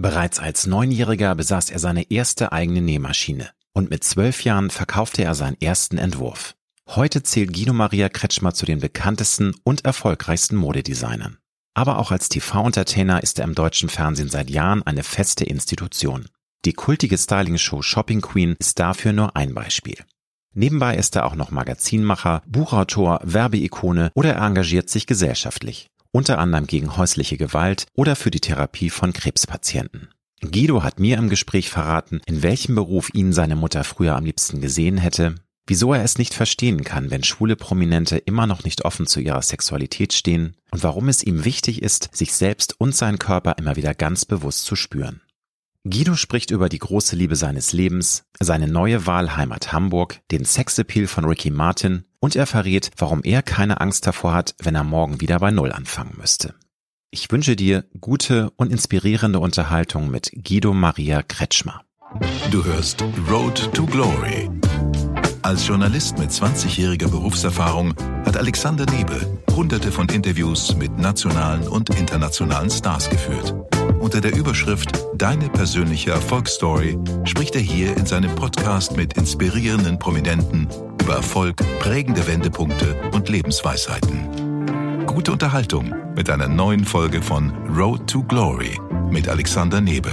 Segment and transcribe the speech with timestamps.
[0.00, 5.34] Bereits als Neunjähriger besaß er seine erste eigene Nähmaschine und mit zwölf Jahren verkaufte er
[5.34, 6.54] seinen ersten Entwurf.
[6.88, 11.36] Heute zählt Guido Maria Kretschmer zu den bekanntesten und erfolgreichsten Modedesignern.
[11.74, 16.28] Aber auch als TV-Entertainer ist er im deutschen Fernsehen seit Jahren eine feste Institution.
[16.64, 19.98] Die kultige Styling-Show Shopping Queen ist dafür nur ein Beispiel.
[20.54, 26.66] Nebenbei ist er auch noch Magazinmacher, Buchautor, Werbeikone oder er engagiert sich gesellschaftlich, unter anderem
[26.66, 30.08] gegen häusliche Gewalt oder für die Therapie von Krebspatienten.
[30.42, 34.60] Guido hat mir im Gespräch verraten, in welchem Beruf ihn seine Mutter früher am liebsten
[34.60, 35.34] gesehen hätte,
[35.66, 39.42] wieso er es nicht verstehen kann, wenn schwule Prominente immer noch nicht offen zu ihrer
[39.42, 43.94] Sexualität stehen und warum es ihm wichtig ist, sich selbst und seinen Körper immer wieder
[43.94, 45.20] ganz bewusst zu spüren.
[45.84, 51.24] Guido spricht über die große Liebe seines Lebens, seine neue Wahlheimat Hamburg, den Sexappeal von
[51.24, 55.38] Ricky Martin und er verrät, warum er keine Angst davor hat, wenn er morgen wieder
[55.38, 56.54] bei Null anfangen müsste.
[57.10, 61.82] Ich wünsche dir gute und inspirierende Unterhaltung mit Guido Maria Kretschmer.
[62.50, 64.48] Du hörst Road to Glory.
[65.42, 72.70] Als Journalist mit 20-jähriger Berufserfahrung hat Alexander Nebe hunderte von Interviews mit nationalen und internationalen
[72.70, 73.54] Stars geführt.
[73.98, 80.68] Unter der Überschrift Deine persönliche Erfolgsstory spricht er hier in seinem Podcast mit inspirierenden Prominenten
[81.00, 85.06] über Erfolg, prägende Wendepunkte und Lebensweisheiten.
[85.06, 88.78] Gute Unterhaltung mit einer neuen Folge von Road to Glory
[89.10, 90.10] mit Alexander Nebe.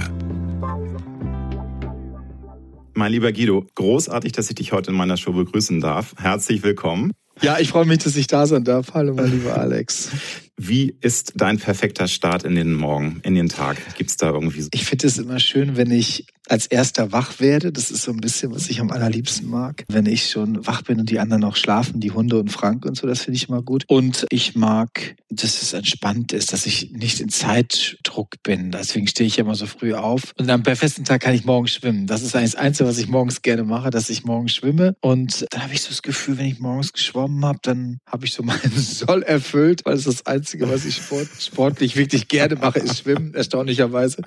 [2.94, 6.14] Mein lieber Guido, großartig, dass ich dich heute in meiner Show begrüßen darf.
[6.18, 7.12] Herzlich willkommen.
[7.42, 8.94] Ja, ich freue mich, dass ich da sein darf.
[8.94, 10.10] Hallo, mein lieber Alex.
[10.60, 13.76] Wie ist dein perfekter Start in den Morgen, in den Tag?
[13.96, 14.68] Gibt es da irgendwie so?
[14.72, 17.72] Ich finde es immer schön, wenn ich als erster wach werde.
[17.72, 19.84] Das ist so ein bisschen, was ich am allerliebsten mag.
[19.88, 22.96] Wenn ich schon wach bin und die anderen noch schlafen, die Hunde und Frank und
[22.96, 23.84] so, das finde ich immer gut.
[23.86, 28.70] Und ich mag, dass es entspannt ist, dass ich nicht in Zeitdruck bin.
[28.70, 30.32] Deswegen stehe ich immer so früh auf.
[30.38, 32.06] Und am festen Tag kann ich morgens schwimmen.
[32.06, 34.96] Das ist eigentlich das Einzige, was ich morgens gerne mache, dass ich morgens schwimme.
[35.00, 38.32] Und dann habe ich so das Gefühl, wenn ich morgens geschwommen habe, dann habe ich
[38.32, 42.56] so meinen Soll erfüllt, weil es das Einzige Einzige, was ich Sport, sportlich wirklich gerne
[42.56, 44.22] mache, ist Schwimmen, erstaunlicherweise.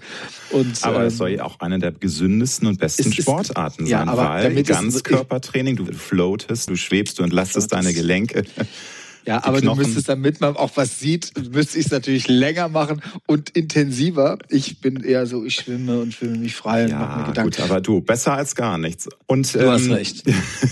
[0.52, 4.08] Und, aber es ähm, soll ja auch eine der gesündesten und besten ist, Sportarten sein,
[4.08, 8.44] ja, weil Ganzkörpertraining, du floatest, du schwebst, du entlastest deine Gelenke.
[9.26, 9.80] Ja, aber Knochen.
[9.80, 14.38] du müsstest, damit man auch was sieht, müsste ich es natürlich länger machen und intensiver.
[14.50, 17.52] Ich bin eher so, ich schwimme und fühle mich frei ja, und mache mir Gedanken.
[17.52, 19.08] Gut, aber du, besser als gar nichts.
[19.28, 20.24] Und, du ähm, hast recht.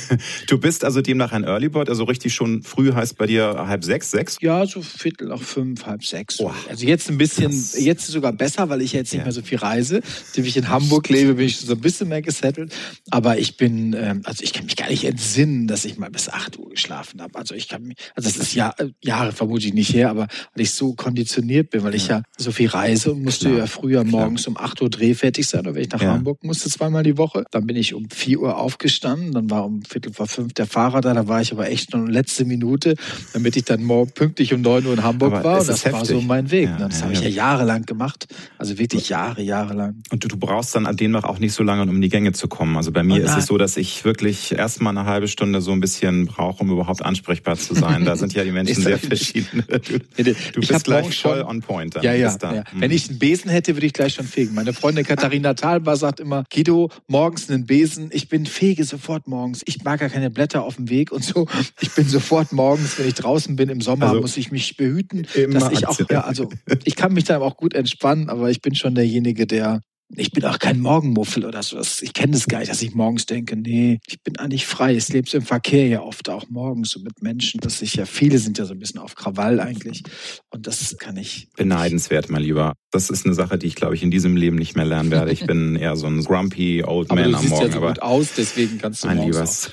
[0.47, 3.83] du bist also demnach ein Early Bird, also richtig schon früh heißt bei dir halb
[3.83, 4.37] sechs, sechs?
[4.41, 6.39] Ja, so Viertel nach fünf, halb sechs.
[6.39, 6.51] Oh.
[6.67, 9.25] Also jetzt ein bisschen, das jetzt sogar besser, weil ich jetzt nicht ja.
[9.25, 10.01] mehr so viel reise.
[10.29, 12.73] Indem ich in Hamburg lebe, bin ich so ein bisschen mehr gesettelt.
[13.11, 16.29] Aber ich bin, ähm, also ich kann mich gar nicht entsinnen, dass ich mal bis
[16.29, 17.37] acht Uhr geschlafen habe.
[17.37, 20.71] Also ich kann mich, also das ist Jahr, Jahre vermutlich nicht her, aber weil ich
[20.71, 23.59] so konditioniert bin, weil ich ja so viel reise und musste Klar.
[23.59, 24.57] ja früher morgens Klar.
[24.57, 26.13] um 8 Uhr Dreh fertig sein, oder wenn ich nach ja.
[26.13, 27.45] Hamburg musste zweimal die Woche.
[27.51, 31.01] Dann bin ich um 4 Uhr aufgestanden, dann war um Viertel vor fünf der Fahrer
[31.01, 32.95] da, da war ich aber echt noch letzte Minute,
[33.33, 35.59] damit ich dann morgen pünktlich um 9 Uhr in Hamburg aber war.
[35.61, 35.93] Und das heftig.
[35.93, 36.69] war so mein Weg.
[36.69, 38.27] Ja, das ja, habe ich ja jahrelang gemacht.
[38.57, 40.01] Also wirklich Jahre, jahrelang.
[40.11, 42.09] Und du, du brauchst dann an dem noch auch nicht so lange, um in die
[42.09, 42.77] Gänge zu kommen.
[42.77, 45.71] Also bei mir oh ist es so, dass ich wirklich erstmal eine halbe Stunde so
[45.71, 48.05] ein bisschen brauche, um überhaupt ansprechbar zu sein.
[48.05, 49.63] Da sind ja die Menschen sehr verschiedene.
[49.89, 51.95] Du, du bist gleich voll on point.
[51.95, 52.03] Dann.
[52.03, 52.63] Ja, ja, ja.
[52.71, 52.81] Mhm.
[52.81, 54.53] Wenn ich einen Besen hätte, würde ich gleich schon fegen.
[54.53, 58.09] Meine Freundin Katharina Thalbar sagt immer, Guido, morgens einen Besen.
[58.11, 59.61] Ich bin fege sofort morgens.
[59.65, 61.47] Ich mag gar keine Blätter auf dem Weg und so.
[61.79, 65.25] Ich bin sofort morgens, wenn ich draußen bin im Sommer, also, muss ich mich behüten,
[65.51, 66.49] dass ich auch, ja, also
[66.83, 69.81] ich kann mich dann auch gut entspannen, aber ich bin schon derjenige, der
[70.15, 71.79] ich bin auch kein Morgenmuffel oder so.
[71.79, 74.95] Ich kenne das gar nicht, dass ich morgens denke, nee, ich bin eigentlich frei.
[74.95, 78.39] Ich lebe im Verkehr ja oft auch morgens so mit Menschen, dass ich ja, viele
[78.39, 80.03] sind ja so ein bisschen auf Krawall eigentlich.
[80.49, 81.49] Und das kann ich.
[81.55, 82.73] Beneidenswert, mein Lieber.
[82.91, 85.31] Das ist eine Sache, die ich, glaube ich, in diesem Leben nicht mehr lernen werde.
[85.31, 87.65] Ich bin eher so ein grumpy old man am Morgen.
[87.67, 89.69] Ja so gut aus, deswegen kannst du mein Liebes,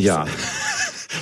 [0.00, 0.26] ja.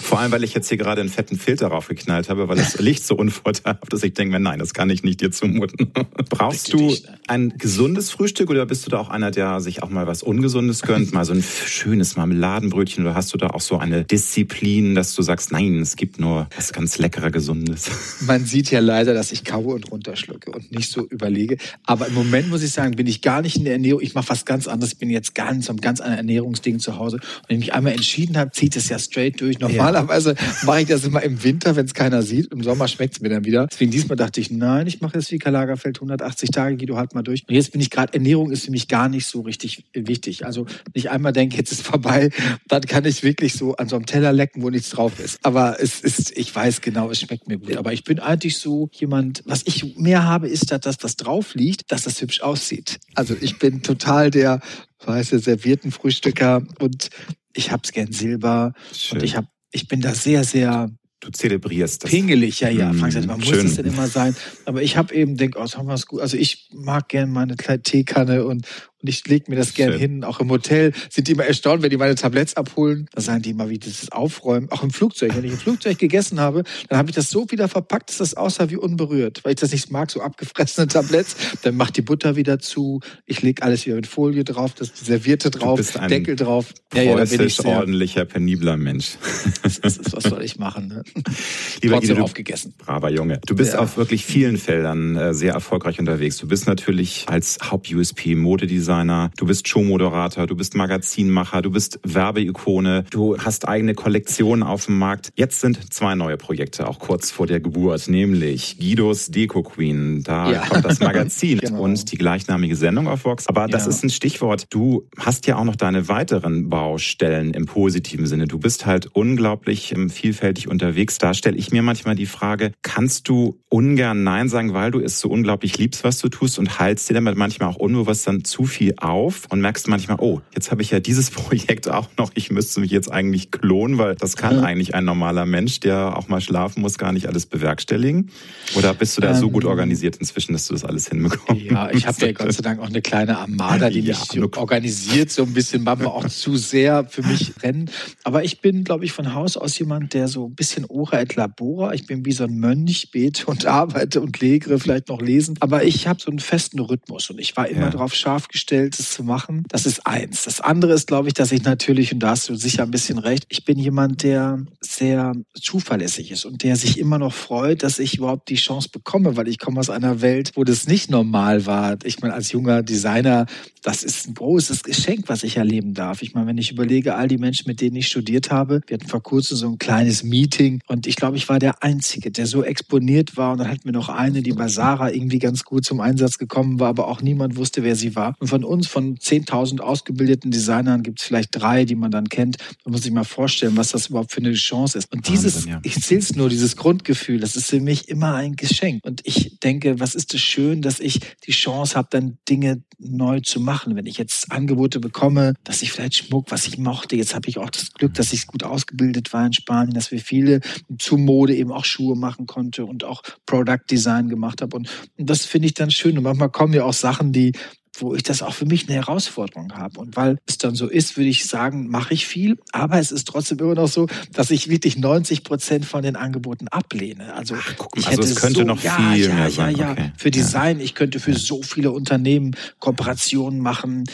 [0.06, 3.04] Vor allem, weil ich jetzt hier gerade einen fetten Filter raufgeknallt habe, weil das Licht
[3.04, 4.04] so unvorteilhaft ist.
[4.04, 5.90] Ich denke mir, nein, das kann ich nicht dir zumuten.
[6.30, 6.96] Brauchst du
[7.26, 10.82] ein gesundes Frühstück oder bist du da auch einer, der sich auch mal was Ungesundes
[10.82, 11.12] gönnt?
[11.12, 15.22] Mal so ein schönes Marmeladenbrötchen oder hast du da auch so eine Disziplin, dass du
[15.22, 17.90] sagst, nein, es gibt nur was ganz leckerer, gesundes?
[18.20, 21.56] Man sieht ja leider, dass ich kaue und runterschlucke und nicht so überlege.
[21.82, 24.02] Aber im Moment muss ich sagen, bin ich gar nicht in der Ernährung.
[24.02, 24.92] Ich mache was ganz anderes.
[24.92, 27.16] Ich bin jetzt ganz so ein ganz anderes Ernährungsding zu Hause.
[27.16, 29.58] Und wenn ich mich einmal entschieden habe, zieht es ja straight durch.
[29.58, 32.52] Normalerweise Normalerweise mache ich das immer im Winter, wenn es keiner sieht.
[32.52, 33.66] Im Sommer schmeckt es mir dann wieder.
[33.66, 37.14] Deswegen diesmal dachte ich, nein, ich mache jetzt wie Karl Lagerfeld 180 Tage, Guido, halt
[37.14, 37.44] mal durch.
[37.48, 40.46] Und jetzt bin ich gerade, Ernährung ist für mich gar nicht so richtig wichtig.
[40.46, 42.30] Also nicht einmal denke, jetzt ist vorbei,
[42.68, 45.38] dann kann ich wirklich so an so einem Teller lecken, wo nichts drauf ist.
[45.42, 47.76] Aber es ist, ich weiß genau, es schmeckt mir gut.
[47.76, 51.54] Aber ich bin eigentlich so jemand, was ich mehr habe, ist, dass das, was drauf
[51.54, 52.98] liegt, dass das hübsch aussieht.
[53.14, 54.60] Also ich bin total der
[55.04, 57.10] weiße servierten Frühstücker und
[57.56, 59.18] ich hab's gern Silber Schön.
[59.18, 60.90] und ich hab, ich bin da sehr, sehr
[61.20, 62.10] Du zelebrierst das.
[62.10, 62.92] Pingelig, ja, ja.
[62.92, 64.36] Mmh, man muss es denn immer sein.
[64.66, 66.20] Aber ich habe eben denk, oh, haben wir es gut.
[66.20, 68.66] Also ich mag gern meine kleine Teekanne und,
[69.02, 70.00] und ich lege mir das gern Schön.
[70.00, 70.24] hin.
[70.24, 73.08] Auch im Hotel sind die immer erstaunt, wenn die meine Tabletts abholen.
[73.12, 74.70] Da sagen die immer, wie das Aufräumen.
[74.70, 75.36] Auch im Flugzeug.
[75.36, 78.34] Wenn ich im Flugzeug gegessen habe, dann habe ich das so wieder verpackt, dass das
[78.34, 79.44] aussah wie unberührt.
[79.44, 81.36] Weil ich das nicht mag, so abgefressene Tabletts.
[81.62, 83.00] Dann macht die Butter wieder zu.
[83.26, 85.78] Ich lege alles wieder mit Folie drauf, das Servierte drauf,
[86.08, 86.72] Deckel drauf.
[86.94, 89.18] Ja, ja, da bin ich sehr ordentlicher, penibler Mensch.
[89.62, 90.88] Das ist, was soll ich machen?
[90.88, 91.02] Ne?
[91.82, 92.74] Lieber Trotzdem Guido, aufgegessen.
[92.78, 93.40] Braver Junge.
[93.46, 93.80] Du bist ja.
[93.80, 96.38] auf wirklich vielen Feldern äh, sehr erfolgreich unterwegs.
[96.38, 101.98] Du bist natürlich als Haupt-USP Modedesigner Modedesigner, du bist Showmoderator, du bist Magazinmacher, du bist
[102.04, 105.30] Werbeikone, du hast eigene Kollektionen auf dem Markt.
[105.34, 110.22] Jetzt sind zwei neue Projekte, auch kurz vor der Geburt, nämlich Guidos Deko Queen.
[110.22, 110.66] Da ja.
[110.66, 111.82] kommt das Magazin genau.
[111.82, 113.48] und die gleichnamige Sendung auf Vox.
[113.48, 113.90] Aber das ja.
[113.90, 114.66] ist ein Stichwort.
[114.70, 118.46] Du hast ja auch noch deine weiteren Baustellen im positiven Sinne.
[118.46, 121.18] Du bist halt unglaublich ähm, vielfältig unterwegs.
[121.18, 125.20] Da stelle ich mir manchmal die Frage, kannst du ungern Nein sagen, weil du es
[125.20, 128.64] so unglaublich liebst, was du tust und heilst dir damit manchmal auch unbewusst dann zu
[128.64, 132.50] viel auf und merkst manchmal, oh, jetzt habe ich ja dieses Projekt auch noch, ich
[132.50, 134.64] müsste mich jetzt eigentlich klonen, weil das kann mhm.
[134.64, 138.30] eigentlich ein normaler Mensch, der auch mal schlafen muss, gar nicht alles bewerkstelligen.
[138.74, 139.70] Oder bist du da ähm, so gut ähm.
[139.70, 141.64] organisiert inzwischen, dass du das alles hinbekommst?
[141.64, 145.30] Ja, ich habe ja Gott sei Dank auch eine kleine Armada, die ja, mich organisiert,
[145.30, 147.90] so ein bisschen manchmal auch zu sehr für mich rennen.
[148.24, 151.34] Aber ich bin, glaube ich, von Haus aus jemand, der so ein bisschen ora et
[151.34, 155.56] labora, ich bin wie so ein Mönch, bete und arbeite und legere, vielleicht noch lesen.
[155.60, 157.90] Aber ich habe so einen festen Rhythmus und ich war immer ja.
[157.90, 159.64] darauf scharf gestellt, Angestelltes zu machen.
[159.68, 160.44] Das ist eins.
[160.44, 163.18] Das andere ist, glaube ich, dass ich natürlich, und da hast du sicher ein bisschen
[163.18, 168.00] recht, ich bin jemand, der sehr zuverlässig ist und der sich immer noch freut, dass
[168.00, 171.66] ich überhaupt die Chance bekomme, weil ich komme aus einer Welt, wo das nicht normal
[171.66, 171.96] war.
[172.02, 173.46] Ich meine, als junger Designer,
[173.84, 176.22] das ist ein großes Geschenk, was ich erleben darf.
[176.22, 179.08] Ich meine, wenn ich überlege, all die Menschen, mit denen ich studiert habe, wir hatten
[179.08, 182.64] vor kurzem so ein kleines Meeting und ich glaube, ich war der Einzige, der so
[182.64, 186.00] exponiert war und dann hatten wir noch eine, die bei Sarah irgendwie ganz gut zum
[186.00, 188.34] Einsatz gekommen war, aber auch niemand wusste, wer sie war.
[188.40, 192.56] Und von uns, von 10.000 ausgebildeten Designern, gibt es vielleicht drei, die man dann kennt.
[192.84, 195.12] Man muss sich mal vorstellen, was das überhaupt für eine Chance ist.
[195.12, 195.80] Und dieses, Wahnsinn, ja.
[195.82, 199.04] ich zähle es nur, dieses Grundgefühl, das ist für mich immer ein Geschenk.
[199.04, 203.40] Und ich denke, was ist es schön, dass ich die Chance habe, dann Dinge neu
[203.40, 203.94] zu machen.
[203.94, 207.58] Wenn ich jetzt Angebote bekomme, dass ich vielleicht Schmuck, was ich mochte, jetzt habe ich
[207.58, 210.60] auch das Glück, dass ich gut ausgebildet war in Spanien, dass wir viele
[210.98, 214.74] zu Mode eben auch Schuhe machen konnte und auch Product Design gemacht habe.
[214.76, 214.88] Und,
[215.18, 216.16] und das finde ich dann schön.
[216.16, 217.52] Und manchmal kommen ja auch Sachen, die
[218.00, 220.00] wo ich das auch für mich eine Herausforderung habe.
[220.00, 222.58] Und weil es dann so ist, würde ich sagen, mache ich viel.
[222.72, 226.68] Aber es ist trotzdem immer noch so, dass ich wirklich 90 Prozent von den Angeboten
[226.68, 227.34] ablehne.
[227.34, 229.50] Also, Ach, guck, ich also hätte es könnte so, noch ja, viel ja, mehr ja,
[229.50, 229.76] sein.
[229.76, 230.12] Ja, okay.
[230.16, 234.04] Für Design, ich könnte für so viele Unternehmen Kooperationen machen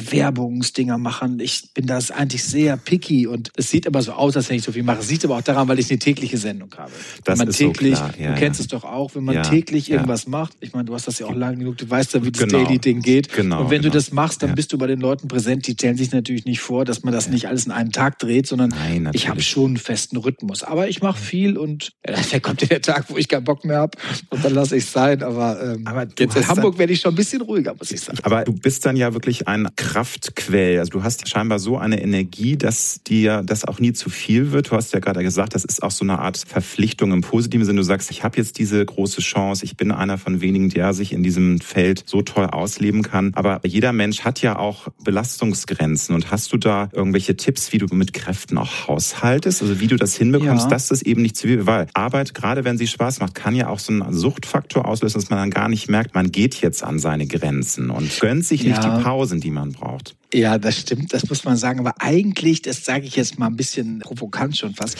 [0.00, 1.40] Werbungsdinger machen.
[1.40, 4.62] Ich bin das eigentlich sehr picky und es sieht aber so aus, als wenn ich
[4.62, 5.00] so viel mache.
[5.00, 6.92] Es sieht aber auch daran, weil ich eine tägliche Sendung habe.
[7.24, 8.64] Das wenn man täglich, so ja, du kennst ja.
[8.64, 10.56] es doch auch, wenn man ja, täglich irgendwas macht.
[10.60, 12.64] Ich meine, du hast das ja auch lange genug, du weißt ja, wie das genau.
[12.64, 13.32] Daily-Ding geht.
[13.32, 13.92] Genau, und wenn genau.
[13.92, 15.66] du das machst, dann bist du bei den Leuten präsent.
[15.66, 18.46] Die stellen sich natürlich nicht vor, dass man das nicht alles in einem Tag dreht,
[18.46, 20.62] sondern Nein, ich habe schon einen festen Rhythmus.
[20.62, 23.78] Aber ich mache viel und ja, der kommt der Tag, wo ich keinen Bock mehr
[23.78, 23.98] habe
[24.30, 25.22] und dann lasse ich es sein.
[25.22, 28.18] Aber, ähm, aber jetzt in Hamburg werde ich schon ein bisschen ruhiger, muss ich sagen.
[28.22, 30.78] Aber du bist dann ja wirklich ein Kraftquell Quell.
[30.78, 34.70] Also du hast scheinbar so eine Energie, dass dir das auch nie zu viel wird.
[34.70, 37.80] Du hast ja gerade gesagt, das ist auch so eine Art Verpflichtung im positiven Sinne.
[37.80, 41.12] Du sagst, ich habe jetzt diese große Chance, ich bin einer von wenigen, der sich
[41.12, 43.32] in diesem Feld so toll ausleben kann.
[43.34, 46.14] Aber jeder Mensch hat ja auch Belastungsgrenzen.
[46.14, 49.62] Und hast du da irgendwelche Tipps, wie du mit Kräften auch haushaltest?
[49.62, 50.70] Also wie du das hinbekommst, ja.
[50.70, 53.68] dass das eben nicht zu viel, weil Arbeit, gerade wenn sie Spaß macht, kann ja
[53.68, 56.98] auch so einen Suchtfaktor auslösen, dass man dann gar nicht merkt, man geht jetzt an
[56.98, 58.96] seine Grenzen und gönnt sich nicht ja.
[58.98, 60.16] die Pausen, die man braucht.
[60.34, 61.78] Ja, das stimmt, das muss man sagen.
[61.80, 64.96] Aber eigentlich, das sage ich jetzt mal ein bisschen provokant schon fast,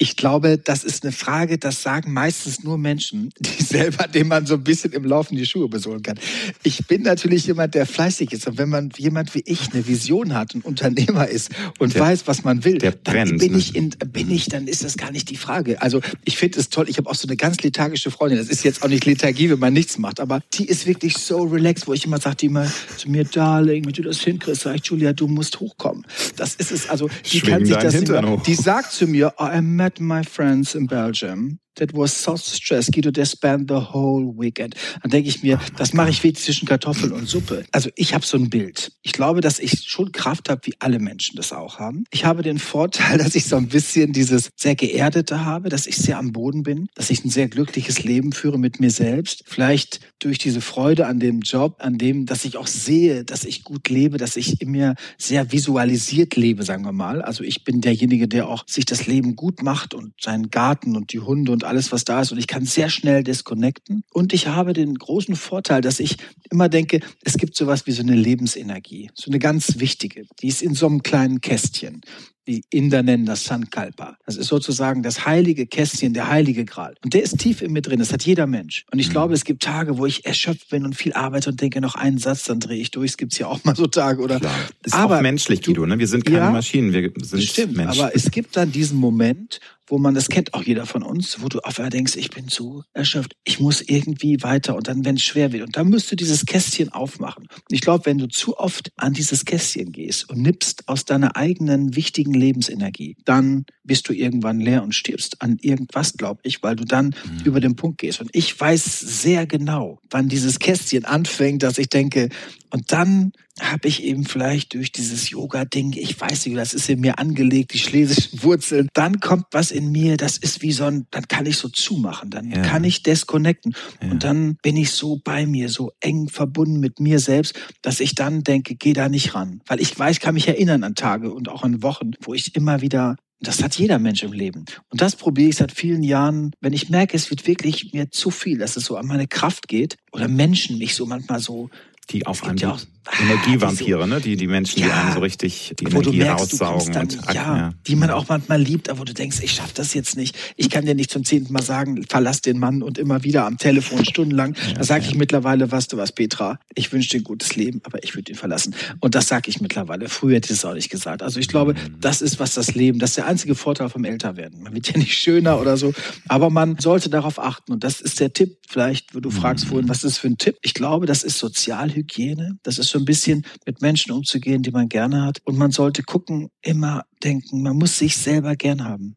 [0.00, 4.46] ich glaube, das ist eine Frage, das sagen meistens nur Menschen, die selber, denen man
[4.46, 6.18] so ein bisschen im Laufen die Schuhe besohlen kann.
[6.62, 8.46] Ich bin natürlich jemand, der fleißig ist.
[8.46, 11.50] Und wenn man jemand wie ich eine Vision hat, ein Unternehmer ist
[11.80, 13.58] und der, weiß, was man will, dann brennt, bin ne?
[13.58, 15.82] ich in, bin ich, dann ist das gar nicht die Frage.
[15.82, 16.88] Also ich finde es toll.
[16.88, 18.38] Ich habe auch so eine ganz lethargische Freundin.
[18.38, 21.42] Das ist jetzt auch nicht Lethargie, wenn man nichts macht, aber die ist wirklich so
[21.42, 24.76] relaxed, wo ich immer sage, die immer zu mir, Darling, wenn du das hinkriegst, sag
[24.76, 26.06] ich, Julia, du musst hochkommen.
[26.36, 26.88] Das ist es.
[26.88, 30.74] Also die Schwing kann sich das die sagt zu mir, oh, I'm had my friends
[30.74, 32.92] in Belgium that was so stressed.
[32.92, 34.74] Guido, they spent the whole weekend.
[35.02, 37.64] Dann denke ich mir, das mache ich wie zwischen Kartoffeln und Suppe.
[37.72, 38.92] Also ich habe so ein Bild.
[39.02, 42.04] Ich glaube, dass ich schon Kraft habe, wie alle Menschen das auch haben.
[42.10, 45.96] Ich habe den Vorteil, dass ich so ein bisschen dieses sehr geerdete habe, dass ich
[45.96, 49.44] sehr am Boden bin, dass ich ein sehr glückliches Leben führe mit mir selbst.
[49.46, 53.64] Vielleicht durch diese Freude an dem Job, an dem, dass ich auch sehe, dass ich
[53.64, 57.22] gut lebe, dass ich in mir sehr visualisiert lebe, sagen wir mal.
[57.22, 61.12] Also ich bin derjenige, der auch sich das Leben gut macht und seinen Garten und
[61.12, 62.32] die Hunde und alles, was da ist.
[62.32, 64.02] Und ich kann sehr schnell disconnecten.
[64.12, 66.16] Und ich habe den großen Vorteil, dass ich
[66.50, 70.26] immer denke, es gibt sowas wie so eine Lebensenergie, so eine ganz wichtige.
[70.40, 72.00] Die ist in so einem kleinen Kästchen.
[72.48, 74.16] Die Inder nennen das Sankalpa.
[74.24, 76.94] Das ist sozusagen das heilige Kästchen, der heilige Gral.
[77.04, 77.98] Und der ist tief in mir drin.
[77.98, 78.86] Das hat jeder Mensch.
[78.90, 79.12] Und ich mhm.
[79.12, 82.16] glaube, es gibt Tage, wo ich erschöpft bin und viel arbeite und denke, noch einen
[82.16, 83.10] Satz, dann drehe ich durch.
[83.10, 84.40] Es gibt ja auch mal so Tage, oder?
[84.40, 84.54] Klar.
[84.82, 85.84] Ist aber, auch menschlich, Guido.
[85.84, 85.98] Ne?
[85.98, 88.00] Wir sind keine ja, Maschinen, wir sind stimmt, Menschen.
[88.00, 91.48] Aber es gibt dann diesen Moment, wo man, das kennt auch jeder von uns, wo
[91.48, 95.16] du auf einmal denkst, ich bin zu erschöpft, ich muss irgendwie weiter und dann, wenn
[95.16, 95.64] es schwer wird.
[95.64, 97.44] Und dann müsst du dieses Kästchen aufmachen.
[97.44, 101.36] Und ich glaube, wenn du zu oft an dieses Kästchen gehst und nippst aus deiner
[101.36, 106.76] eigenen wichtigen Lebensenergie, dann bist du irgendwann leer und stirbst an irgendwas, glaube ich, weil
[106.76, 107.44] du dann mhm.
[107.44, 108.20] über den Punkt gehst.
[108.20, 112.28] Und ich weiß sehr genau, wann dieses Kästchen anfängt, dass ich denke,
[112.70, 117.00] und dann habe ich eben vielleicht durch dieses Yoga-Ding, ich weiß nicht, das ist in
[117.00, 121.06] mir angelegt, die schlesischen Wurzeln, dann kommt was in mir, das ist wie so ein,
[121.10, 122.62] dann kann ich so zumachen, dann ja.
[122.62, 124.10] kann ich disconnecten ja.
[124.10, 128.14] und dann bin ich so bei mir, so eng verbunden mit mir selbst, dass ich
[128.14, 131.48] dann denke, geh da nicht ran, weil ich weiß, kann mich erinnern an Tage und
[131.48, 134.64] auch an Wochen, wo ich immer wieder das hat jeder Mensch im Leben.
[134.88, 138.30] Und das probiere ich seit vielen Jahren, wenn ich merke, es wird wirklich mir zu
[138.30, 141.70] viel, dass es so an meine Kraft geht oder Menschen mich so manchmal so
[142.10, 142.76] die auf einen ja
[143.20, 144.20] Energievampire, ne?
[144.20, 146.92] Die, die Menschen, ja, die einen so richtig die Energie merkst, raussaugen.
[146.92, 149.72] Dann, und, ja, ja, die man auch manchmal liebt, aber wo du denkst, ich schaff
[149.72, 150.36] das jetzt nicht.
[150.56, 153.56] Ich kann dir nicht zum zehnten Mal sagen, verlass den Mann und immer wieder am
[153.58, 154.54] Telefon stundenlang.
[154.68, 157.80] Ja, da sage ich mittlerweile, weißt du was, Petra, ich wünsche dir ein gutes Leben,
[157.84, 158.74] aber ich würde ihn verlassen.
[159.00, 160.08] Und das sage ich mittlerweile.
[160.08, 161.22] Früher hätte ich es auch nicht gesagt.
[161.22, 162.00] Also ich glaube, mhm.
[162.00, 164.62] das ist was das Leben, das ist der einzige Vorteil vom Älterwerden.
[164.62, 165.94] Man wird ja nicht schöner oder so,
[166.28, 167.72] aber man sollte darauf achten.
[167.72, 169.68] Und das ist der Tipp, vielleicht, wo du fragst mhm.
[169.68, 170.56] vorhin, was ist für ein Tipp?
[170.62, 172.58] Ich glaube, das ist Sozialhygiene.
[172.62, 175.38] Das ist so ein bisschen mit Menschen umzugehen, die man gerne hat.
[175.44, 179.14] Und man sollte gucken, immer denken, man muss sich selber gern haben.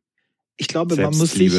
[0.57, 1.51] Ich glaube, man muss sich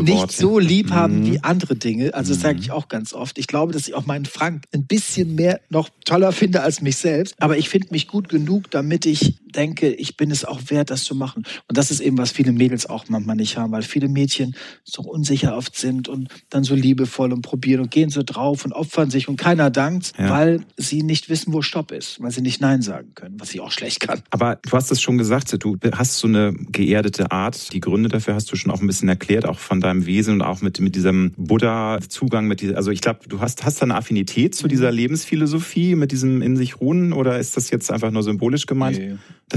[0.00, 1.26] nicht so lieb haben mhm.
[1.26, 2.14] wie andere Dinge.
[2.14, 2.72] Also das sage ich mhm.
[2.72, 3.36] auch ganz oft.
[3.38, 6.96] Ich glaube, dass ich auch meinen Frank ein bisschen mehr noch toller finde als mich
[6.96, 7.34] selbst.
[7.42, 11.04] Aber ich finde mich gut genug, damit ich denke, ich bin es auch wert, das
[11.04, 11.44] zu machen.
[11.68, 15.02] Und das ist eben, was viele Mädels auch manchmal nicht haben, weil viele Mädchen so
[15.02, 19.10] unsicher oft sind und dann so liebevoll und probieren und gehen so drauf und opfern
[19.10, 20.30] sich und keiner dankt, ja.
[20.30, 23.60] weil sie nicht wissen, wo Stopp ist, weil sie nicht Nein sagen können, was ich
[23.60, 24.22] auch schlecht kann.
[24.30, 27.72] Aber du hast es schon gesagt, du hast so eine geerdete Art.
[27.72, 30.42] Die Gründe dafür hast du schon auch ein bisschen erklärt, auch von deinem Wesen und
[30.42, 33.94] auch mit, mit diesem Buddha-Zugang, mit dieser, also ich glaube, du hast, hast da eine
[33.94, 34.96] Affinität zu dieser mhm.
[34.96, 38.98] Lebensphilosophie, mit diesem in sich ruhen oder ist das jetzt einfach nur symbolisch gemeint?
[38.98, 39.16] Nee.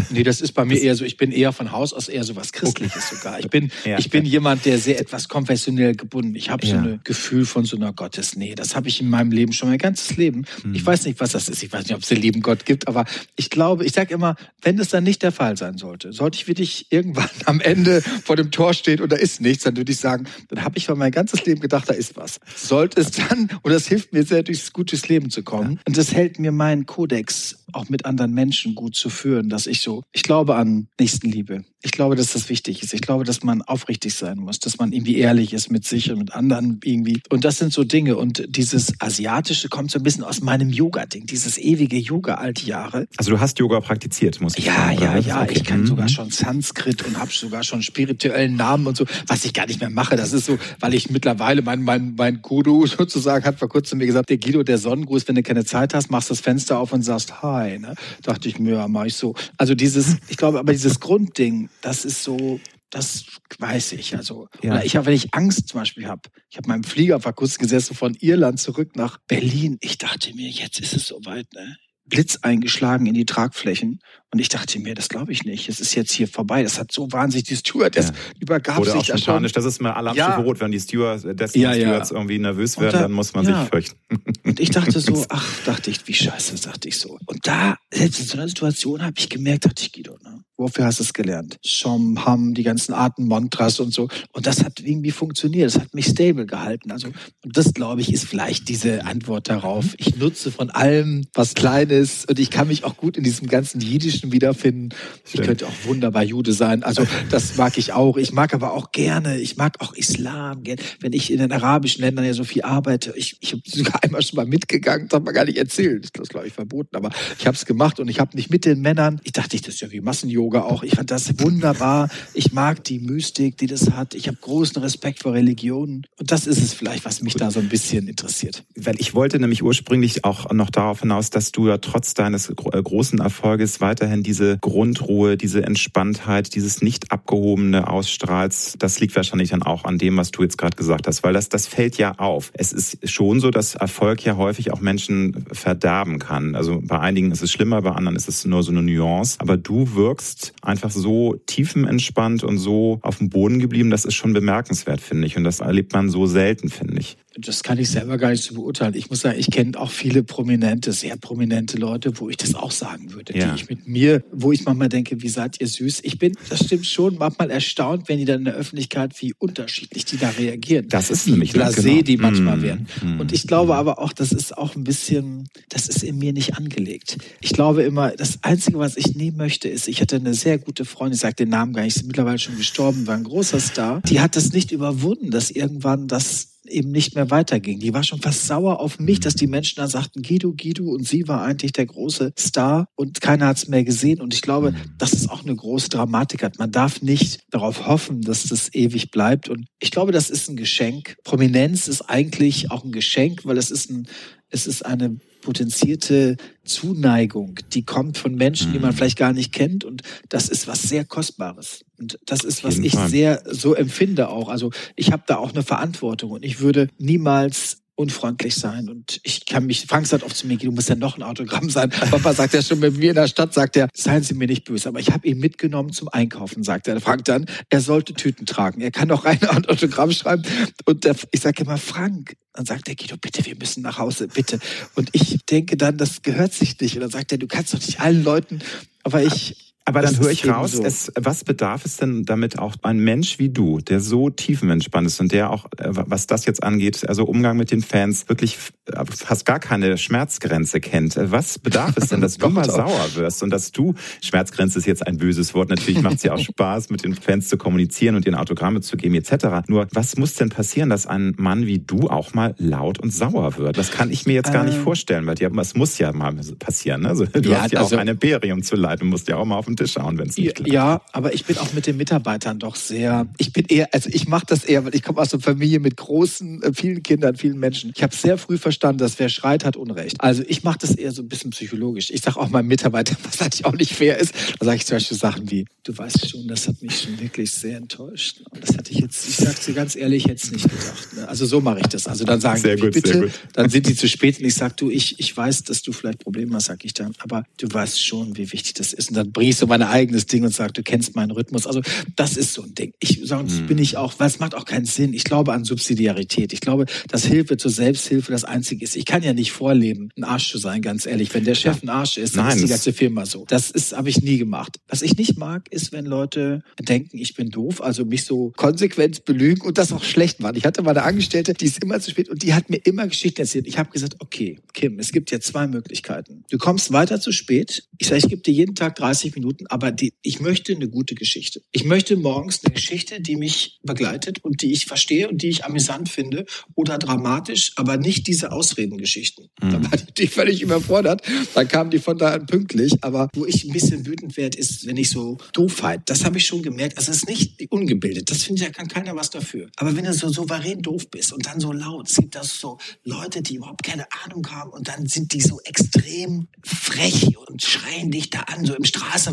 [0.10, 2.36] Nee, das ist bei mir eher so, ich bin eher von Haus aus eher so
[2.36, 3.40] was Christliches sogar.
[3.40, 4.32] Ich bin, ja, ich bin ja.
[4.32, 6.36] jemand, der sehr etwas konfessionell gebunden.
[6.36, 6.82] Ich habe ja.
[6.82, 8.56] so ein Gefühl von so einer Gottesnähe.
[8.56, 10.46] Das habe ich in meinem Leben schon mein ganzes Leben.
[10.64, 10.76] Mhm.
[10.76, 11.64] Ich weiß nicht, was das ist.
[11.64, 13.06] Ich weiß nicht, ob es den lieben Gott gibt, aber
[13.36, 16.48] ich glaube, ich sage immer, wenn es dann nicht der Fall sein sollte, sollte ich
[16.48, 20.00] wirklich irgendwann am Ende vor dem Tor stehen und da ist nichts, dann würde ich
[20.00, 22.40] sagen, dann habe ich von mein ganzes Leben gedacht, da ist was.
[22.56, 25.80] Sollte es dann, und das hilft mir sehr, durchs gutes Leben zu kommen.
[25.86, 29.81] Und das hält mir meinen Kodex auch mit anderen Menschen gut zu führen, dass ich
[29.82, 31.64] so, ich glaube an Nächstenliebe.
[31.84, 32.94] Ich glaube, dass das wichtig ist.
[32.94, 36.20] Ich glaube, dass man aufrichtig sein muss, dass man irgendwie ehrlich ist mit sich und
[36.20, 37.22] mit anderen irgendwie.
[37.30, 38.18] Und das sind so Dinge.
[38.18, 43.08] Und dieses Asiatische kommt so ein bisschen aus meinem Yoga-Ding, dieses ewige Yoga alte Jahre.
[43.18, 45.02] Also du hast Yoga praktiziert, muss ich ja, sagen.
[45.02, 45.42] Ja, ja, ja.
[45.42, 45.54] Okay.
[45.56, 45.88] Ich kann mhm.
[45.88, 49.80] sogar schon Sanskrit und habe sogar schon spirituellen Namen und so, was ich gar nicht
[49.80, 50.16] mehr mache.
[50.16, 54.06] Das ist so, weil ich mittlerweile, mein, mein, mein Guru sozusagen hat vor kurzem mir
[54.06, 57.02] gesagt, der Guido, der Sonnengruß, wenn du keine Zeit hast, machst das Fenster auf und
[57.02, 57.80] sagst Hi.
[57.80, 57.96] Ne?
[58.22, 59.34] Dachte ich mir, ja, mach ich so.
[59.58, 62.60] Also dieses, ich glaube, aber dieses Grundding, das ist so,
[62.90, 63.26] das
[63.58, 64.16] weiß ich.
[64.16, 64.72] Also, ja.
[64.72, 67.64] oder ich habe, wenn ich Angst zum Beispiel habe, ich habe meinem Flieger vor kurzem
[67.64, 69.78] gesessen von Irland zurück nach Berlin.
[69.82, 71.78] Ich dachte mir, jetzt ist es soweit, ne?
[72.12, 74.00] Blitz eingeschlagen in die Tragflächen.
[74.32, 75.70] Und ich dachte mir, das glaube ich nicht.
[75.70, 76.62] Es ist jetzt hier vorbei.
[76.62, 78.14] Das hat so wahnsinnig die Steward, das ja.
[78.40, 80.38] übergab Oder sich auch spontanisch, das ist mir Alarmstufe ja.
[80.38, 81.24] rot, wenn die Steward,
[81.56, 82.04] ja, ja.
[82.12, 83.98] irgendwie nervös werden, da, dann muss man sich fürchten.
[84.44, 87.20] Und ich dachte so, ach, dachte ich, wie scheiße, dachte ich so.
[87.26, 90.31] Und da, selbst in so einer Situation habe ich gemerkt, dachte ich, Guido, ne?
[90.62, 91.58] Wofür hast du es gelernt?
[91.66, 94.10] Shom, Ham, die ganzen Arten, Montras und so.
[94.32, 95.66] Und das hat irgendwie funktioniert.
[95.66, 96.92] Das hat mich stable gehalten.
[96.92, 97.08] Also,
[97.44, 99.96] und das, glaube ich, ist vielleicht diese Antwort darauf.
[99.98, 103.82] Ich nutze von allem was Kleines und ich kann mich auch gut in diesem ganzen
[103.82, 104.90] Jiddischen wiederfinden.
[105.34, 106.84] Ich könnte auch wunderbar Jude sein.
[106.84, 108.18] Also, das mag ich auch.
[108.18, 110.62] Ich mag aber auch gerne, ich mag auch Islam.
[111.00, 114.22] Wenn ich in den arabischen Ländern ja so viel arbeite, ich, ich habe sogar einmal
[114.22, 116.04] schon mal mitgegangen, das hat man gar nicht erzählt.
[116.14, 116.96] Das ist, glaube ich, verboten.
[116.96, 119.68] Aber ich habe es gemacht und ich habe nicht mit den Männern, ich dachte, das
[119.68, 120.84] ist ja wie Massenyoga auch.
[120.84, 122.10] Ich fand das wunderbar.
[122.34, 124.16] Ich mag die Mystik, die das hat.
[124.16, 126.06] Ich habe großen Respekt vor Religionen.
[126.20, 128.64] Und das ist es vielleicht, was mich da so ein bisschen interessiert.
[128.76, 132.54] Weil ich wollte nämlich ursprünglich auch noch darauf hinaus, dass du ja trotz deines äh,
[132.54, 138.76] großen Erfolges weiterhin diese Grundruhe, diese Entspanntheit, dieses nicht abgehobene ausstrahlst.
[138.80, 141.50] Das liegt wahrscheinlich dann auch an dem, was du jetzt gerade gesagt hast, weil das,
[141.50, 142.52] das fällt ja auf.
[142.54, 146.56] Es ist schon so, dass Erfolg ja häufig auch Menschen verderben kann.
[146.56, 149.38] Also bei einigen ist es schlimmer, bei anderen ist es nur so eine Nuance.
[149.40, 153.90] Aber du wirkst einfach so tiefenentspannt und so auf dem Boden geblieben.
[153.90, 155.38] Das ist schon bemerkenswert, finde ich.
[155.38, 157.18] Und das erlebt man so selten, finde ich.
[157.40, 158.94] Das kann ich selber gar nicht so beurteilen.
[158.94, 162.72] Ich muss sagen, ich kenne auch viele prominente, sehr prominente Leute, wo ich das auch
[162.72, 163.54] sagen würde, ja.
[163.54, 166.02] die ich mit mir, wo ich manchmal denke, wie seid ihr süß?
[166.04, 170.04] Ich bin, das stimmt schon, manchmal erstaunt, wenn die dann in der Öffentlichkeit, wie unterschiedlich
[170.04, 170.90] die da reagieren.
[170.90, 172.02] Das ist nämlich blasé, genau.
[172.02, 172.88] die manchmal mm, werden.
[173.02, 173.78] Mm, Und ich glaube mm.
[173.78, 177.18] aber auch, das ist auch ein bisschen, das ist in mir nicht angelegt.
[177.40, 180.84] Ich glaube immer, das Einzige, was ich nie möchte, ist, ich hatte eine sehr gute
[180.84, 184.02] Freundin, ich sage den Namen gar nicht, ist mittlerweile schon gestorben, war ein großer Star.
[184.02, 187.80] Die hat das nicht überwunden, dass irgendwann das eben nicht mehr weiterging.
[187.80, 191.08] Die war schon fast sauer auf mich, dass die Menschen dann sagten, Guido, Guido und
[191.08, 194.22] sie war eigentlich der große Star und keiner hat es mehr gesehen.
[194.22, 196.60] Und ich glaube, dass es auch eine große Dramatik hat.
[196.60, 199.50] Man darf nicht darauf hoffen, dass das ewig bleibt.
[199.50, 201.16] Und ich glaube, das ist ein Geschenk.
[201.24, 204.08] Prominenz ist eigentlich auch ein Geschenk, weil es ist ein,
[204.52, 208.96] es ist eine potenzierte Zuneigung, die kommt von Menschen, die man mhm.
[208.96, 209.84] vielleicht gar nicht kennt.
[209.84, 211.84] Und das ist was sehr Kostbares.
[211.98, 213.10] Und das ist, was ich Fall.
[213.10, 214.50] sehr so empfinde auch.
[214.50, 218.90] Also ich habe da auch eine Verantwortung und ich würde niemals unfreundlich sein.
[218.90, 221.70] Und ich kann mich, Frank sagt oft zu mir, du musst ja noch ein Autogramm
[221.70, 221.90] sein.
[221.90, 224.66] Papa sagt ja schon mit mir in der Stadt, sagt er, seien Sie mir nicht
[224.66, 224.90] böse.
[224.90, 227.00] Aber ich habe ihn mitgenommen zum Einkaufen, sagt er.
[227.00, 228.82] Frank dann, er sollte Tüten tragen.
[228.82, 230.44] Er kann doch rein ein Autogramm schreiben.
[230.86, 234.28] Und der, ich sage immer, Frank, dann sagt er, Guido, bitte, wir müssen nach Hause,
[234.28, 234.60] bitte.
[234.96, 236.96] Und ich denke dann, das gehört sich nicht.
[236.96, 238.60] Und dann sagt er, du kannst doch nicht allen Leuten,
[239.04, 240.84] aber ich, aber dann höre ich raus, so.
[240.84, 245.20] es, was bedarf es denn damit auch ein Mensch wie du, der so tiefenentspannt ist
[245.20, 249.04] und der auch, äh, was das jetzt angeht, also Umgang mit den Fans, wirklich äh,
[249.06, 251.16] fast gar keine Schmerzgrenze kennt.
[251.18, 255.06] Was bedarf es denn, dass du mal sauer wirst und dass du, Schmerzgrenze ist jetzt
[255.06, 258.26] ein böses Wort, natürlich macht es ja auch Spaß, mit den Fans zu kommunizieren und
[258.26, 259.68] ihnen Autogramme zu geben etc.
[259.68, 263.58] Nur, was muss denn passieren, dass ein Mann wie du auch mal laut und sauer
[263.58, 263.78] wird?
[263.78, 264.84] Das kann ich mir jetzt gar nicht ähm.
[264.84, 267.02] vorstellen, weil es muss ja mal passieren.
[267.02, 267.10] Ne?
[267.10, 269.56] Also, du ja, hast ja also, auch ein Imperium zu leiten, musst ja auch mal
[269.56, 270.72] auf den Tisch schauen, wenn es nicht klappt.
[270.72, 274.28] Ja, aber ich bin auch mit den Mitarbeitern doch sehr, ich bin eher, also ich
[274.28, 277.60] mache das eher, weil ich komme aus einer Familie mit großen, äh, vielen Kindern, vielen
[277.60, 277.92] Menschen.
[277.96, 280.20] Ich habe sehr früh verstanden, dass wer schreit, hat Unrecht.
[280.20, 282.12] Also ich mache das eher so ein bisschen psychologisch.
[282.12, 284.34] Ich sage auch meinen Mitarbeitern, was eigentlich auch nicht fair ist.
[284.60, 287.52] Da sage ich zum Beispiel Sachen wie, du weißt schon, das hat mich schon wirklich
[287.52, 288.42] sehr enttäuscht.
[288.52, 291.14] Und das hatte ich jetzt, ich sage dir ganz ehrlich, jetzt nicht gedacht.
[291.16, 291.28] Ne?
[291.28, 292.08] Also so mache ich das.
[292.08, 295.20] Also dann sagen die, bitte, dann sind die zu spät und ich sage, du, ich,
[295.20, 298.52] ich weiß, dass du vielleicht Probleme hast, sage ich dann, aber du weißt schon, wie
[298.52, 299.10] wichtig das ist.
[299.10, 301.68] Und dann bringe ich so mein eigenes Ding und sage, du kennst meinen Rhythmus.
[301.68, 301.82] Also
[302.16, 302.94] das ist so ein Ding.
[303.00, 303.68] Ich sonst hm.
[303.68, 305.14] bin ich auch, weil es macht auch keinen Sinn.
[305.14, 306.52] Ich glaube an Subsidiarität.
[306.52, 308.96] Ich glaube, dass Hilfe zur Selbsthilfe das Einzige ist.
[308.96, 311.34] Ich kann ja nicht vorleben, ein Arsch zu sein, ganz ehrlich.
[311.34, 313.46] Wenn der Chef ein Arsch ist, dann Nein, ist die ganze Firma so.
[313.48, 314.80] Das ist, habe ich nie gemacht.
[314.88, 319.26] Was ich nicht mag, ist, wenn Leute denken, ich bin doof, also mich so konsequent
[319.26, 320.56] belügen und das auch schlecht machen.
[320.58, 323.08] Ich hatte mal eine Angestellte, die ist immer zu spät und die hat mir immer
[323.08, 323.68] Geschichten erzählt.
[323.68, 326.44] Ich habe gesagt, okay, Kim, es gibt ja zwei Möglichkeiten.
[326.50, 327.84] Du kommst weiter zu spät.
[328.00, 331.16] Ich sage, ich gebe dir jeden Tag 30 Minuten, aber die, ich möchte eine gute
[331.16, 331.62] Geschichte.
[331.72, 335.66] Ich möchte morgens eine Geschichte, die mich begleitet und die ich verstehe und die ich
[335.66, 339.50] amüsant finde oder dramatisch, aber nicht diese Ausredengeschichten.
[339.62, 339.72] Mhm.
[339.72, 341.22] Da war die völlig überfordert.
[341.54, 342.94] Dann kamen die von da an pünktlich.
[343.02, 346.46] Aber wo ich ein bisschen wütend werde, ist, wenn ich so Doofheit, das habe ich
[346.46, 346.98] schon gemerkt.
[346.98, 348.30] Also es ist nicht ungebildet.
[348.30, 349.70] Das finde ich, da kann keiner was dafür.
[349.78, 352.78] Aber wenn du so souverän doof bist und dann so laut, es gibt das so
[353.04, 358.12] Leute, die überhaupt keine Ahnung haben und dann sind die so extrem frech und schreien
[358.12, 358.84] dich da an, so im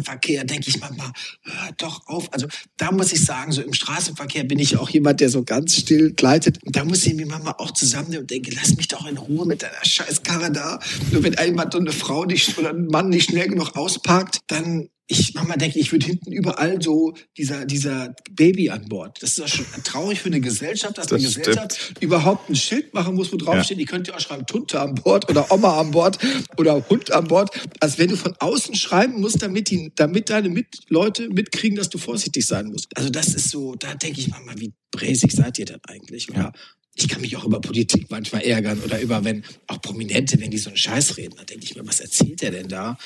[0.08, 2.32] Straßenverkehr, denke ich manchmal, hör doch auf.
[2.32, 5.76] Also da muss ich sagen, so im Straßenverkehr bin ich auch jemand, der so ganz
[5.76, 6.62] still gleitet.
[6.64, 9.46] Und da muss ich mir manchmal auch zusammennehmen und denke, lass mich doch in Ruhe
[9.46, 10.80] mit deiner scheiß Karre da.
[11.12, 14.88] Nur wenn jemand so eine Frau nicht oder ein Mann nicht schnell genug ausparkt, dann
[15.10, 19.22] ich manchmal denke, ich würde hinten überall so dieser, dieser Baby an Bord.
[19.22, 22.02] Das ist doch schon traurig für eine Gesellschaft, dass das eine Gesellschaft stimmt.
[22.02, 23.64] überhaupt ein Schild machen muss, wo drauf ja.
[23.64, 26.18] steht, ihr könnt ja auch schreiben, Tunte an Bord oder Oma an Bord
[26.58, 27.50] oder Hund an Bord.
[27.80, 31.96] Als wenn du von außen schreiben musst, damit, die, damit deine Mitleute mitkriegen, dass du
[31.96, 32.94] vorsichtig sein musst.
[32.94, 36.28] Also das ist so, da denke ich manchmal, wie bräsig seid ihr denn eigentlich?
[36.30, 36.52] Oder
[37.00, 40.58] ich kann mich auch über Politik manchmal ärgern oder über, wenn auch Prominente, wenn die
[40.58, 42.98] so einen Scheiß reden, da denke ich mir, was erzählt der denn da?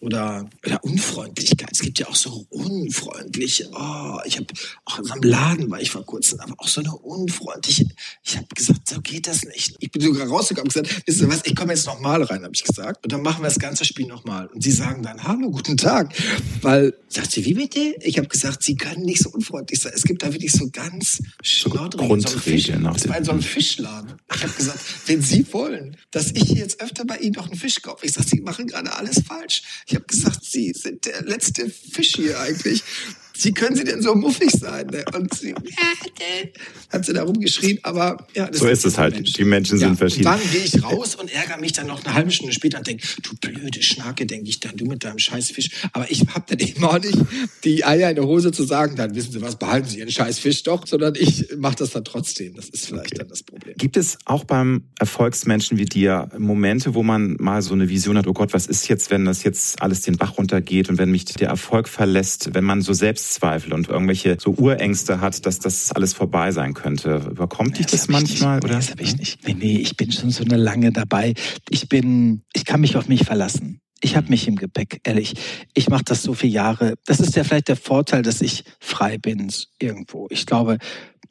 [0.00, 1.70] Oder, oder Unfreundlichkeit.
[1.72, 4.46] Es gibt ja auch so unfreundliche, oh, ich habe
[4.84, 7.86] auch in einem Laden war ich vor kurzem, aber auch so eine unfreundliche,
[8.24, 9.76] ich habe gesagt, so geht das nicht.
[9.78, 12.54] Ich bin sogar rausgekommen und gesagt, wisst ihr was, ich komme jetzt nochmal rein, habe
[12.54, 13.04] ich gesagt.
[13.04, 14.46] Und dann machen wir das ganze Spiel nochmal.
[14.48, 16.14] Und sie sagen dann, hallo, guten Tag.
[16.62, 17.96] Weil, sagt sie, wie bitte?
[18.00, 19.92] Ich habe gesagt, sie können nicht so unfreundlich sein.
[19.94, 22.84] Es gibt da wirklich so ganz schnoddrige Grundregeln.
[22.84, 24.14] So das war in so einem Fischladen.
[24.34, 27.82] Ich habe gesagt, wenn Sie wollen, dass ich jetzt öfter bei Ihnen noch einen Fisch
[27.82, 29.62] kaufe, ich sage, Sie machen gerade alles falsch.
[29.90, 32.84] Ich habe gesagt, Sie sind der letzte Fisch hier eigentlich
[33.44, 34.86] wie können Sie denn so muffig sein?
[34.88, 35.04] Ne?
[35.16, 35.54] Und sie
[36.90, 38.46] hat sie da rumgeschrien, aber ja.
[38.46, 39.14] Das so ist es halt.
[39.14, 39.32] Mensch.
[39.32, 40.26] Die Menschen sind ja, verschieden.
[40.26, 42.86] Und dann gehe ich raus und ärgere mich dann noch eine halbe Stunde später und
[42.86, 45.70] denke, du blöde Schnarke, denke ich dann, du mit deinem Scheißfisch.
[45.92, 47.18] Aber ich habe dann eben auch nicht
[47.64, 50.62] die Eier in der Hose zu sagen, dann wissen Sie was, behalten Sie Ihren Scheißfisch
[50.64, 52.54] doch, sondern ich mache das dann trotzdem.
[52.54, 53.18] Das ist vielleicht okay.
[53.18, 53.74] dann das Problem.
[53.78, 58.26] Gibt es auch beim Erfolgsmenschen wie dir Momente, wo man mal so eine Vision hat,
[58.26, 61.24] oh Gott, was ist jetzt, wenn das jetzt alles den Bach runtergeht und wenn mich
[61.24, 65.92] der Erfolg verlässt, wenn man so selbst Selbstzweifel und irgendwelche so Urängste hat, dass das
[65.92, 67.28] alles vorbei sein könnte.
[67.30, 68.58] Überkommt dich das, das manchmal?
[68.58, 68.68] Oder?
[68.68, 69.46] Nee, das habe ich nicht.
[69.46, 71.34] Nee, nee, ich bin schon so eine lange dabei.
[71.68, 73.80] Ich bin, ich kann mich auf mich verlassen.
[74.02, 75.34] Ich habe mich im Gepäck, ehrlich.
[75.74, 76.94] Ich mache das so viele Jahre.
[77.04, 80.26] Das ist ja vielleicht der Vorteil, dass ich frei bin irgendwo.
[80.30, 80.78] Ich glaube,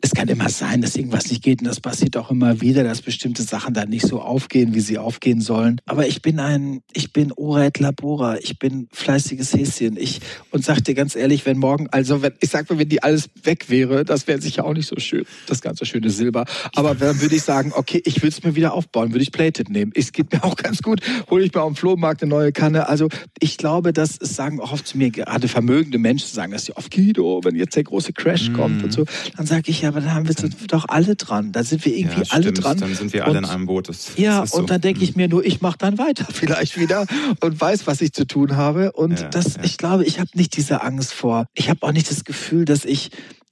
[0.01, 3.01] es kann immer sein, dass irgendwas nicht geht und das passiert auch immer wieder, dass
[3.01, 5.81] bestimmte Sachen dann nicht so aufgehen, wie sie aufgehen sollen.
[5.85, 9.97] Aber ich bin ein, ich bin Ora et Labora, ich bin fleißiges Häschen.
[9.97, 13.03] Ich und sag dir ganz ehrlich, wenn morgen, also wenn ich sag mal, wenn die
[13.03, 16.45] alles weg wäre, das wäre sicher auch nicht so schön, das ganze schöne Silber.
[16.75, 19.69] Aber dann würde ich sagen, okay, ich würde es mir wieder aufbauen, würde ich Plated
[19.69, 19.91] nehmen.
[19.95, 22.87] Es geht mir auch ganz gut, hole ich mir auf dem Flohmarkt eine neue Kanne.
[22.87, 23.09] Also
[23.39, 26.89] ich glaube, das sagen auch oft zu mir gerade vermögende Menschen sagen, dass sie oft
[26.89, 28.85] Guido, wenn jetzt der große Crash kommt mm.
[28.85, 30.35] und so, dann sage ich ja, aber da haben wir
[30.67, 31.51] doch alle dran.
[31.51, 32.77] Da sind wir irgendwie ja, alle dran.
[32.77, 33.89] Dann sind wir alle und, in einem Boot.
[33.89, 34.67] Das, ja, das und so.
[34.67, 35.17] dann denke ich hm.
[35.17, 37.05] mir nur, ich mache dann weiter vielleicht wieder
[37.41, 38.93] und weiß, was ich zu tun habe.
[38.93, 39.63] Und ja, das, ja.
[39.63, 41.47] ich glaube, ich habe nicht diese Angst vor.
[41.53, 43.11] Ich habe auch nicht das Gefühl, dass ich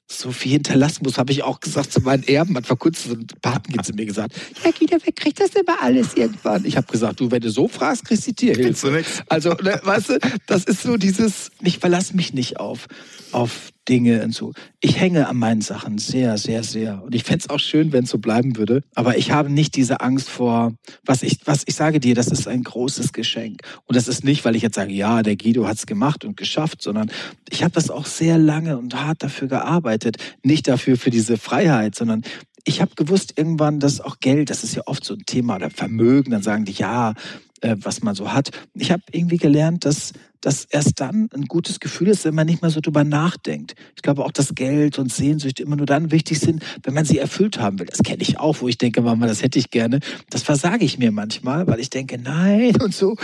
[0.09, 2.55] so viel hinterlassen muss, habe ich auch gesagt zu meinen Erben.
[2.55, 5.81] Hat vor kurzem so ein Patenkind zu mir gesagt, ja, Guido, wer kriegt das immer
[5.81, 6.63] alles irgendwann?
[6.63, 9.03] Ich habe gesagt, du, wenn du so fragst, kriegst du Tierhilfe.
[9.27, 12.87] Also, ne, weißt du, das ist so dieses, ich verlasse mich nicht auf,
[13.33, 14.53] auf Dinge und so.
[14.79, 17.03] Ich hänge an meinen Sachen sehr, sehr, sehr.
[17.03, 18.83] Und ich fände es auch schön, wenn es so bleiben würde.
[18.95, 20.73] Aber ich habe nicht diese Angst vor,
[21.05, 23.61] was ich, was ich sage dir, das ist ein großes Geschenk.
[23.85, 26.37] Und das ist nicht, weil ich jetzt sage, ja, der Guido hat es gemacht und
[26.37, 27.11] geschafft, sondern
[27.49, 30.17] ich habe das auch sehr lange und hart dafür gearbeitet.
[30.43, 32.23] Nicht dafür für diese Freiheit, sondern
[32.65, 35.69] ich habe gewusst irgendwann, dass auch Geld, das ist ja oft so ein Thema, oder
[35.69, 37.13] Vermögen, dann sagen die, ja,
[37.61, 38.51] äh, was man so hat.
[38.73, 42.61] Ich habe irgendwie gelernt, dass dass erst dann ein gutes Gefühl ist, wenn man nicht
[42.61, 43.75] mehr so drüber nachdenkt.
[43.95, 47.17] Ich glaube auch, dass Geld und Sehnsucht immer nur dann wichtig sind, wenn man sie
[47.17, 47.87] erfüllt haben will.
[47.87, 49.99] Das kenne ich auch, wo ich denke, Mama, das hätte ich gerne.
[50.29, 53.15] Das versage ich mir manchmal, weil ich denke, nein und so.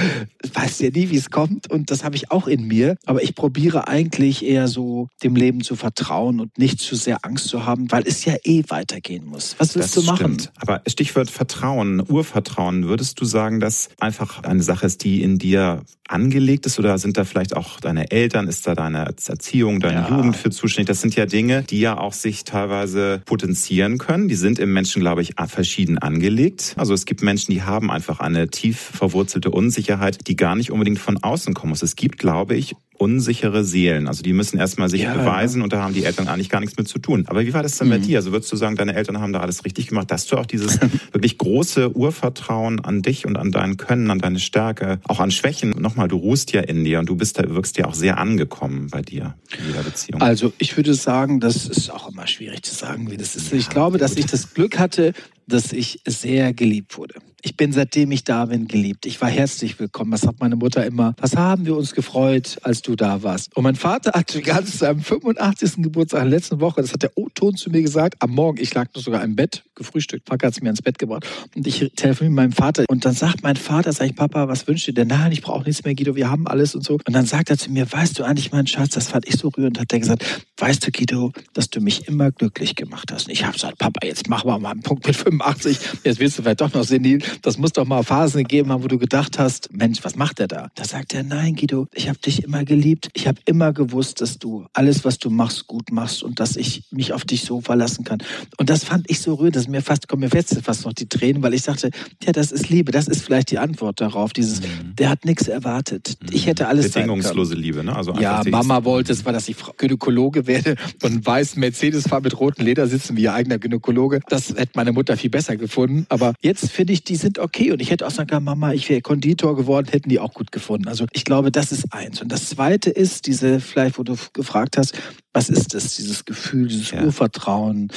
[0.54, 2.96] Weiß ja nie, wie es kommt und das habe ich auch in mir.
[3.06, 7.48] Aber ich probiere eigentlich eher so dem Leben zu vertrauen und nicht zu sehr Angst
[7.48, 9.56] zu haben, weil es ja eh weitergehen muss.
[9.58, 10.40] Was willst das du machen?
[10.40, 10.52] Stimmt.
[10.58, 15.84] Aber Stichwort Vertrauen, Urvertrauen, würdest du sagen, dass einfach eine Sache ist, die in dir
[16.08, 20.10] angelegt ist oder sind da vielleicht auch deine Eltern, ist da deine Erziehung, deine ja.
[20.10, 20.88] Jugend für zuständig?
[20.88, 24.28] Das sind ja Dinge, die ja auch sich teilweise potenzieren können.
[24.28, 26.74] Die sind im Menschen, glaube ich, verschieden angelegt.
[26.78, 31.00] Also es gibt Menschen, die haben einfach eine tief verwurzelte Unsicherheit, die gar nicht unbedingt
[31.00, 31.84] von außen kommen muss.
[31.84, 34.08] Es gibt, glaube ich, unsichere Seelen.
[34.08, 35.64] Also die müssen erstmal sich ja, beweisen ja.
[35.64, 37.26] und da haben die Eltern eigentlich gar nichts mit zu tun.
[37.28, 37.92] Aber wie war das denn mhm.
[37.92, 38.18] bei dir?
[38.18, 40.08] Also würdest du sagen, deine Eltern haben da alles richtig gemacht?
[40.12, 40.80] Hast du auch dieses
[41.12, 45.72] wirklich große Urvertrauen an dich und an dein Können, an deine Stärke, auch an Schwächen?
[45.72, 48.88] Nochmal, du ruhst ja in dir und du bist da, wirkst ja auch sehr angekommen
[48.90, 50.22] bei dir in jeder Beziehung.
[50.22, 53.52] Also ich würde sagen, das ist auch immer schwierig zu sagen, wie das ist.
[53.52, 55.14] Ja, ich glaube, dass ich das Glück hatte,
[55.48, 57.16] dass ich sehr geliebt wurde.
[57.46, 59.06] Ich bin seitdem ich da bin geliebt.
[59.06, 60.12] Ich war herzlich willkommen.
[60.12, 61.14] Das hat meine Mutter immer.
[61.20, 63.54] Was haben wir uns gefreut, als du da warst?
[63.58, 65.84] Und mein Vater hat ganz zu seinem 85.
[65.84, 69.02] Geburtstag letzte Woche, das hat der O-Ton zu mir gesagt, am Morgen, ich lag noch
[69.02, 70.24] sogar im Bett, gefrühstückt.
[70.24, 71.28] Papa hat es mir ins Bett gebracht.
[71.54, 72.86] Und ich telefoniere mit meinem Vater.
[72.88, 75.10] Und dann sagt mein Vater, sag ich, Papa, was wünschst du denn?
[75.10, 76.94] Nein, ich brauche nichts mehr, Guido, wir haben alles und so.
[76.94, 79.50] Und dann sagt er zu mir, weißt du eigentlich, mein Schatz, das fand ich so
[79.50, 83.28] rührend, hat er gesagt, weißt du, Guido, dass du mich immer glücklich gemacht hast.
[83.28, 86.44] Und ich habe gesagt, Papa, jetzt mach mal einen Punkt mit 85, jetzt wirst du
[86.44, 87.20] vielleicht doch noch senil.
[87.42, 90.48] Das muss doch mal Phasen gegeben haben, wo du gedacht hast, Mensch, was macht er
[90.48, 90.70] da?
[90.76, 93.10] Da sagt er, nein, Guido, ich habe dich immer geliebt.
[93.14, 96.84] Ich habe immer gewusst, dass du alles, was du machst, gut machst und dass ich
[96.92, 98.20] mich auf dich so verlassen kann.
[98.58, 101.08] Und das fand ich so rührend, dass mir fast, kommen mir jetzt fast noch die
[101.08, 101.90] Tränen, weil ich sagte,
[102.24, 104.34] ja, das ist Liebe, das ist vielleicht die Antwort darauf.
[104.34, 104.96] Dieses, mhm.
[104.96, 106.18] der hat nichts erwartet.
[106.22, 106.30] Mhm.
[106.32, 107.96] Ich hätte alles Bedingungslose Liebe, ne?
[107.96, 112.40] Also ja, Mama wollte, es war, dass ich Gynäkologe werde und weiß Mercedes fahre mit
[112.40, 114.22] roten Ledersitzen wie ihr eigener Gynäkologe.
[114.28, 116.06] Das hätte meine Mutter viel besser gefunden.
[116.10, 117.72] Aber jetzt finde ich, die sind okay.
[117.72, 120.52] Und ich hätte auch sagen können, Mama, ich wäre Konditor geworden, hätten die auch gut
[120.52, 120.88] gefunden.
[120.88, 122.22] Also ich glaube, das ist eins.
[122.22, 124.94] Und das zweite ist diese, vielleicht, wo du gefragt hast,
[125.34, 125.96] was ist das?
[125.96, 127.04] Dieses Gefühl, dieses ja.
[127.04, 127.92] Urvertrauen.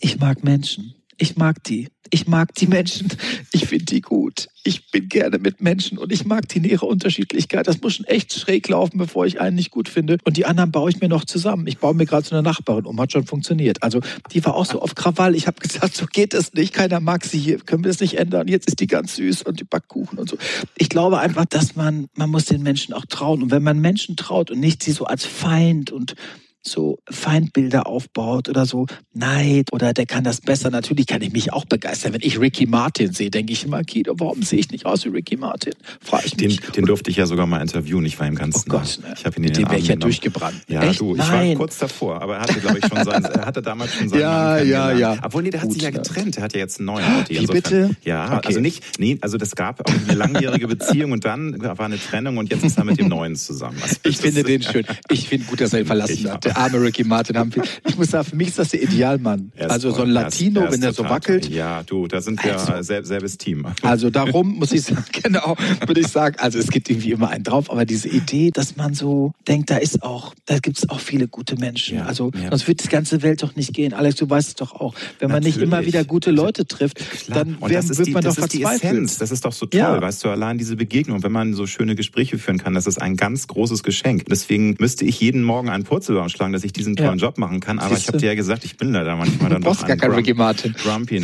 [0.00, 0.94] Ich mag Menschen.
[1.18, 1.88] Ich mag die.
[2.10, 3.08] Ich mag die Menschen.
[3.52, 4.48] Ich finde die gut.
[4.64, 7.66] Ich bin gerne mit Menschen und ich mag die in ihrer Unterschiedlichkeit.
[7.66, 10.18] Das muss schon echt schräg laufen, bevor ich einen nicht gut finde.
[10.24, 11.66] Und die anderen baue ich mir noch zusammen.
[11.66, 13.82] Ich baue mir gerade so eine Nachbarin um, hat schon funktioniert.
[13.82, 14.00] Also
[14.32, 15.34] die war auch so auf Krawall.
[15.34, 16.74] Ich habe gesagt, so geht es nicht.
[16.74, 17.58] Keiner mag sie hier.
[17.58, 18.48] Können wir das nicht ändern?
[18.48, 20.36] Jetzt ist die ganz süß und die Backkuchen und so.
[20.76, 23.42] Ich glaube einfach, dass man, man muss den Menschen auch trauen.
[23.42, 26.14] Und wenn man Menschen traut und nicht sie so als Feind und
[26.62, 30.70] so Feindbilder aufbaut oder so Neid oder der kann das besser.
[30.70, 32.14] Natürlich kann ich mich auch begeistern.
[32.14, 35.08] Wenn ich Ricky Martin sehe, denke ich immer, Guido, warum sehe ich nicht aus wie
[35.08, 35.74] Ricky Martin?
[36.00, 36.60] Frage ich mich.
[36.60, 38.04] Den, den durfte ich ja sogar mal interviewen.
[38.04, 39.14] Ich war ihm ganz oh Gott, ne?
[39.16, 40.62] Ich habe ihn in den, den wäre ich ja durchgebrannt.
[40.68, 41.00] Ja, Echt?
[41.00, 41.50] du, ich Nein.
[41.50, 44.20] war kurz davor, aber er hatte, glaube ich, schon sein, er hatte damals schon seinen
[44.20, 45.18] Ja, ja, ja.
[45.22, 46.36] Obwohl, nee, der Gut, hat sich ja getrennt.
[46.36, 47.40] Er hat ja jetzt einen neuen Audi.
[47.40, 47.90] Wie bitte?
[48.04, 48.48] Ja, okay.
[48.48, 52.36] also nicht, nee, also das gab auch eine langjährige Beziehung und dann war eine Trennung
[52.36, 53.78] und jetzt ist er mit dem Neuen zusammen.
[53.82, 54.84] Also, ich finde den schön.
[55.10, 56.51] Ich finde gut, dass er ihn verlassen hat.
[56.52, 57.50] Der arme Ricky Martin haben.
[57.86, 59.52] Ich muss sagen, für mich ist das der Idealmann.
[59.58, 61.48] Also so ein Latino, er ist, er wenn er so wackelt.
[61.48, 63.66] Ja, du, da sind wir also, sel selbes Team.
[63.82, 67.44] Also darum muss ich sagen, genau, würde ich sagen, also es gibt irgendwie immer einen
[67.44, 71.00] drauf, aber diese Idee, dass man so denkt, da ist auch, da gibt es auch
[71.00, 71.98] viele gute Menschen.
[71.98, 72.50] Ja, also ja.
[72.50, 73.92] sonst wird die ganze Welt doch nicht gehen.
[73.92, 74.94] Alex, du weißt es doch auch.
[75.18, 75.56] Wenn man Natürlich.
[75.56, 77.44] nicht immer wieder gute Leute trifft, Klar.
[77.44, 79.20] dann wär, wird die, man doch verzweifelt.
[79.20, 80.00] Das ist doch so toll, ja.
[80.00, 83.16] weißt du, allein diese Begegnung, wenn man so schöne Gespräche führen kann, das ist ein
[83.16, 84.24] ganz großes Geschenk.
[84.28, 87.78] Deswegen müsste ich jeden Morgen einen Purzelbaum schlagen, dass ich diesen tollen Job machen kann.
[87.78, 90.34] Aber ich habe dir ja gesagt, ich bin leider manchmal dann doch gar kein Ricky
[90.34, 90.74] Martin.
[90.82, 91.22] Grumpy.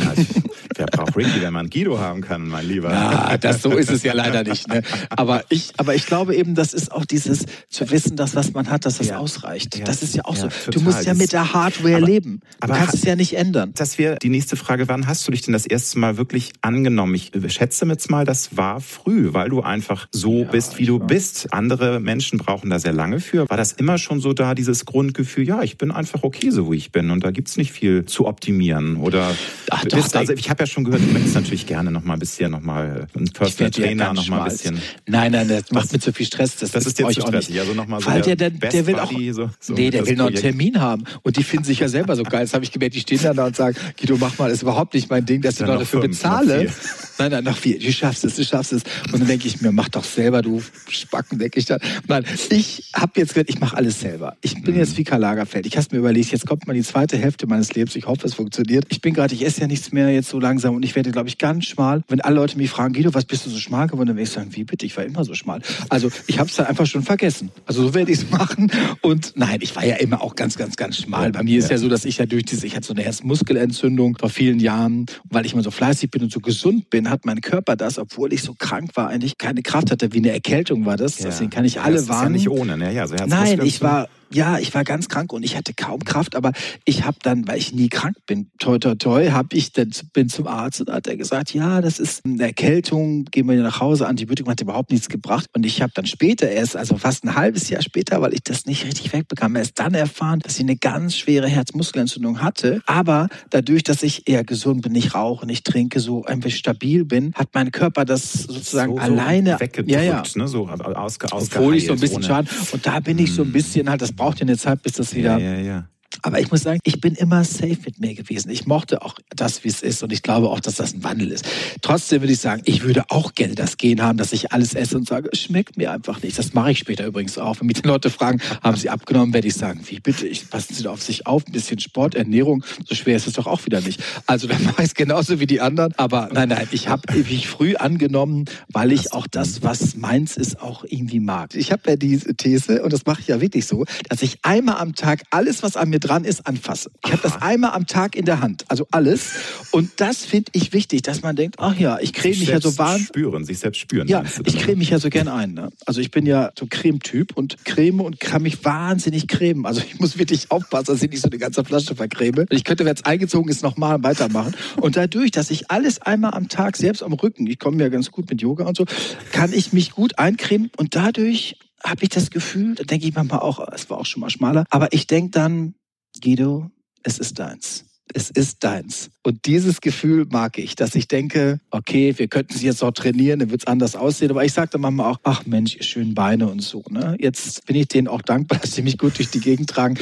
[0.75, 2.91] Wer braucht Ricky, wenn man Guido haben kann, mein Lieber?
[2.91, 4.67] Ja, das, so ist es ja leider nicht.
[4.67, 4.81] Ne?
[5.09, 8.69] Aber, ich, aber ich glaube eben, das ist auch dieses zu wissen, dass was man
[8.69, 9.17] hat, dass das ja.
[9.17, 9.77] ausreicht.
[9.77, 9.85] Ja.
[9.85, 10.47] Das ist ja auch ja, so.
[10.47, 10.71] Total.
[10.71, 12.39] Du musst ja mit der Hardware aber, leben.
[12.41, 13.71] Du aber kannst es ja nicht ändern.
[13.75, 14.87] Das wäre die nächste Frage.
[14.87, 17.15] Wann hast du dich denn das erste Mal wirklich angenommen?
[17.15, 21.51] Ich schätze jetzt mal, das war früh, weil du einfach so bist, wie du bist.
[21.51, 23.49] Andere Menschen brauchen da sehr lange für.
[23.49, 26.77] War das immer schon so da, dieses Grundgefühl, ja, ich bin einfach okay, so wie
[26.77, 28.97] ich bin und da gibt es nicht viel zu optimieren?
[28.97, 29.35] Oder
[29.69, 32.13] Ach, doch, bist, also ich habe ja schon gehört, du möchtest natürlich gerne noch mal
[32.13, 34.79] ein bisschen noch mal ein Personal Trainer noch mal ein bisschen.
[35.07, 36.57] Nein, nein, das macht mir zu viel Stress.
[36.57, 37.59] Das, das ist dir zu stressig.
[37.59, 40.15] Also noch mal so Weil der, der, der will auch, so, so nee, der will
[40.15, 42.41] noch einen Termin haben und die finden sich ja selber so geil.
[42.41, 42.95] Das habe ich gemerkt.
[42.95, 45.55] Die stehen da und sagen, Guido, mach mal, das ist überhaupt nicht mein Ding, dass
[45.55, 46.65] ich noch dafür fünf, bezahle.
[46.65, 46.71] Noch
[47.17, 47.79] nein, nein, noch vier.
[47.79, 48.83] Du schaffst es, du schaffst es.
[49.11, 51.79] Und dann denke ich mir, mach doch selber, du Spacken, denke ich dann.
[52.07, 54.37] Nein, ich habe jetzt gesagt, ich mache alles selber.
[54.41, 54.79] Ich bin mhm.
[54.79, 55.65] jetzt Karl Lagerfeld.
[55.65, 57.95] Ich habe mir überlegt, jetzt kommt mal die zweite Hälfte meines Lebens.
[57.95, 58.85] Ich hoffe, es funktioniert.
[58.89, 61.29] Ich bin gerade, ich esse ja nichts mehr jetzt so langsam und ich werde, glaube
[61.29, 62.03] ich, ganz schmal.
[62.07, 64.33] Wenn alle Leute mich fragen, Guido, was bist du so schmal geworden, dann werde ich
[64.33, 65.61] sagen, wie bitte, ich war immer so schmal.
[65.89, 67.51] Also ich habe es dann einfach schon vergessen.
[67.65, 68.71] Also so werde ich es machen.
[69.01, 71.31] Und nein, ich war ja immer auch ganz, ganz, ganz schmal.
[71.31, 74.17] Bei mir ist ja so, dass ich ja durch diese, ich hatte so eine Herzmuskelentzündung
[74.17, 77.41] vor vielen Jahren, weil ich immer so fleißig bin und so gesund bin, hat mein
[77.41, 80.13] Körper das, obwohl ich so krank war, eigentlich keine Kraft hatte.
[80.13, 81.19] Wie eine Erkältung war das.
[81.19, 81.25] Ja.
[81.25, 82.35] Deswegen kann ich alle ja, das warnen.
[82.35, 82.93] Ist ja nicht ohne, ne?
[82.93, 86.35] Ja, so Nein, ich war ja, ich war ganz krank und ich hatte kaum Kraft,
[86.35, 86.51] aber
[86.85, 90.29] ich habe dann, weil ich nie krank bin, toi toi toi, habe ich dann bin
[90.29, 94.07] zum Arzt und hat er gesagt, ja, das ist eine Erkältung, gehen wir nach Hause,
[94.07, 97.69] Antibiotikum hat überhaupt nichts gebracht und ich habe dann später erst, also fast ein halbes
[97.69, 101.17] Jahr später, weil ich das nicht richtig wegbekam, erst dann erfahren, dass ich eine ganz
[101.17, 106.23] schwere Herzmuskelentzündung hatte, aber dadurch, dass ich eher gesund bin, nicht rauche, nicht trinke, so
[106.25, 110.23] einfach stabil bin, hat mein Körper das sozusagen so, alleine weggedrückt, ja, ja.
[110.35, 112.25] Ne, so ausge, Obwohl ich so ein bisschen ohne.
[112.25, 113.53] schaden und da bin ich so ein hm.
[113.53, 115.37] bisschen halt das braucht ja eine Zeit, bis das wieder.
[115.37, 115.87] Ja, ja, ja.
[116.21, 118.49] Aber ich muss sagen, ich bin immer safe mit mir gewesen.
[118.49, 120.03] Ich mochte auch das, wie es ist.
[120.03, 121.45] Und ich glaube auch, dass das ein Wandel ist.
[121.81, 124.97] Trotzdem würde ich sagen, ich würde auch gerne das Gehen haben, dass ich alles esse
[124.97, 126.37] und sage, schmeckt mir einfach nicht.
[126.37, 127.59] Das mache ich später übrigens auch.
[127.59, 130.73] Wenn mich die Leute fragen, haben sie abgenommen, werde ich sagen, wie bitte, ich, passen
[130.73, 133.65] Sie doch auf sich auf, ein bisschen Sport, Ernährung, so schwer ist es doch auch
[133.65, 134.01] wieder nicht.
[134.25, 135.93] Also dann mache ich es genauso wie die anderen.
[135.97, 140.61] Aber nein, nein, ich habe mich früh angenommen, weil ich auch das, was meins ist,
[140.61, 141.55] auch irgendwie mag.
[141.55, 144.77] Ich habe ja diese These, und das mache ich ja wirklich so, dass ich einmal
[144.77, 146.91] am Tag alles, was an mir dran dran ist, anfasse.
[147.05, 149.31] Ich habe das einmal am Tag in der Hand, also alles.
[149.71, 152.77] Und das finde ich wichtig, dass man denkt, ach ja, ich creme mich ja so
[152.77, 153.07] wahnsinnig.
[153.07, 154.07] Spüren, sich selbst spüren.
[154.07, 155.53] Ja, ich creme mich ja so gern ein.
[155.53, 155.69] Ne?
[155.85, 159.65] Also ich bin ja so Cremetyp und creme und kann mich wahnsinnig cremen.
[159.65, 162.45] Also ich muss wirklich aufpassen, dass ich nicht so eine ganze Flasche vercreme.
[162.49, 164.55] Ich könnte, wenn es eingezogen ist, nochmal weitermachen.
[164.77, 168.11] Und dadurch, dass ich alles einmal am Tag selbst am Rücken, ich komme ja ganz
[168.11, 168.85] gut mit Yoga und so,
[169.31, 173.39] kann ich mich gut eincremen und dadurch habe ich das Gefühl, da denke ich manchmal
[173.39, 175.75] auch, es war auch schon mal schmaler, aber ich denke dann,
[176.21, 176.69] Guido,
[177.03, 179.11] es ist deins es ist deins.
[179.23, 183.39] Und dieses Gefühl mag ich, dass ich denke, okay, wir könnten sie jetzt auch trainieren,
[183.39, 184.31] dann wird es anders aussehen.
[184.31, 186.83] Aber ich sage dann manchmal auch, ach Mensch, ihr schönen Beine und so.
[186.89, 187.15] Ne?
[187.19, 189.97] Jetzt bin ich denen auch dankbar, dass sie mich gut durch die Gegend tragen.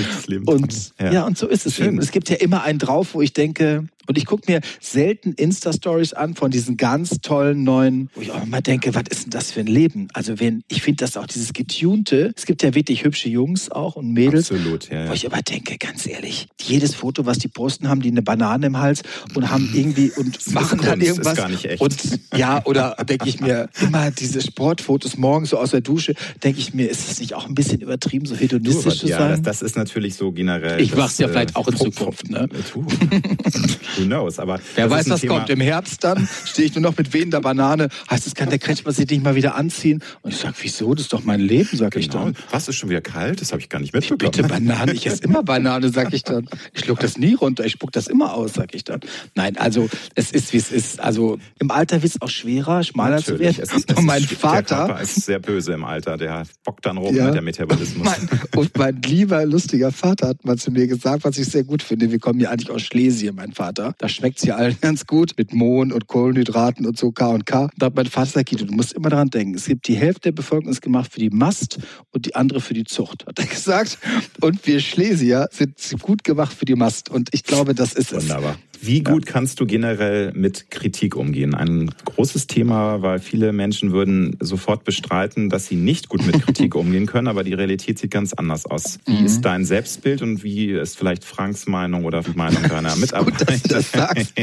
[0.46, 1.12] Und ja.
[1.12, 1.26] ja.
[1.26, 1.88] und so ist es Schön.
[1.88, 2.00] eben.
[2.00, 6.14] Es gibt ja immer einen drauf, wo ich denke, und ich gucke mir selten Insta-Stories
[6.14, 9.52] an von diesen ganz tollen neuen, wo ich auch immer denke, was ist denn das
[9.52, 10.08] für ein Leben?
[10.14, 13.96] Also wenn, ich finde das auch dieses getunte, es gibt ja wirklich hübsche Jungs auch
[13.96, 14.52] und Mädels.
[14.52, 15.10] Absolut, ja, ja.
[15.10, 18.68] Wo ich aber denke, ganz ehrlich, jedes Foto, was die posten, haben die eine Banane
[18.68, 19.04] im Hals
[19.36, 21.34] und haben irgendwie und das machen dann irgendwas.
[21.34, 21.82] Ist gar nicht echt.
[21.82, 21.96] Und
[22.36, 26.74] ja, oder denke ich mir, immer diese Sportfotos morgens so aus der Dusche, denke ich
[26.74, 29.44] mir, ist das nicht auch ein bisschen übertrieben, so hedonistisch zu ja, sein?
[29.44, 30.80] Das, das, ist natürlich so generell.
[30.82, 32.48] Ich mach's ja vielleicht auch in Zukunft, ne?
[33.98, 34.40] Who knows?
[34.40, 35.36] Aber Wer weiß, was Thema.
[35.36, 35.50] kommt.
[35.50, 37.90] Im Herbst dann stehe ich nur noch mit wehender Banane.
[38.10, 40.04] Heißt es, kann der Kretschmer sich nicht mal wieder anziehen?
[40.22, 40.94] Und ich sage, wieso?
[40.94, 42.02] Das ist doch mein Leben, sag genau.
[42.02, 42.36] ich dann.
[42.52, 43.42] Was ist schon wieder kalt?
[43.42, 44.32] Das habe ich gar nicht mitbekommen.
[44.32, 44.94] Bitte Banane.
[44.94, 46.48] Ich esse immer Banane, sag ich dann.
[46.74, 47.66] Ich schluck das nie runter.
[47.66, 49.00] Ich spuck das immer aus, sag ich dann.
[49.36, 51.00] Nein, also es ist, wie es ist.
[51.00, 53.38] Also im Alter wird es auch schwerer, schmaler Natürlich.
[53.38, 53.64] zu werden.
[53.64, 56.18] Es ist, es und mein Vater der ist sehr böse im Alter.
[56.18, 58.06] Der bockt dann rum ja, mit der Metabolismus.
[58.06, 61.84] Mein, und mein lieber, lustiger Vater hat mal zu mir gesagt, was ich sehr gut
[61.84, 62.12] finde.
[62.12, 63.87] Wir kommen ja eigentlich aus Schlesien, mein Vater.
[63.98, 67.46] Da schmeckt es hier allen ganz gut mit Mohn und Kohlenhydraten und so K und
[67.46, 67.70] K.
[67.78, 70.32] Da hat mein Vater gesagt, du musst immer daran denken, es gibt die Hälfte der
[70.34, 71.80] Bevölkerung ist gemacht für die Mast
[72.12, 73.98] und die andere für die Zucht, hat er gesagt.
[74.42, 77.10] Und wir Schlesier sind gut gemacht für die Mast.
[77.10, 78.58] Und ich glaube, das ist Wunderbar.
[78.74, 78.77] es.
[78.82, 79.32] Wie gut ja.
[79.32, 81.54] kannst du generell mit Kritik umgehen?
[81.54, 86.76] Ein großes Thema, weil viele Menschen würden sofort bestreiten, dass sie nicht gut mit Kritik
[86.76, 89.00] umgehen können, aber die Realität sieht ganz anders aus.
[89.06, 89.26] Wie mhm.
[89.26, 93.28] ist dein Selbstbild und wie ist vielleicht Franks Meinung oder Meinung deiner Mitarbeiter?
[93.28, 94.34] gut, dass du das sagst.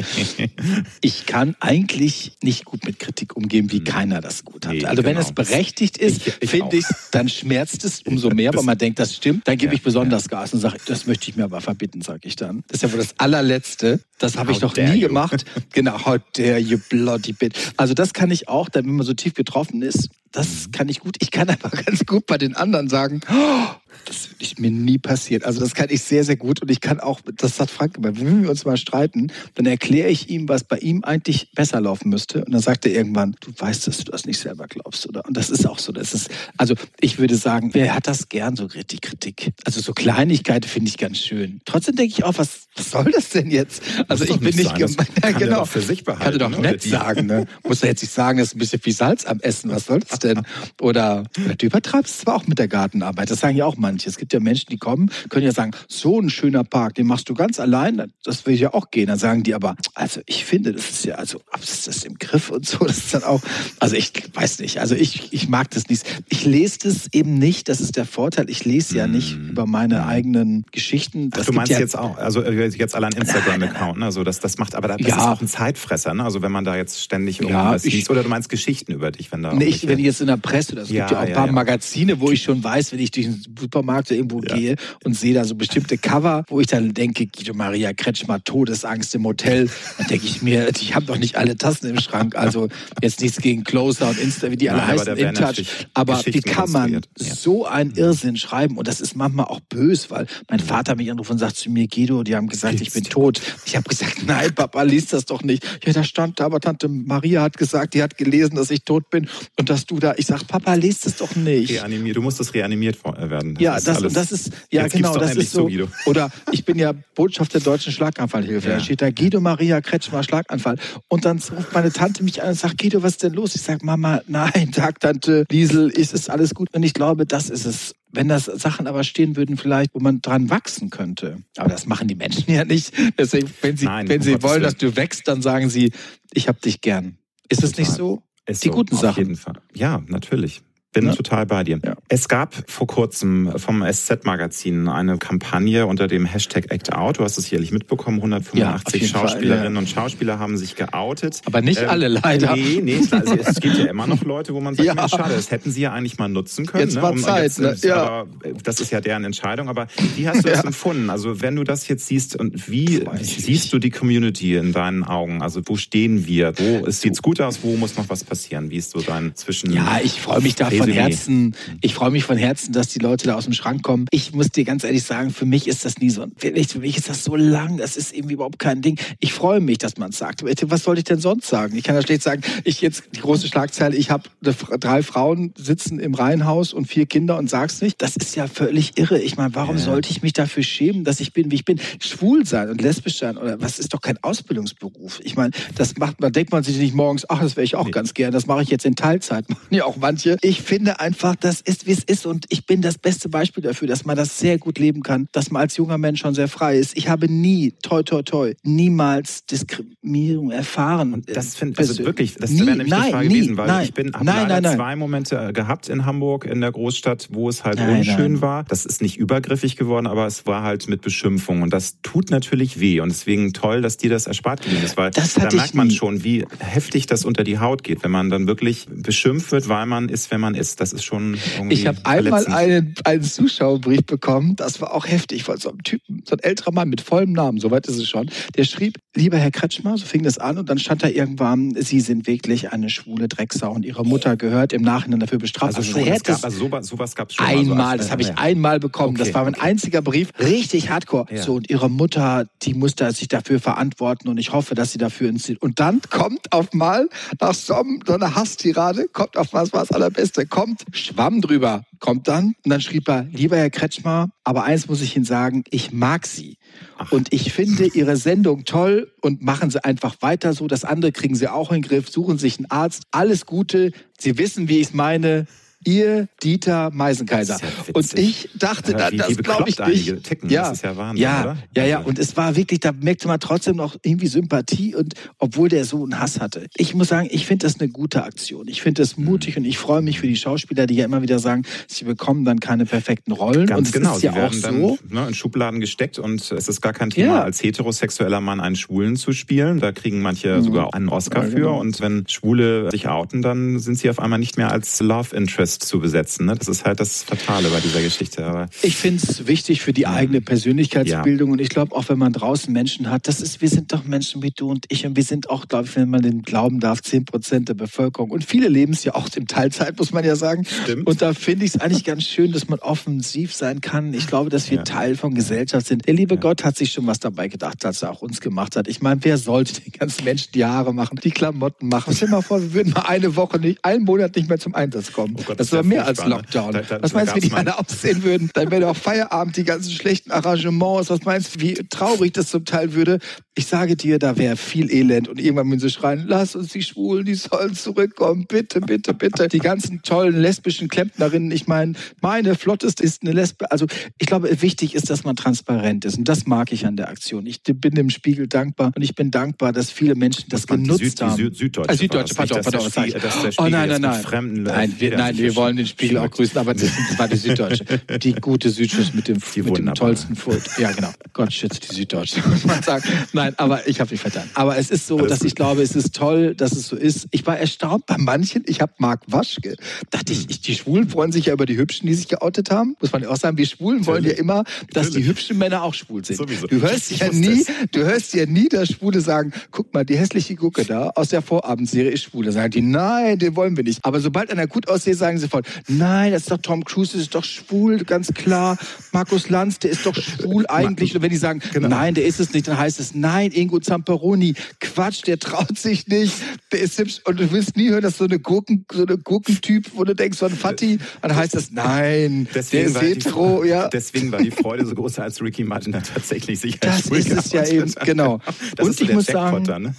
[1.01, 3.85] ich kann eigentlich nicht gut mit Kritik umgehen, wie mhm.
[3.85, 4.75] keiner das gut hat.
[4.75, 5.15] Nee, also genau.
[5.15, 9.15] wenn es berechtigt ist, finde ich, dann schmerzt es umso mehr, weil man denkt, das
[9.15, 9.47] stimmt.
[9.47, 10.41] Dann gebe ja, ich besonders ja.
[10.41, 12.65] Gas und sage, das möchte ich mir aber verbitten, sage ich dann.
[12.69, 14.01] Das ist ja wohl das allerletzte.
[14.25, 15.09] Das habe ich noch nie you.
[15.09, 15.45] gemacht.
[15.75, 17.55] Genau, how dare you bloody bit.
[17.77, 20.73] Also das kann ich auch, wenn man so tief getroffen ist, das mhm.
[20.73, 21.17] kann ich gut.
[21.21, 23.67] Ich kann aber ganz gut bei den anderen sagen, oh,
[24.05, 25.45] das ist mir nie passiert.
[25.45, 26.63] Also das kann ich sehr, sehr gut.
[26.63, 30.09] Und ich kann auch, das sagt Frank immer, wenn wir uns mal streiten, dann erkläre
[30.09, 32.45] ich ihm, was bei ihm eigentlich besser laufen müsste.
[32.45, 35.25] Und dann sagt er irgendwann, du weißt, dass du das nicht selber glaubst, oder?
[35.27, 35.93] Und das ist auch so.
[35.93, 39.53] Das ist, also ich würde sagen, wer hat das gern, so die Kritik?
[39.65, 41.61] Also so Kleinigkeiten finde ich ganz schön.
[41.65, 43.83] Trotzdem denke ich auch, was, was soll das denn jetzt?
[44.09, 45.07] Also ich bin nicht gemein.
[45.23, 45.65] Ja, genau.
[45.65, 46.25] für sich behalten.
[46.25, 46.61] Kann er doch ne?
[46.61, 47.47] nett sagen, ne?
[47.63, 49.71] Muss er jetzt nicht sagen, das ist ein bisschen viel Salz am Essen.
[49.71, 50.43] Was soll das denn?
[50.81, 51.25] Oder
[51.59, 53.31] du übertreibst zwar auch mit der Gartenarbeit.
[53.31, 54.09] Das sagen ja auch manche.
[54.09, 57.29] Es gibt ja Menschen, die kommen, können ja sagen, so ein schöner Park, den machst
[57.29, 58.11] du ganz allein.
[58.25, 59.09] Das will ich ja auch gehen.
[59.09, 62.51] Dann sagen die aber, also ich finde, das ist ja, also ist das im Griff
[62.51, 62.79] und so.
[62.95, 63.41] Das ist dann auch,
[63.81, 64.79] also ich weiß nicht.
[64.79, 66.05] Also ich, ich mag das nicht.
[66.29, 67.69] Ich lese das eben nicht.
[67.69, 68.49] Das ist der Vorteil.
[68.49, 69.51] Ich lese ja nicht mm.
[69.51, 71.31] über meine eigenen Geschichten.
[71.35, 74.05] Ach, du meinst ja, jetzt auch, also äh, jetzt allein Instagram-Account, ne?
[74.05, 75.17] Also das, das macht, aber das ja.
[75.17, 76.25] ist auch ein Zeitfresser, ne?
[76.25, 78.11] Also wenn man da jetzt ständig irgendwas ja, liest.
[78.11, 79.55] Oder du meinst Geschichten über dich, wenn da.
[79.55, 81.53] Nee, ich, wenn ich jetzt in der Presse, das ja, gibt ja auch ein paar
[81.53, 83.43] Magazine, wo ich schon weiß, wenn ich durch den
[83.75, 87.93] Supermarkt irgendwo gehe und sehe da so bestimmte Cover, wo ich dann denke, Guido Maria
[87.93, 89.69] Kretschmer, Todesangst im Hotel.
[89.99, 92.37] Dann denke ich mir, ich habe doch nicht alle Tassen im Schrank.
[92.37, 92.69] Also
[93.03, 95.65] jetzt nichts gegen Closer und Insta, wie die alle Nein, heißen, InTouch.
[95.93, 98.77] Aber wie kann man so einen Irrsinn schreiben?
[98.79, 101.89] Und das ist manchmal auch bös, weil mein Vater mich anruft und sagt zu mir,
[101.89, 103.41] Guido, die haben gesagt, ich bin tot.
[103.67, 105.65] Ich habe gesagt, nein, Papa, liest das doch nicht.
[105.85, 109.11] Ja, da stand da, aber Tante Maria hat gesagt, die hat gelesen, dass ich tot
[109.11, 110.15] bin und dass du da.
[110.17, 111.73] Ich sag, Papa, liest es doch nicht.
[111.73, 112.17] Reanimiert.
[112.17, 113.57] Du musst das reanimiert werden.
[113.65, 115.67] Ja, das, alles, das ist, ja genau, das ist so.
[115.67, 115.89] Guido.
[116.07, 118.69] Oder ich bin ja Botschafter der deutschen Schlaganfallhilfe.
[118.69, 118.75] Ja.
[118.75, 120.77] Da steht da Guido Maria Kretschmer Schlaganfall.
[121.09, 123.55] Und dann ruft meine Tante mich an und sagt, Guido, was ist denn los?
[123.55, 126.69] Ich sag, Mama, nein, Tag, Tante Liesel, ist es alles gut?
[126.73, 130.23] Und ich glaube, das ist es wenn das Sachen aber stehen würden, vielleicht, wo man
[130.23, 131.43] dran wachsen könnte.
[131.57, 132.93] Aber das machen die Menschen ja nicht.
[133.19, 135.91] Deswegen, wenn sie, Nein, wenn sie wollen, dass du wächst, dann sagen sie,
[136.33, 137.19] ich hab dich gern.
[137.49, 138.23] Ist es nicht so?
[138.47, 139.25] Ist die so, guten Sachen.
[139.25, 139.61] Jeden Fall.
[139.75, 140.63] Ja, natürlich.
[140.95, 141.15] Bin ja.
[141.15, 141.81] total bei dir.
[141.85, 141.97] Ja.
[142.09, 147.15] Es gab vor kurzem vom SZ-Magazin eine Kampagne unter dem Hashtag ActOut.
[147.19, 148.19] Du hast es jährlich mitbekommen.
[148.19, 151.43] 185 ja, Schauspielerinnen und Schauspieler haben sich geoutet.
[151.47, 152.55] Aber nicht ähm, alle leider.
[152.55, 153.01] Nee, nee.
[153.11, 155.09] Also es gibt ja immer noch Leute, wo man sagt, ja.
[155.09, 156.85] schade, das hätten sie ja eigentlich mal nutzen können.
[156.85, 157.03] Jetzt ne?
[157.03, 157.43] war um, Zeit.
[157.43, 157.77] Jetzt, ne?
[157.83, 157.97] ja.
[157.97, 158.29] aber,
[158.63, 159.69] das ist ja deren Entscheidung.
[159.69, 161.11] Aber wie hast du das empfunden?
[161.11, 165.43] Also wenn du das jetzt siehst und wie siehst du die Community in deinen Augen?
[165.43, 166.57] Also wo stehen wir?
[166.57, 167.65] Wo sieht's gut aus?
[167.65, 168.71] Wo muss noch was passieren?
[168.71, 169.73] Wie ist so dein zwischen?
[169.73, 171.57] Ja, ich freue mich da von Herzen.
[171.81, 174.07] Ich freue mich von Herzen, dass die Leute da aus dem Schrank kommen.
[174.11, 176.27] Ich muss dir ganz ehrlich sagen, für mich ist das nie so.
[176.39, 177.77] Wirklich, für mich ist das so lang.
[177.77, 178.99] Das ist irgendwie überhaupt kein Ding.
[179.21, 180.45] Ich freue mich, dass man es sagt.
[180.45, 181.77] Was soll ich denn sonst sagen?
[181.77, 185.99] Ich kann ja schlecht sagen, ich jetzt die große Schlagzeile, ich habe drei Frauen sitzen
[185.99, 188.03] im Reihenhaus und vier Kinder und sag's nicht.
[188.03, 189.19] Das ist ja völlig irre.
[189.21, 189.83] Ich meine, warum ja.
[189.83, 191.81] sollte ich mich dafür schämen, dass ich bin, wie ich bin?
[192.01, 195.21] Schwul sein und lesbisch sein oder was ist doch kein Ausbildungsberuf.
[195.25, 197.87] Ich meine, das macht man, denkt man sich nicht morgens, ach, das wäre ich auch
[197.87, 197.91] nee.
[197.91, 198.33] ganz gern.
[198.33, 199.49] Das mache ich jetzt in Teilzeit.
[199.49, 200.37] Machen ja auch manche.
[200.43, 202.27] Ich finde einfach, das ist, wie es ist.
[202.27, 205.51] Und ich bin das beste Beispiel dafür, dass man das sehr gut leben kann, dass
[205.51, 206.97] man als junger Mensch schon sehr frei ist.
[206.97, 211.15] Ich habe nie, toi, toi, toi, niemals Diskriminierung erfahren.
[211.15, 213.67] Und das finde ich also wirklich, das wäre nämlich nein, die Frage nie, gewesen, weil
[213.67, 217.29] nein, ich bin, habe leider nein, zwei Momente äh, gehabt in Hamburg, in der Großstadt,
[217.33, 218.65] wo es halt unschön war.
[218.65, 221.63] Das ist nicht übergriffig geworden, aber es war halt mit Beschimpfung.
[221.63, 223.01] Und das tut natürlich weh.
[223.01, 225.23] Und deswegen toll, dass dir das erspart geblieben ist, weil da
[225.53, 229.53] merkt man schon, wie heftig das unter die Haut geht, wenn man dann wirklich beschimpft
[229.53, 230.81] wird, weil man ist, wenn man ist.
[230.81, 235.45] Das ist schon irgendwie Ich habe einmal einen, einen Zuschauerbrief bekommen, das war auch heftig,
[235.45, 238.31] von so einem Typen, so ein älterer Mann mit vollem Namen, soweit ist es schon,
[238.57, 242.01] der schrieb, lieber Herr Kretschmer, so fing das an und dann stand da irgendwann, Sie
[242.01, 245.77] sind wirklich eine schwule Drecksau und Ihre Mutter gehört im Nachhinein dafür bestraft.
[245.77, 247.47] Also, also, schon, gab, also sowas, sowas gab es schon.
[247.47, 248.35] Einmal, also, das habe ich ja.
[248.37, 249.15] einmal bekommen.
[249.15, 249.69] Okay, das war mein okay.
[249.69, 251.27] einziger Brief, richtig hardcore.
[251.31, 251.43] Ja.
[251.43, 255.29] So und Ihre Mutter, die musste sich dafür verantworten und ich hoffe, dass sie dafür
[255.29, 257.09] ins Und dann kommt auf mal
[257.41, 257.75] nach so,
[258.07, 262.71] so einer Hasstirade, kommt auf was war das Allerbeste, kommt Schwamm drüber, kommt dann und
[262.71, 266.59] dann schrieb er, lieber Herr Kretschmer, aber eins muss ich Ihnen sagen, ich mag Sie.
[266.99, 267.13] Ach.
[267.13, 270.67] Und ich finde Ihre Sendung toll und machen Sie einfach weiter so.
[270.67, 272.09] Das andere kriegen Sie auch in den Griff.
[272.09, 273.05] Suchen sich einen Arzt.
[273.11, 273.93] Alles Gute.
[274.19, 275.47] Sie wissen, wie ich es meine
[275.85, 277.59] ihr Dieter Meisenkaiser.
[277.61, 280.25] Ja und ich dachte, ja, wie, das glaube ich nicht.
[280.25, 281.57] Ticken, ja, das ist ja Wahnsinn, ja, oder?
[281.77, 285.69] Ja, ja, und es war wirklich, da merkte man trotzdem noch irgendwie Sympathie und obwohl
[285.69, 286.67] der so einen Hass hatte.
[286.77, 288.69] Ich muss sagen, ich finde das eine gute Aktion.
[288.69, 289.63] Ich finde das mutig mhm.
[289.63, 292.61] und ich freue mich für die Schauspieler, die ja immer wieder sagen, sie bekommen dann
[292.61, 293.67] keine perfekten Rollen.
[293.67, 294.99] Ganz und genau, ist ja auch so.
[295.09, 297.43] Ne, in Schubladen gesteckt und es ist gar kein Thema, ja.
[297.43, 299.81] als heterosexueller Mann einen Schwulen zu spielen.
[299.81, 300.63] Da kriegen manche mhm.
[300.63, 301.75] sogar einen Oscar ja, genau.
[301.75, 305.35] für und wenn Schwule sich outen, dann sind sie auf einmal nicht mehr als Love
[305.35, 306.47] Interest zu besetzen.
[306.47, 306.55] Ne?
[306.55, 308.45] Das ist halt das Fatale bei dieser Geschichte.
[308.45, 311.53] Aber ich finde es wichtig für die eigene Persönlichkeitsbildung ja.
[311.53, 314.43] und ich glaube auch, wenn man draußen Menschen hat, das ist, wir sind doch Menschen
[314.43, 317.03] wie du und ich und wir sind auch, glaube ich, wenn man den glauben darf,
[317.03, 320.37] zehn Prozent der Bevölkerung und viele leben es ja auch in Teilzeit, muss man ja
[320.37, 320.65] sagen.
[320.65, 321.07] Stimmt.
[321.07, 324.15] Und da finde ich es eigentlich ganz schön, dass man offensiv sein kann.
[324.15, 324.85] Ich glaube, dass wir ja.
[324.85, 326.07] Teil von Gesellschaft sind.
[326.07, 326.41] Der liebe ja.
[326.41, 328.89] Gott hat sich schon was dabei gedacht, als er auch uns gemacht hat.
[328.89, 332.15] Ich meine, wer sollte den ganzen Menschen die Haare machen, die Klamotten machen?
[332.15, 334.75] Stell dir mal vor, wir würden mal eine Woche nicht, einen Monat nicht mehr zum
[334.75, 335.37] Einsatz kommen.
[335.39, 336.73] Oh Gott, das, das wäre mehr als Lockdown.
[336.73, 338.51] Da, da, Was meinst du, wie die alle aussehen würden?
[338.55, 341.11] Dann wäre doch Feierabend, die ganzen schlechten Arrangements.
[341.11, 343.19] Was meinst du, wie traurig das zum Teil würde?
[343.55, 345.29] Ich sage dir, da wäre viel Elend.
[345.29, 348.47] Und irgendwann müssen sie schreien, lass uns die Schwulen, die sollen zurückkommen.
[348.49, 349.49] Bitte, bitte, bitte.
[349.49, 351.51] Die ganzen tollen lesbischen Klempnerinnen.
[351.53, 353.71] Ich meine, meine Flotteste ist eine Lesbe.
[353.71, 353.87] Also
[354.19, 356.19] ich glaube, wichtig ist, dass man transparent ist.
[356.19, 357.47] Und das mag ich an der Aktion.
[357.47, 358.93] Ich bin dem Spiegel dankbar.
[358.95, 361.37] Und ich bin dankbar, dass viele Menschen das genutzt Süd, haben.
[361.37, 362.91] Süd, Süddeutsche, äh, Süddeutsche pardon, pardon.
[362.91, 363.21] Spiegel,
[363.59, 364.63] oh nein, nein, nein.
[364.65, 367.85] Nein, wir, nein, wir wollen den Spiegel auch grüßen, aber das war die Süddeutsche.
[368.21, 370.63] Die gute Süddeutsche mit dem, mit dem tollsten Foot.
[370.79, 371.11] Ja, genau.
[371.33, 373.05] Gott schützt die Süddeutsche, muss man sagen.
[373.33, 374.49] Nein, aber ich habe mich vertan.
[374.55, 375.49] Aber es ist so, Alles dass gut.
[375.49, 377.29] ich glaube, es ist toll, dass es so ist.
[377.31, 378.63] Ich war erstaunt bei manchen.
[378.67, 379.77] Ich habe Marc Waschke.
[380.11, 380.49] Dachte ich, hm.
[380.65, 382.97] die Schwulen freuen sich ja über die Hübschen, die sich geoutet haben.
[383.01, 385.95] Muss man ja auch sagen, wir Schwulen wollen ja immer, dass die hübschen Männer auch
[385.95, 386.37] schwul sind.
[386.37, 386.67] Sowieso.
[386.67, 390.57] Du hörst ja nie, du hörst ja nie, dass Schwule sagen, guck mal, die hässliche
[390.57, 392.45] Gucke da aus der Vorabendserie ist schwul.
[392.45, 394.05] Da sagen die, nein, den wollen wir nicht.
[394.05, 397.23] Aber sobald einer gut aussieht, sagen sie sofort, nein, das ist doch Tom Cruise, das
[397.23, 398.77] ist doch schwul, ganz klar.
[399.13, 401.15] Markus Lanz, der ist doch schwul eigentlich.
[401.15, 401.89] Und wenn die sagen, genau.
[401.89, 406.07] nein, der ist es nicht, dann heißt es, nein, Ingo Zamperoni, Quatsch, der traut sich
[406.07, 406.35] nicht,
[406.73, 407.21] der ist hübsch.
[407.25, 410.39] Und du wirst nie hören, dass so eine Gurken, so eine Gurkentyp, wo du denkst,
[410.39, 413.89] so ein Fatti, dann heißt es, nein, deswegen der ist hetero, die, ja.
[413.89, 417.31] Deswegen war die Freude so groß, als Ricky Martin da tatsächlich sich als Das ist
[417.31, 418.41] es ja eben, genau.
[418.77, 419.95] Das und ich muss sagen, ne?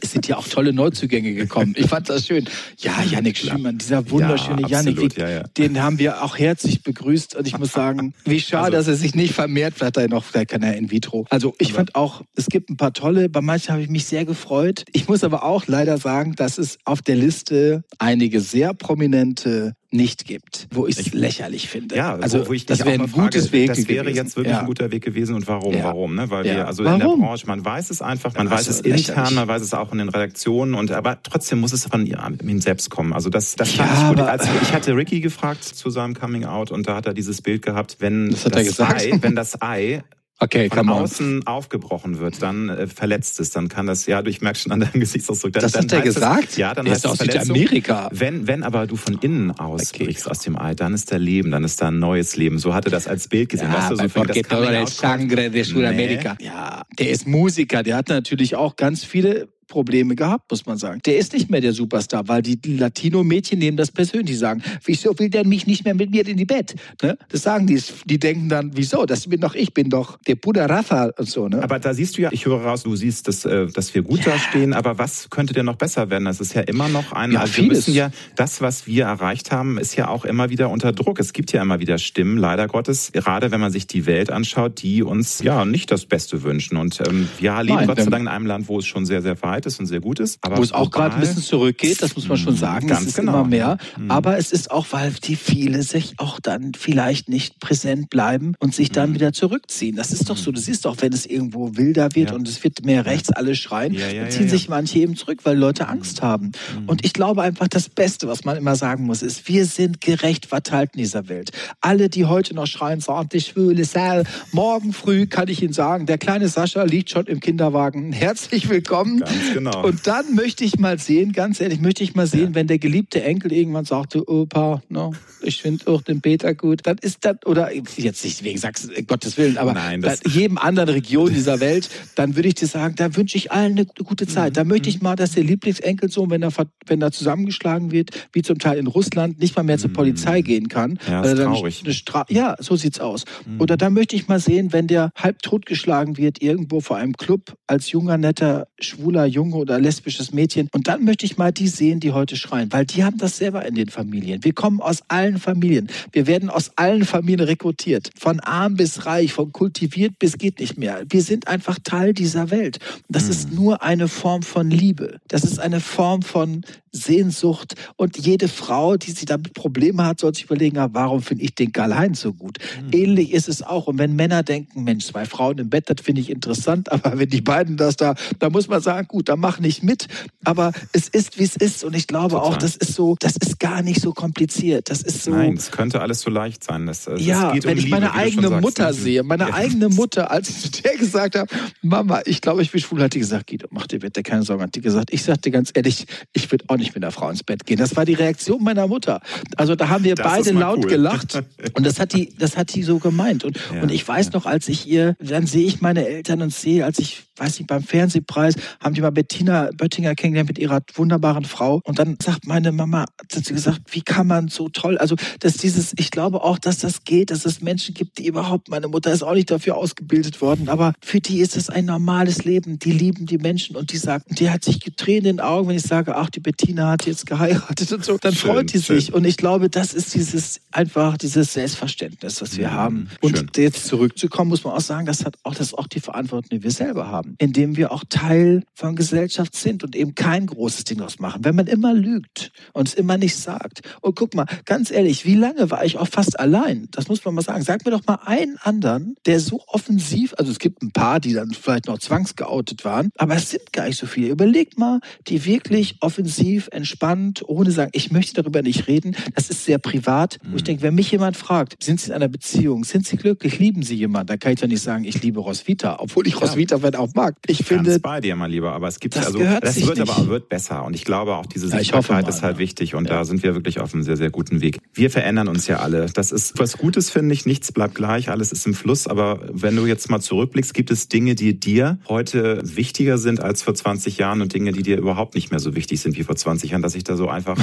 [0.00, 1.74] es sind ja auch tolle Neuzugänge gekommen.
[1.76, 2.48] Ich fand das schön.
[2.78, 5.42] Ja, Yannick Schümann, dieser wunderschöne ja, Yannick, ja, ja.
[5.56, 7.36] den haben wir auch herzlich begrüßt.
[7.36, 9.74] Und ich muss sagen, wie schade, also, dass er sich nicht vermehrt.
[9.74, 11.26] Vielleicht hat er noch, vielleicht kann er in vitro.
[11.30, 14.06] Also ich aber fand auch, es gibt ein paar tolle, bei manchen habe ich mich
[14.06, 14.84] sehr gefreut.
[14.92, 20.26] Ich muss aber auch leider sagen, dass es auf der Liste einige sehr prominente nicht
[20.26, 21.96] gibt, wo ich es lächerlich finde.
[21.96, 23.68] Ja, also wo, ich das wäre ein gutes Weg.
[23.68, 24.16] Das wäre gewesen.
[24.16, 24.60] jetzt wirklich ja.
[24.60, 25.74] ein guter Weg gewesen und warum?
[25.74, 25.84] Ja.
[25.84, 26.14] Warum?
[26.14, 26.30] Ne?
[26.30, 26.54] Weil ja.
[26.54, 27.00] wir also warum?
[27.00, 29.92] in der Branche, man weiß es einfach, man weiß es intern, man weiß es auch
[29.92, 33.12] in den Redaktionen und aber trotzdem muss es von ihm selbst kommen.
[33.12, 34.20] Also das, das fand ich gut.
[34.20, 37.62] Als, ich hatte Ricky gefragt zu seinem Coming Out und da hat er dieses Bild
[37.62, 40.02] gehabt, wenn das, das Ei, wenn das Ei
[40.38, 41.46] okay, von außen on.
[41.46, 44.80] aufgebrochen wird, dann äh, verletzt es, dann kann das, ja, du ich merke schon an
[44.80, 45.52] deinem Gesichtsausdruck.
[45.52, 46.48] Dann, das dann hat er gesagt?
[46.50, 48.08] Es, ja, dann er heißt ist aus Amerika.
[48.12, 50.30] Wenn, wenn aber du von innen ausbrichst okay.
[50.30, 52.58] aus dem Ei, dann ist da Leben, dann ist da ein neues Leben.
[52.58, 53.70] So hatte das als Bild gesehen.
[53.70, 56.36] Ja, weißt du, so porque todo el sangre de Südamerika.
[56.38, 56.46] Nee.
[56.46, 61.00] Ja, der ist Musiker, der hat natürlich auch ganz viele Probleme gehabt, muss man sagen.
[61.06, 64.26] Der ist nicht mehr der Superstar, weil die Latino-Mädchen nehmen das persönlich.
[64.26, 66.74] Die sagen, wieso will der mich nicht mehr mit mir in die Bett?
[67.02, 67.16] Ne?
[67.28, 67.80] Das sagen die.
[68.04, 69.06] Die denken dann, wieso?
[69.06, 71.48] Das bin doch ich, bin doch der Buddha Rafa und so.
[71.48, 71.62] Ne?
[71.62, 74.20] Aber da siehst du ja, ich höre raus, du siehst, dass, äh, dass wir gut
[74.20, 74.32] ja.
[74.32, 74.72] da stehen.
[74.72, 76.24] Aber was könnte denn noch besser werden?
[76.24, 77.32] Das ist ja immer noch ein.
[77.32, 80.70] Ja, also wir wissen ja, das, was wir erreicht haben, ist ja auch immer wieder
[80.70, 81.20] unter Druck.
[81.20, 84.82] Es gibt ja immer wieder Stimmen, leider Gottes, gerade wenn man sich die Welt anschaut,
[84.82, 86.76] die uns ja nicht das Beste wünschen.
[86.76, 89.22] Und ähm, wir leben Nein, Gott sei Dank in einem Land, wo es schon sehr,
[89.22, 90.38] sehr weit ist und sehr gut ist.
[90.42, 92.86] Aber Wo es auch gerade ein bisschen zurückgeht, das muss man schon mhm, sagen.
[92.88, 93.32] Ganz es ist genau.
[93.32, 93.78] immer mehr.
[93.96, 94.10] Mhm.
[94.10, 98.74] Aber es ist auch, weil die viele sich auch dann vielleicht nicht präsent bleiben und
[98.74, 99.14] sich dann mhm.
[99.14, 99.96] wieder zurückziehen.
[99.96, 100.52] Das ist doch so.
[100.52, 102.36] Das ist doch, wenn es irgendwo wilder wird ja.
[102.36, 105.40] und es wird mehr rechts, alle schreien, ja, ja, dann ziehen sich manche eben zurück,
[105.44, 106.52] weil Leute Angst haben.
[106.86, 110.46] Und ich glaube einfach, das Beste, was man immer sagen muss, ist, wir sind gerecht
[110.46, 111.52] verteilt in dieser Welt.
[111.80, 116.06] Alle, die heute noch schreien, sagt die schwule Sal, morgen früh kann ich Ihnen sagen,
[116.06, 118.12] der kleine Sascha liegt schon im Kinderwagen.
[118.12, 119.20] Herzlich willkommen.
[119.20, 119.84] Ganz genau.
[119.84, 122.54] Und dann möchte ich mal sehen, ganz ehrlich, möchte ich mal sehen, ja.
[122.54, 126.98] wenn der geliebte Enkel irgendwann sagte, Opa, no, ich finde auch den Peter gut, dann
[126.98, 131.32] ist das, oder jetzt nicht wegen Sachsen, Gottes Willen, aber Nein, das jedem anderen Region
[131.32, 134.52] dieser Welt, dann würde ich dir sagen, da wünsche ich allen eine gute Zeit.
[134.52, 134.54] Mhm.
[134.54, 136.52] Da möchte ich mal, dass der Lieblingsenkelsohn, wenn er,
[136.86, 140.44] wenn er zusammengeschlagen wird, wie zum Teil in Russland, nicht mal mehr zur Polizei mhm.
[140.44, 140.98] gehen kann.
[141.08, 141.84] Ja, ist traurig.
[142.28, 143.24] ja so sieht's aus.
[143.46, 143.60] Mhm.
[143.60, 147.56] Oder da möchte ich mal sehen, wenn der halb totgeschlagen wird, irgendwo vor einem Club,
[147.66, 150.68] als junger, netter, schwuler Junge oder lesbisches Mädchen.
[150.72, 153.66] Und dann möchte ich mal die sehen, die heute schreien, weil die haben das selber
[153.66, 154.42] in den Familien.
[154.42, 155.88] Wir kommen aus allen Familien.
[156.10, 158.10] Wir werden aus allen Familien rekrutiert.
[158.18, 161.02] Von arm bis reich, von kultiviert bis geht nicht mehr.
[161.08, 162.78] Wir sind einfach Teil dieser Welt.
[163.06, 163.30] Und das mhm.
[163.30, 165.20] ist nur eine Form von Liebe.
[165.28, 166.62] Das ist eine Form von
[166.96, 167.74] Sehnsucht.
[167.96, 171.54] Und jede Frau, die sie damit Probleme hat, soll sich überlegen, ah, warum finde ich
[171.54, 172.58] den Karl-Heinz so gut?
[172.80, 172.90] Mhm.
[172.92, 173.86] Ähnlich ist es auch.
[173.86, 177.28] Und wenn Männer denken, Mensch, zwei Frauen im Bett, das finde ich interessant, aber wenn
[177.28, 180.06] die beiden das da, da muss man sagen, gut, dann mach nicht mit.
[180.44, 181.84] Aber es ist, wie es ist.
[181.84, 182.52] Und ich glaube Total.
[182.52, 184.90] auch, das ist so, das ist gar nicht so kompliziert.
[184.90, 185.32] Das ist so.
[185.32, 186.86] Nein, es könnte alles so leicht sein.
[186.86, 189.54] Das, das ja, wenn um ich meine Liebe, eigene Mutter sehe, meine ja.
[189.54, 191.48] eigene Mutter, als ich zu der gesagt habe,
[191.82, 194.62] Mama, ich glaube, ich bin schwul, hat die gesagt, Guido, mach dir bitte keine Sorgen,
[194.62, 195.12] hat die gesagt.
[195.12, 197.78] Ich sagte ganz ehrlich, ich würde auch nicht mit einer Frau ins Bett gehen.
[197.78, 199.20] Das war die Reaktion meiner Mutter.
[199.56, 200.90] Also da haben wir das beide laut cool.
[200.90, 201.42] gelacht.
[201.74, 203.44] Und das hat die, das hat die so gemeint.
[203.44, 204.32] Und, ja, und ich weiß ja.
[204.34, 207.68] noch, als ich ihr, dann sehe ich meine Eltern und sehe, als ich weiß nicht,
[207.68, 211.80] beim Fernsehpreis haben die mal Bettina Böttinger kennengelernt mit ihrer wunderbaren Frau.
[211.84, 215.54] Und dann sagt meine Mama, hat sie gesagt, wie kann man so toll, also, dass
[215.54, 219.12] dieses, ich glaube auch, dass das geht, dass es Menschen gibt, die überhaupt, meine Mutter
[219.12, 222.78] ist auch nicht dafür ausgebildet worden, aber für die ist es ein normales Leben.
[222.78, 225.76] Die lieben die Menschen und die sagen, die hat sich getränt in den Augen, wenn
[225.76, 229.00] ich sage, ach, die Bettina hat jetzt geheiratet und so, dann schön, freut die schön.
[229.00, 229.14] sich.
[229.14, 233.10] Und ich glaube, das ist dieses, einfach dieses Selbstverständnis, was wir mhm, haben.
[233.20, 233.50] Und schön.
[233.56, 236.62] jetzt zurückzukommen, muss man auch sagen, das hat auch, das ist auch die Verantwortung, die
[236.62, 240.84] wir selber haben haben, indem wir auch Teil von Gesellschaft sind und eben kein großes
[240.84, 241.44] Ding draus machen.
[241.44, 243.82] Wenn man immer lügt und es immer nicht sagt.
[244.00, 246.88] Und guck mal, ganz ehrlich, wie lange war ich auch fast allein?
[246.92, 247.62] Das muss man mal sagen.
[247.62, 251.32] Sag mir doch mal einen anderen, der so offensiv, also es gibt ein paar, die
[251.32, 254.28] dann vielleicht noch zwangsgeoutet waren, aber es sind gar nicht so viele.
[254.28, 259.16] Überlegt mal, die wirklich offensiv, entspannt, ohne sagen, ich möchte darüber nicht reden.
[259.34, 260.38] Das ist sehr privat.
[260.42, 260.52] Mhm.
[260.52, 260.66] Wo ich mhm.
[260.66, 263.94] denke, wenn mich jemand fragt, sind Sie in einer Beziehung, sind Sie glücklich, lieben Sie
[263.94, 266.40] jemanden, dann kann ich doch nicht sagen, ich liebe Roswitha, obwohl ich ja.
[266.40, 267.34] Roswitha auch mag.
[267.46, 270.08] Ich Ganz finde, bei dir, mein Lieber, aber es gibt das also das wird nicht.
[270.08, 272.58] aber wird besser und ich glaube auch diese Sichtbarkeit ja, ist halt ja.
[272.60, 273.16] wichtig und ja.
[273.16, 274.78] da sind wir wirklich auf einem sehr sehr guten Weg.
[274.94, 276.06] Wir verändern uns ja alle.
[276.06, 277.46] Das ist was Gutes finde ich.
[277.46, 279.06] Nichts bleibt gleich, alles ist im Fluss.
[279.06, 283.62] Aber wenn du jetzt mal zurückblickst, gibt es Dinge, die dir heute wichtiger sind als
[283.62, 286.36] vor 20 Jahren und Dinge, die dir überhaupt nicht mehr so wichtig sind wie vor
[286.36, 287.58] 20 Jahren, dass sich da so einfach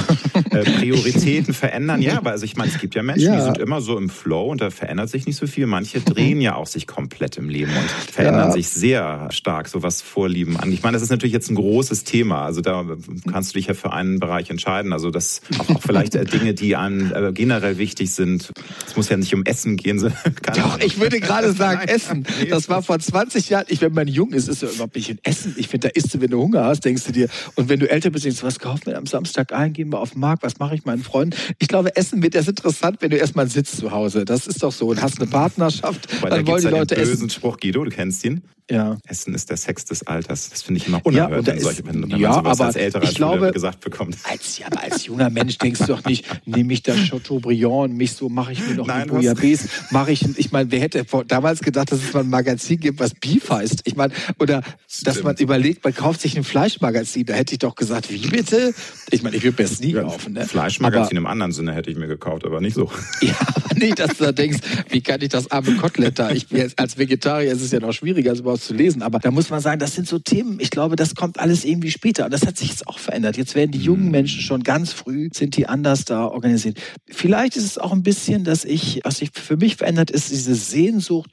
[0.50, 2.02] äh, Prioritäten verändern.
[2.02, 4.50] Ja, aber also ich meine, es gibt ja Menschen, die sind immer so im Flow
[4.50, 5.66] und da verändert sich nicht so viel.
[5.66, 9.82] Manche drehen ja auch sich komplett im Leben und verändern sich sehr stark stark, so
[9.82, 10.72] was Vorlieben an.
[10.72, 12.46] Ich meine, das ist natürlich jetzt ein großes Thema.
[12.46, 12.86] Also da
[13.30, 14.94] kannst du dich ja für einen Bereich entscheiden.
[14.94, 18.52] Also das auch, auch vielleicht äh, Dinge, die einem äh, generell wichtig sind.
[18.86, 19.98] Es muss ja nicht um Essen gehen.
[19.98, 20.08] So,
[20.54, 21.88] Doch, ich würde gerade sagen Nein.
[21.88, 22.26] Essen.
[22.48, 23.66] Das war vor 20 Jahren.
[23.68, 25.54] Ich, wenn man jung ist, ist ja überhaupt nicht ein Essen.
[25.58, 27.28] Ich finde, da isst du, wenn du Hunger hast, denkst du dir.
[27.54, 29.74] Und wenn du älter bist, denkst du, was kaufen wir am Samstag ein?
[29.74, 30.42] Gehen wir auf den Markt?
[30.42, 31.36] Was mache ich meinen Freunden?
[31.58, 34.24] Ich glaube, Essen wird erst interessant, wenn du erstmal sitzt zu Hause.
[34.24, 34.88] Das ist doch so.
[34.88, 37.30] Und hast eine Partnerschaft, Weil dann da wollen die Leute den bösen essen.
[37.30, 38.40] Spruch, Guido, du kennst ihn.
[38.70, 38.96] Ja.
[39.06, 40.50] Essen ist der Sex des Alters.
[40.50, 42.76] Das finde ich immer unerhört, ja, wenn, solche, wenn, wenn ja, man sowas aber als
[42.76, 44.16] älterer ich glaube, gesagt bekommt.
[44.24, 48.12] Als, ja, aber als junger Mensch denkst du doch nicht, nehme ich das Chateaubriand, mich
[48.12, 51.60] so mache ich mir noch Nein, eine Bouillabaisse, mache ich, ich meine, wer hätte damals
[51.60, 53.82] gedacht, dass es mal ein Magazin gibt, was Beef heißt?
[53.84, 55.06] Ich meine, oder Stimmt.
[55.06, 58.74] dass man überlegt, man kauft sich ein Fleischmagazin, da hätte ich doch gesagt, wie bitte?
[59.10, 60.34] Ich meine, ich würde mir das nie ja, kaufen.
[60.34, 60.46] Ne?
[60.46, 62.90] Fleischmagazin aber, im anderen Sinne hätte ich mir gekauft, aber nicht so.
[63.20, 64.58] Ja, aber nicht, dass du da denkst,
[64.90, 66.30] wie kann ich das arme Kotelett da?
[66.30, 69.48] Ich, als Vegetarier ist es ja noch schwieriger, das überhaupt zu lesen, aber da muss
[69.48, 72.26] man sagen, das sind so Themen, ich glaube, das kommt alles irgendwie später.
[72.26, 73.38] Und das hat sich jetzt auch verändert.
[73.38, 74.10] Jetzt werden die jungen mhm.
[74.10, 76.78] Menschen schon ganz früh, sind die anders da organisiert.
[77.08, 80.54] Vielleicht ist es auch ein bisschen, dass ich, was sich für mich verändert, ist diese
[80.54, 81.30] Sehnsucht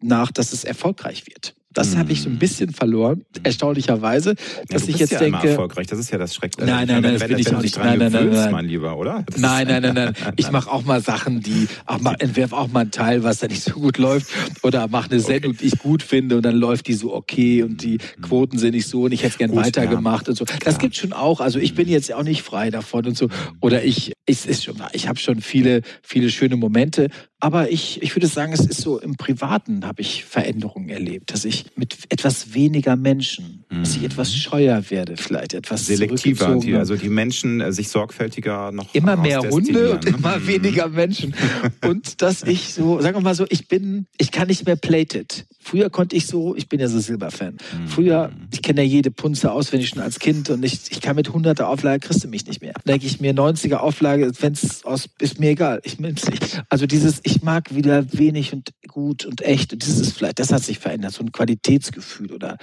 [0.00, 1.56] nach, dass es erfolgreich wird.
[1.72, 4.34] Das habe ich so ein bisschen verloren, erstaunlicherweise,
[4.68, 5.50] dass ja, ich jetzt ja denke.
[5.50, 6.70] erfolgreich, das ist ja das Schreckliche.
[6.70, 7.76] Nein, nein, nein, das bin ich auch nicht.
[7.76, 9.24] Nein, nein, nein, nein, mein Lieber, oder?
[9.36, 10.14] nein, nein, nein, nein.
[10.36, 13.46] Ich mache auch mal Sachen, die auch mal entwerf auch mal einen Teil, was da
[13.46, 14.30] nicht so gut läuft,
[14.62, 17.82] oder mache eine Sendung, die ich gut finde, und dann läuft die so okay und
[17.82, 18.22] die mhm.
[18.22, 20.44] Quoten sind nicht so und ich hätte es gern weitergemacht und so.
[20.64, 21.40] Das gibt schon auch.
[21.40, 23.28] Also ich bin jetzt auch nicht frei davon und so.
[23.60, 27.08] Oder ich, ich ist schon, ich habe schon viele, viele schöne Momente,
[27.42, 31.44] aber ich, ich würde sagen, es ist so im Privaten habe ich Veränderungen erlebt, dass
[31.44, 33.61] ich mit etwas weniger Menschen.
[33.80, 34.36] Dass ich etwas mhm.
[34.36, 39.40] scheuer werde, vielleicht etwas selektiver, die, also die Menschen äh, sich sorgfältiger noch immer mehr
[39.40, 40.46] Hunde und immer mhm.
[40.46, 41.34] weniger Menschen
[41.84, 45.46] und dass ich so, sagen wir mal so, ich bin, ich kann nicht mehr plated.
[45.58, 47.54] Früher konnte ich so, ich bin ja so Silberfan.
[47.54, 47.88] Mhm.
[47.88, 51.28] Früher, ich kenne ja jede Punze auswendig schon als Kind und ich, ich kann mit
[51.28, 52.74] 100er Auflage kriegst du mich nicht mehr.
[52.86, 56.62] Denke ich mir 90er Auflage, wenn es aus, ist mir egal, ich nicht.
[56.68, 59.72] Also dieses, ich ich mag wieder wenig und gut und echt.
[59.72, 62.58] Und das ist vielleicht, das hat sich verändert, so ein Qualitätsgefühl oder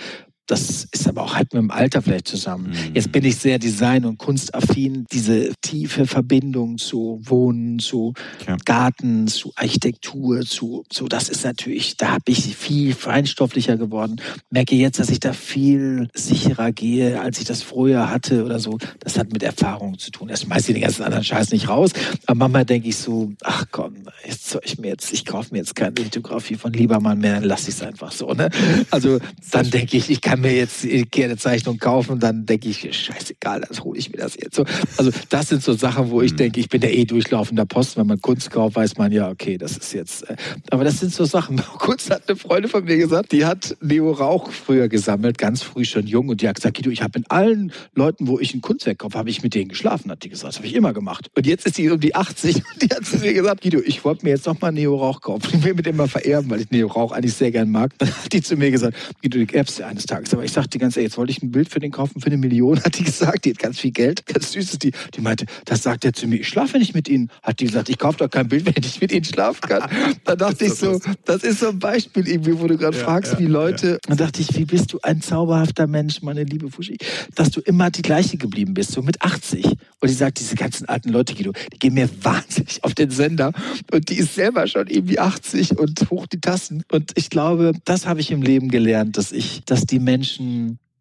[0.49, 2.71] das ist aber auch halt mit dem Alter vielleicht zusammen.
[2.71, 2.95] Mhm.
[2.95, 5.05] Jetzt bin ich sehr design- und kunstaffin.
[5.11, 8.13] Diese tiefe Verbindung zu Wohnen, zu
[8.47, 8.57] ja.
[8.65, 14.19] Garten, zu Architektur, zu so das ist natürlich, da habe ich viel feinstofflicher geworden.
[14.49, 18.79] Merke jetzt, dass ich da viel sicherer gehe, als ich das früher hatte oder so.
[19.01, 20.29] Das hat mit Erfahrung zu tun.
[20.29, 21.91] Das schmeiß ich den ganzen anderen Scheiß nicht raus.
[22.25, 25.59] Aber manchmal denke ich so, ach komm, jetzt soll ich mir jetzt, ich kaufe mir
[25.59, 28.33] jetzt keine Lithografie von Liebermann mehr, dann lasse ich es einfach so.
[28.33, 28.49] Ne?
[28.89, 29.19] Also
[29.51, 33.61] dann denke ich, ich kann kann mir jetzt gerne Zeichnung kaufen, dann denke ich, scheißegal,
[33.67, 34.63] das hole ich mir das jetzt so.
[34.97, 36.37] Also das sind so Sachen, wo ich mhm.
[36.37, 37.97] denke, ich bin der eh durchlaufender Post.
[37.97, 40.29] Wenn man Kunst kauft, weiß man ja, okay, das ist jetzt.
[40.29, 40.35] Äh,
[40.71, 41.61] aber das sind so Sachen.
[41.77, 45.83] Kurz hat eine Freundin von mir gesagt, die hat Neo Rauch früher gesammelt, ganz früh
[45.83, 48.61] schon jung, und die hat gesagt, Guido, ich habe in allen Leuten, wo ich ein
[48.61, 50.53] Kunstwerk kaufe, habe ich mit denen geschlafen, hat die gesagt.
[50.53, 51.29] Das habe ich immer gemacht.
[51.35, 54.05] Und jetzt ist sie um die 80 und die hat zu mir gesagt, Guido, ich
[54.05, 55.49] wollte mir jetzt noch mal Neo Rauch kaufen.
[55.53, 57.91] Ich will mit dem mal vererben, weil ich Neo Rauch eigentlich sehr gern mag.
[57.97, 60.33] Dann hat die zu mir gesagt, Guido, du ja eines Tages nichts.
[60.33, 62.27] Aber ich sagte die ganze Zeit, jetzt wollte ich ein Bild für den kaufen für
[62.27, 63.45] eine Million, hat die gesagt.
[63.45, 64.25] Die hat ganz viel Geld.
[64.25, 64.91] Ganz süß ist die.
[65.15, 67.29] Die meinte, das sagt er zu mir, ich schlafe nicht mit Ihnen.
[67.43, 69.89] Hat die gesagt, ich kaufe doch kein Bild, wenn ich mit Ihnen schlafen kann.
[70.25, 73.33] Da dachte ich so, das ist so ein Beispiel irgendwie, wo du gerade ja, fragst,
[73.33, 73.91] ja, wie Leute.
[73.91, 73.97] Ja.
[74.07, 76.97] Dann dachte ich, wie bist du ein zauberhafter Mensch, meine liebe Fuschi,
[77.35, 79.65] dass du immer die gleiche geblieben bist, so mit 80.
[79.65, 83.53] Und die sagt, diese ganzen alten Leute, Guido, die gehen mir wahnsinnig auf den Sender.
[83.91, 86.83] Und die ist selber schon irgendwie 80 und hoch die Tassen.
[86.91, 90.08] Und ich glaube, das habe ich im Leben gelernt, dass ich, dass die Menschen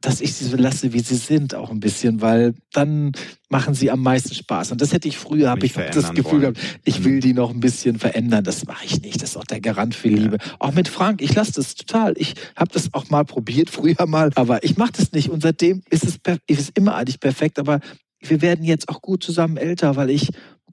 [0.00, 3.12] dass ich sie so lasse, wie sie sind, auch ein bisschen, weil dann
[3.48, 4.70] machen sie am meisten Spaß.
[4.70, 7.20] Und das hätte ich früher, habe ich das Gefühl gehabt, ich will mhm.
[7.20, 8.44] die noch ein bisschen verändern.
[8.44, 9.20] Das mache ich nicht.
[9.20, 10.38] Das ist auch der Garant für Liebe.
[10.40, 10.54] Ja.
[10.60, 12.14] Auch mit Frank, ich lasse das total.
[12.16, 15.30] Ich habe das auch mal probiert, früher mal, aber ich mache das nicht.
[15.30, 17.58] Und seitdem ist es, ist es immer eigentlich perfekt.
[17.58, 17.80] Aber
[18.20, 20.28] wir werden jetzt auch gut zusammen älter, weil ich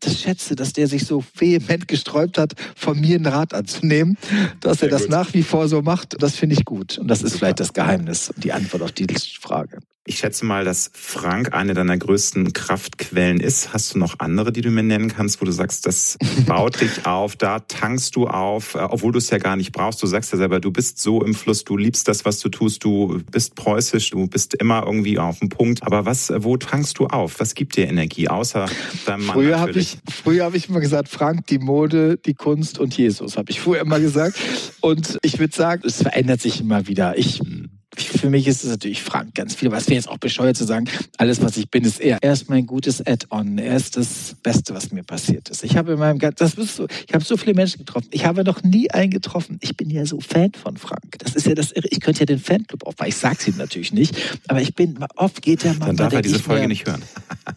[0.06, 4.18] das schätze, dass der sich so vehement gesträubt hat, von mir einen Rat anzunehmen,
[4.60, 5.12] dass Sehr er das gut.
[5.12, 6.22] nach wie vor so macht.
[6.22, 6.98] Das finde ich gut.
[6.98, 7.40] Und das ist Super.
[7.40, 9.08] vielleicht das Geheimnis und die Antwort auf die
[9.40, 9.80] Frage.
[10.08, 13.74] Ich schätze mal, dass Frank eine deiner größten Kraftquellen ist.
[13.74, 17.08] Hast du noch andere, die du mir nennen kannst, wo du sagst, das baut dich
[17.08, 20.04] auf, da tankst du auf, äh, obwohl du es ja gar nicht brauchst.
[20.04, 22.84] Du sagst ja selber, du bist so im Fluss, du liebst das, was du tust,
[22.84, 25.82] du bist preußisch, du bist immer irgendwie auf dem Punkt.
[25.82, 27.40] Aber was, wo tankst du auf?
[27.40, 28.68] Was gibt dir Energie, außer
[29.08, 32.78] deinem Mann Früher habe ich, früher habe ich immer gesagt, Frank, die Mode, die Kunst
[32.78, 34.38] und Jesus, habe ich früher immer gesagt.
[34.82, 37.18] Und ich würde sagen, es verändert sich immer wieder.
[37.18, 39.72] Ich hm für mich ist es natürlich Frank ganz viel.
[39.72, 40.88] Was wäre jetzt auch bescheuert zu sagen,
[41.18, 42.18] alles, was ich bin, ist er.
[42.22, 43.58] Er ist mein gutes Add-on.
[43.58, 45.64] Er ist das Beste, was mir passiert ist.
[45.64, 48.08] Ich habe in meinem das bist du, ich habe so viele Menschen getroffen.
[48.12, 49.58] Ich habe noch nie einen getroffen.
[49.62, 51.18] Ich bin ja so Fan von Frank.
[51.20, 53.10] Das ist ja das Ich könnte ja den Fanclub aufmachen.
[53.10, 54.16] Ich sag's ihm natürlich nicht,
[54.48, 55.88] aber ich bin oft geht er mal.
[55.88, 57.04] Dann darf er diese Folge mir, nicht hören.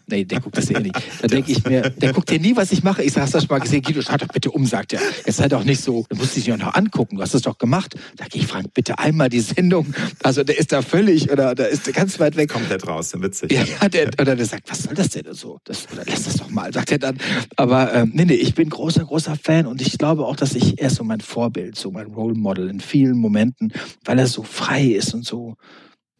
[0.07, 0.95] Nee, der guckt das eh nicht.
[1.21, 3.03] Da denke ich mir, der guckt ja nie, was ich mache.
[3.03, 3.81] Ich sag, hast das schon mal gesehen?
[3.81, 5.01] Guido, schau doch bitte um, sagt er.
[5.25, 7.17] Jetzt sei doch nicht so, du musst dich ja noch angucken.
[7.17, 7.95] Du hast es doch gemacht.
[8.17, 9.93] Da gehe ich, Frank, bitte einmal die Sendung.
[10.29, 12.51] Also der ist da völlig oder der ist ganz weit weg.
[12.51, 13.51] Komplett raus, witzig.
[13.51, 15.57] Ja, der, oder der sagt, was soll das denn so?
[15.63, 17.17] Das, oder lass das doch mal, sagt er dann.
[17.55, 20.79] Aber ähm, nee, nee, ich bin großer, großer Fan und ich glaube auch, dass ich,
[20.79, 23.73] er ist so mein Vorbild, so mein Role Model in vielen Momenten,
[24.05, 25.55] weil er so frei ist und so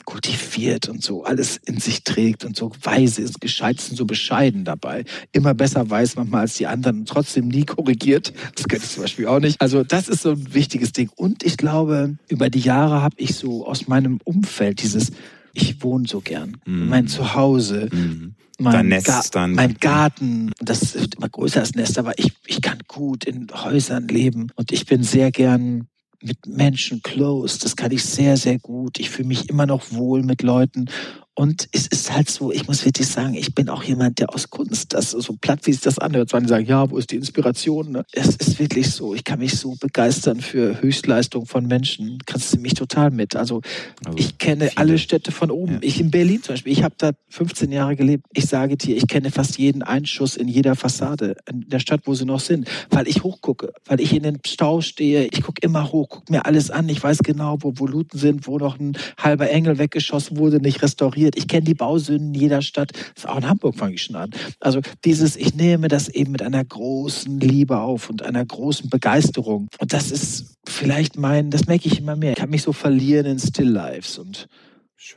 [0.10, 4.66] kultiviert und so alles in sich trägt und so weise ist, gescheit und so bescheiden
[4.66, 5.06] dabei.
[5.34, 8.34] Immer besser weiß manchmal als die anderen und trotzdem nie korrigiert.
[8.56, 9.62] Das könnte ich zum Beispiel auch nicht.
[9.62, 11.12] Also das ist so ein wichtiges Ding.
[11.16, 15.12] Und ich glaube, über die Jahre habe ich so aus meinem Umfeld dieses,
[15.54, 16.90] ich wohne so gern, mhm.
[16.90, 17.90] mein Zuhause.
[17.92, 19.54] Mhm mein, Nest Ga dann.
[19.54, 24.10] mein Garten, das ist immer größer als Nest, aber ich, ich kann gut in Häusern
[24.10, 25.88] leben und ich bin sehr gern
[26.24, 27.60] mit Menschen close.
[27.60, 29.00] Das kann ich sehr, sehr gut.
[29.00, 30.90] Ich fühle mich immer noch wohl mit Leuten
[31.40, 34.50] und es ist halt so, ich muss wirklich sagen, ich bin auch jemand, der aus
[34.50, 37.94] Kunst, das so platt, wie sich das anhört, die sagen, ja, wo ist die Inspiration?
[37.94, 38.04] Ne?
[38.12, 42.18] Es ist wirklich so, ich kann mich so begeistern für Höchstleistung von Menschen.
[42.26, 43.38] Kannst du mich total mit.
[43.38, 43.62] Also,
[44.04, 44.78] also ich kenne viele.
[44.78, 45.76] alle Städte von oben.
[45.76, 45.80] Ja.
[45.82, 48.26] Ich in Berlin zum Beispiel, ich habe da 15 Jahre gelebt.
[48.34, 52.16] Ich sage dir, ich kenne fast jeden Einschuss in jeder Fassade in der Stadt, wo
[52.16, 55.30] sie noch sind, weil ich hochgucke, weil ich in den Stau stehe.
[55.32, 56.90] Ich gucke immer hoch, gucke mir alles an.
[56.90, 61.29] Ich weiß genau, wo Voluten sind, wo noch ein halber Engel weggeschossen wurde, nicht restauriert
[61.30, 61.38] passiert.
[61.38, 62.92] Ich kenne die Bausünden jeder Stadt.
[63.26, 64.32] Auch in Hamburg fange ich schon an.
[64.60, 69.68] Also dieses, ich nehme das eben mit einer großen Liebe auf und einer großen Begeisterung.
[69.80, 72.32] Und das ist vielleicht mein, das merke ich immer mehr.
[72.32, 74.48] Ich kann mich so verlieren in Still Lives und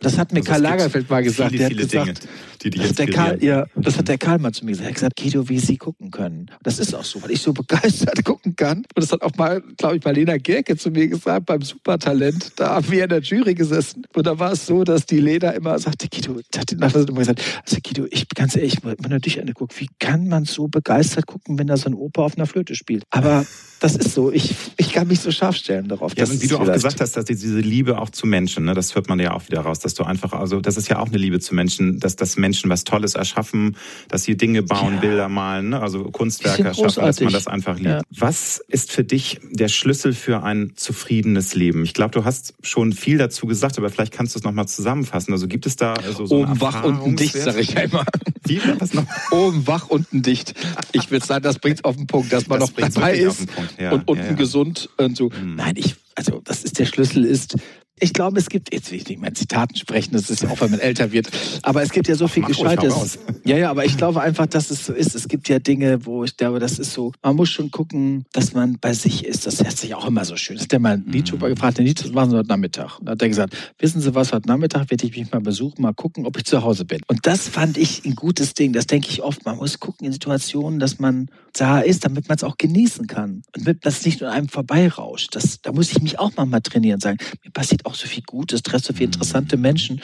[0.00, 1.50] das hat mir also Karl Lagerfeld mal gesagt.
[1.50, 2.32] Viele, der hat gesagt, Dinge,
[2.62, 4.86] die die das, Karl, ja, das hat der Karl mal zu mir gesagt.
[4.86, 6.50] Er hat gesagt, Guido, wie Sie gucken können.
[6.62, 8.78] Das ist auch so, weil ich so begeistert gucken kann.
[8.78, 12.52] Und das hat auch mal, glaube ich, Marlena Gerke zu mir gesagt beim Supertalent.
[12.56, 14.06] Da haben wir in der Jury gesessen.
[14.14, 17.18] Und da war es so, dass die Lena immer sagte, Guido, hat die Nachbar immer
[17.18, 21.26] gesagt, also Guido, ich ganz ehrlich, wenn du dich anguckst, wie kann man so begeistert
[21.26, 23.04] gucken, wenn da so ein Opa auf einer Flöte spielt?
[23.10, 23.44] Aber
[23.82, 24.30] das ist so.
[24.30, 26.16] Ich, ich kann mich so scharf stellen darauf.
[26.16, 28.94] Ja, und wie du auch gesagt hast, dass diese Liebe auch zu Menschen, ne, das
[28.94, 31.18] hört man ja auch wieder raus, dass du einfach, also das ist ja auch eine
[31.18, 33.76] Liebe zu Menschen, dass, dass Menschen was Tolles erschaffen,
[34.08, 35.00] dass sie Dinge bauen, ja.
[35.00, 37.88] Bilder malen, ne, also Kunstwerke erschaffen, dass man das einfach liebt.
[37.88, 38.02] Ja.
[38.10, 41.84] Was ist für dich der Schlüssel für ein zufriedenes Leben?
[41.84, 45.32] Ich glaube, du hast schon viel dazu gesagt, aber vielleicht kannst du es nochmal zusammenfassen.
[45.32, 48.04] Also gibt es da so, so Oben wach, unten dicht, sage ich einmal.
[48.44, 48.60] Wie?
[48.78, 49.04] Was noch?
[49.30, 50.54] Oben wach, unten dicht.
[50.92, 53.46] Ich würde sagen, das bringt es auf den Punkt, dass man das noch dabei ist
[53.90, 55.30] und unten gesund und so.
[55.30, 55.56] Mhm.
[55.56, 57.56] Nein, ich, also das ist der Schlüssel ist,
[58.02, 60.50] ich glaube, es gibt, jetzt will ich nicht mehr in Zitaten sprechen, das ist ja
[60.50, 61.28] auch, wenn man älter wird,
[61.62, 63.18] aber es gibt ja so viel Gescheites.
[63.44, 65.14] Ja, ja, aber ich glaube einfach, dass es so ist.
[65.14, 68.54] Es gibt ja Dinge, wo ich glaube, das ist so, man muss schon gucken, dass
[68.54, 69.46] man bei sich ist.
[69.46, 70.56] Das hört sich auch immer so schön.
[70.56, 71.40] Das hat der mal Nietzsche mhm.
[71.40, 72.98] gefragt, Nietzsche, was machen Sie heute Nachmittag?
[72.98, 75.82] Und dann hat er gesagt, wissen Sie was, heute Nachmittag werde ich mich mal besuchen,
[75.82, 77.00] mal gucken, ob ich zu Hause bin.
[77.06, 78.72] Und das fand ich ein gutes Ding.
[78.72, 79.44] Das denke ich oft.
[79.44, 83.42] Man muss gucken in Situationen, dass man da ist, damit man es auch genießen kann.
[83.54, 85.34] Und damit das nicht nur einem vorbeirauscht.
[85.34, 88.22] Das, da muss ich mich auch mal trainieren und sagen, mir passiert auch so viel
[88.22, 90.00] Gutes, treffe so viele interessante Menschen.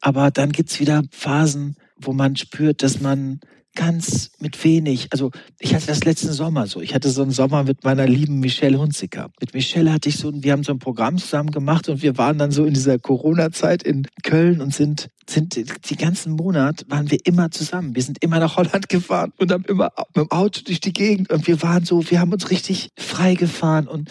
[0.00, 3.40] Aber dann gibt's wieder Phasen, wo man spürt, dass man
[3.78, 5.30] ganz mit wenig, also
[5.60, 6.80] ich hatte das letzten Sommer so.
[6.80, 9.30] Ich hatte so einen Sommer mit meiner lieben Michelle Hunziker.
[9.40, 12.38] Mit Michelle hatte ich so, wir haben so ein Programm zusammen gemacht und wir waren
[12.38, 15.56] dann so in dieser Corona-Zeit in Köln und sind sind
[15.90, 17.94] die ganzen Monat waren wir immer zusammen.
[17.94, 21.30] Wir sind immer nach Holland gefahren und haben immer mit dem Auto durch die Gegend
[21.30, 24.10] und wir waren so, wir haben uns richtig frei gefahren und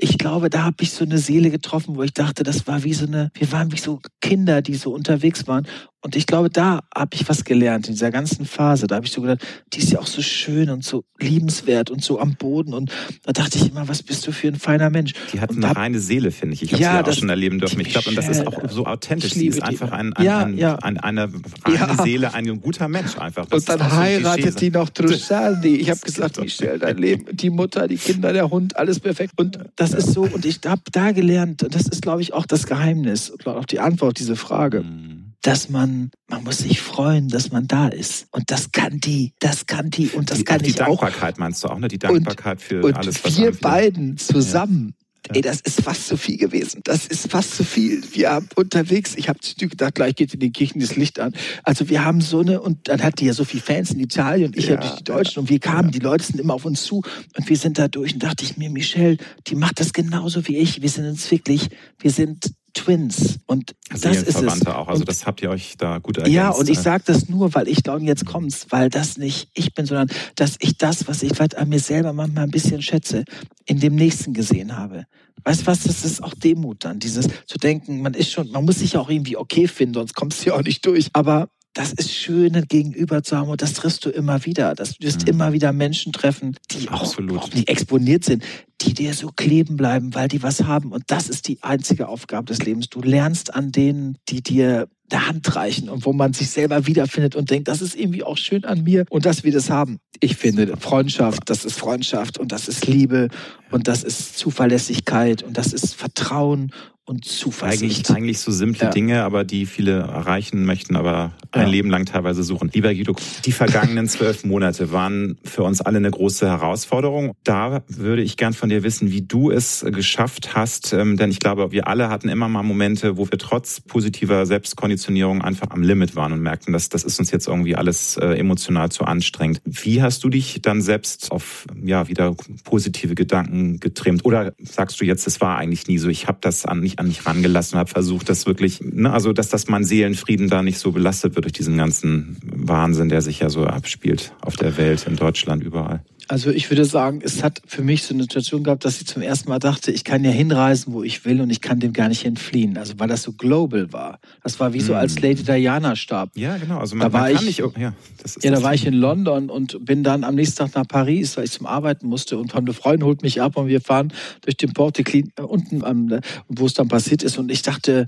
[0.00, 2.94] ich glaube, da habe ich so eine Seele getroffen, wo ich dachte, das war wie
[2.94, 5.66] so eine, wir waren wie so Kinder, die so unterwegs waren.
[6.00, 8.86] Und ich glaube, da habe ich was gelernt in dieser ganzen Phase.
[8.86, 12.04] Da habe ich so gedacht, die ist ja auch so schön und so liebenswert und
[12.04, 12.72] so am Boden.
[12.72, 12.92] Und
[13.24, 15.12] da dachte ich immer, was bist du für ein feiner Mensch?
[15.32, 16.62] Die hat und eine hab, reine Seele, finde ich.
[16.62, 17.80] Ich habe ja, sie ja auch schon erleben dürfen.
[17.80, 19.32] Ich glaube, und das ist auch so authentisch.
[19.32, 20.76] Sie ist einfach ein, ein, ja, ein, ja.
[20.76, 21.32] ein, eine
[21.64, 22.02] reine.
[22.02, 23.46] Seele, ein guter Mensch einfach.
[23.46, 25.76] Das und dann heiratet so die noch Trussardi.
[25.76, 29.32] Ich habe gesagt, Michelle, dein Leben, die Mutter, die Kinder, der Hund, alles perfekt.
[29.36, 32.46] Und das ist so, und ich habe da gelernt, und das ist, glaube ich, auch
[32.46, 34.82] das Geheimnis, auch die Antwort auf diese Frage.
[34.82, 38.26] Mhm dass man, man muss sich freuen, dass man da ist.
[38.32, 40.86] Und das kann die, das kann die und das die, kann die ich auch.
[40.86, 41.88] Die Dankbarkeit meinst du auch, ne?
[41.88, 44.94] Die Dankbarkeit und, für und alles, was wir beiden zusammen.
[45.28, 45.34] Ja.
[45.34, 46.80] Ey, das ist fast zu viel gewesen.
[46.84, 48.02] Das ist fast zu viel.
[48.12, 51.34] Wir haben unterwegs, ich habe gedacht, gleich geht in den Kirchen das Licht an.
[51.64, 54.48] Also wir haben so eine, und dann hat die ja so viele Fans in Italien
[54.48, 55.40] und ich ja, natürlich die Deutschen ja.
[55.42, 55.98] und wir kamen, ja.
[55.98, 57.02] die Leute sind immer auf uns zu
[57.36, 59.18] und wir sind da durch und dachte ich mir, Michelle,
[59.48, 60.80] die macht das genauso wie ich.
[60.80, 61.68] Wir sind uns wirklich,
[61.98, 63.40] wir sind Twins.
[63.46, 64.66] Und das ist es.
[64.66, 64.88] auch.
[64.88, 66.34] Also und, das habt ihr euch da gut ergänzt.
[66.34, 69.74] Ja, und ich sage das nur, weil ich glaube, jetzt kommt's, weil das nicht ich
[69.74, 73.24] bin, sondern dass ich das, was ich vielleicht an mir selber manchmal ein bisschen schätze,
[73.66, 75.06] in dem Nächsten gesehen habe.
[75.44, 78.64] Weißt du was, das ist auch Demut dann, dieses zu denken, man ist schon, man
[78.64, 81.10] muss sich ja auch irgendwie okay finden, sonst kommst du ja auch nicht durch.
[81.12, 81.48] Aber
[81.78, 84.74] das ist schön gegenüber zu haben und das triffst du immer wieder.
[84.74, 85.28] Das, du wirst mhm.
[85.28, 88.42] immer wieder Menschen treffen, die auch, auch nicht exponiert sind,
[88.80, 90.90] die dir so kleben bleiben, weil die was haben.
[90.90, 92.88] Und das ist die einzige Aufgabe des Lebens.
[92.88, 97.36] Du lernst an denen, die dir der Hand reichen und wo man sich selber wiederfindet
[97.36, 100.00] und denkt, das ist irgendwie auch schön an mir und dass wir das haben.
[100.18, 103.28] Ich finde, Freundschaft, das ist Freundschaft und das ist Liebe
[103.70, 106.72] und das ist Zuverlässigkeit und das ist Vertrauen
[107.08, 107.82] und Zuversicht.
[107.82, 108.90] Eigentlich, eigentlich so simple ja.
[108.90, 111.68] Dinge, aber die viele erreichen möchten, aber ein ja.
[111.68, 112.70] Leben lang teilweise suchen.
[112.74, 117.32] Lieber Guido, die vergangenen zwölf Monate waren für uns alle eine große Herausforderung.
[117.44, 121.38] Da würde ich gern von dir wissen, wie du es geschafft hast, ähm, denn ich
[121.38, 126.14] glaube, wir alle hatten immer mal Momente, wo wir trotz positiver Selbstkonditionierung einfach am Limit
[126.14, 129.62] waren und merkten, dass das ist uns jetzt irgendwie alles äh, emotional zu anstrengend.
[129.64, 132.34] Wie hast du dich dann selbst auf ja wieder
[132.64, 134.24] positive Gedanken getrimmt?
[134.26, 136.08] Oder sagst du jetzt, es war eigentlich nie so?
[136.08, 139.48] Ich habe das an, nicht an mich rangelassen habe versucht, das wirklich, ne, also dass
[139.48, 143.50] das mein Seelenfrieden da nicht so belastet wird durch diesen ganzen Wahnsinn, der sich ja
[143.50, 146.02] so abspielt auf der Welt, in Deutschland, überall.
[146.30, 149.22] Also ich würde sagen, es hat für mich so eine Situation gehabt, dass ich zum
[149.22, 152.08] ersten Mal dachte, ich kann ja hinreisen, wo ich will und ich kann dem gar
[152.08, 152.76] nicht entfliehen.
[152.76, 154.18] Also weil das so global war.
[154.42, 155.22] Das war wie so, als hm.
[155.22, 156.32] Lady Diana starb.
[156.34, 156.80] Ja, genau.
[156.80, 157.94] Also man, da war man ich, nicht, ja, ja
[158.42, 161.52] da war ich in London und bin dann am nächsten Tag nach Paris, weil ich
[161.52, 164.98] zum Arbeiten musste und eine Freundin holt mich ab und wir fahren durch den Port
[164.98, 168.06] de Clean, äh, unten, ähm, wo es dann passiert ist und ich dachte,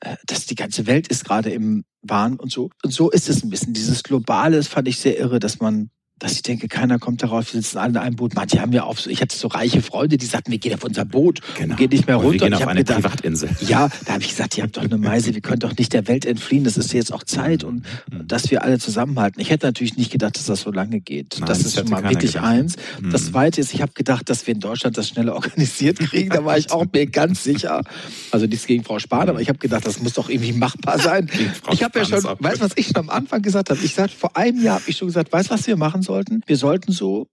[0.00, 2.70] äh, dass die ganze Welt ist gerade im Wahn und so.
[2.82, 3.72] Und so ist es ein bisschen.
[3.72, 5.90] Dieses Globale, das fand ich sehr irre, dass man
[6.22, 8.36] dass ich denke, keiner kommt darauf, wir sitzen alle in einem Boot.
[8.36, 11.04] Manche haben ja so, ich hatte so reiche Freunde, die sagten, wir gehen auf unser
[11.04, 11.72] Boot genau.
[11.72, 12.28] und gehen nicht mehr runter.
[12.28, 13.50] Und wir gehen auf eine gedacht, Privatinsel.
[13.66, 16.06] Ja, da habe ich gesagt, ihr habt doch eine Meise, wir können doch nicht der
[16.06, 16.62] Welt entfliehen.
[16.62, 18.28] Das ist jetzt auch Zeit und mhm.
[18.28, 19.40] dass wir alle zusammenhalten.
[19.40, 21.38] Ich hätte natürlich nicht gedacht, dass das so lange geht.
[21.40, 22.46] Nein, das ist schon mal wirklich gedacht.
[22.46, 22.76] eins.
[23.00, 23.10] Mhm.
[23.10, 26.30] Das zweite ist, ich habe gedacht, dass wir in Deutschland das schneller organisiert kriegen.
[26.30, 27.82] Da war ich auch mir ganz sicher.
[28.30, 31.28] Also nichts gegen Frau Spahn, aber ich habe gedacht, das muss doch irgendwie machbar sein.
[31.72, 33.80] Ich habe ja schon, weißt du, was ich schon am Anfang gesagt habe?
[33.82, 36.42] Ich sagte, vor einem Jahr habe ich schon gesagt, weißt du, was wir machen sollten?
[36.46, 37.26] Wir sollten so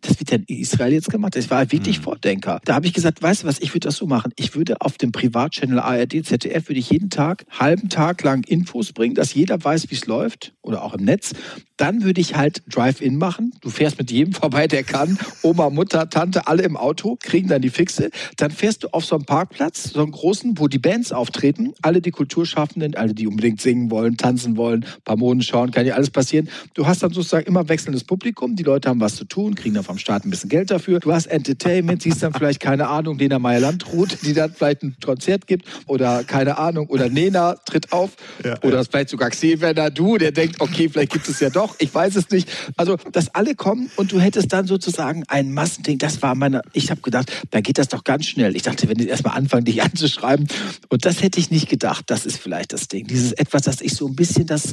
[0.00, 1.36] das wird ja in Israel jetzt gemacht.
[1.36, 2.02] Das war wirklich mhm.
[2.04, 2.60] Vordenker.
[2.64, 4.32] Da habe ich gesagt, weißt du was, ich würde das so machen.
[4.36, 8.92] Ich würde auf dem Privatchannel ARD, ZDF, würde ich jeden Tag, halben Tag lang Infos
[8.92, 11.32] bringen, dass jeder weiß, wie es läuft oder auch im Netz.
[11.76, 13.54] Dann würde ich halt Drive-In machen.
[13.60, 15.18] Du fährst mit jedem vorbei, der kann.
[15.42, 18.10] Oma, Mutter, Tante, alle im Auto, kriegen dann die Fixe.
[18.36, 21.72] Dann fährst du auf so einen Parkplatz, so einen großen, wo die Bands auftreten.
[21.82, 25.94] Alle die Kulturschaffenden, alle die unbedingt singen wollen, tanzen wollen, paar Moden schauen, kann ja
[25.94, 26.48] alles passieren.
[26.74, 28.56] Du hast dann sozusagen immer wechselndes Publikum.
[28.56, 31.00] Die Leute haben was zu tun, kriegen dann vom Staat ein bisschen Geld dafür.
[31.00, 35.46] Du hast Entertainment, siehst dann vielleicht, keine Ahnung, Lena Meyer-Landrut, die dann vielleicht ein Konzert
[35.46, 35.66] gibt.
[35.86, 38.12] Oder keine Ahnung, oder Nena tritt auf.
[38.44, 38.84] Ja, oder ja.
[38.84, 42.30] vielleicht sogar Xavier du, der denkt, okay, vielleicht gibt es ja doch, ich weiß es
[42.30, 42.48] nicht.
[42.76, 45.98] Also, dass alle kommen und du hättest dann sozusagen ein Massending.
[45.98, 48.56] Das war meine, ich habe gedacht, da geht das doch ganz schnell.
[48.56, 50.46] Ich dachte, wenn die erstmal anfangen, dich anzuschreiben.
[50.88, 52.04] Und das hätte ich nicht gedacht.
[52.08, 53.06] Das ist vielleicht das Ding.
[53.06, 54.72] Dieses etwas, dass ich so ein bisschen das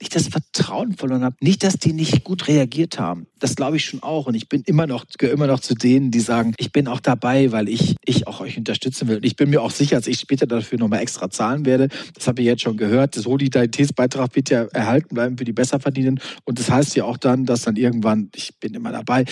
[0.00, 1.36] nicht das Vertrauen verloren habe.
[1.40, 3.26] Nicht, dass die nicht gut reagiert haben.
[3.44, 4.26] Das glaube ich schon auch.
[4.26, 7.00] Und ich bin immer noch, gehöre immer noch zu denen, die sagen, ich bin auch
[7.00, 9.16] dabei, weil ich, ich auch euch unterstützen will.
[9.16, 11.88] Und ich bin mir auch sicher, dass ich später dafür nochmal extra zahlen werde.
[12.14, 13.18] Das habe ich jetzt schon gehört.
[13.18, 16.24] Das Solidaritätsbeitrag wird ja erhalten bleiben für die Besserverdienenden.
[16.44, 19.26] Und das heißt ja auch dann, dass dann irgendwann, ich bin immer dabei,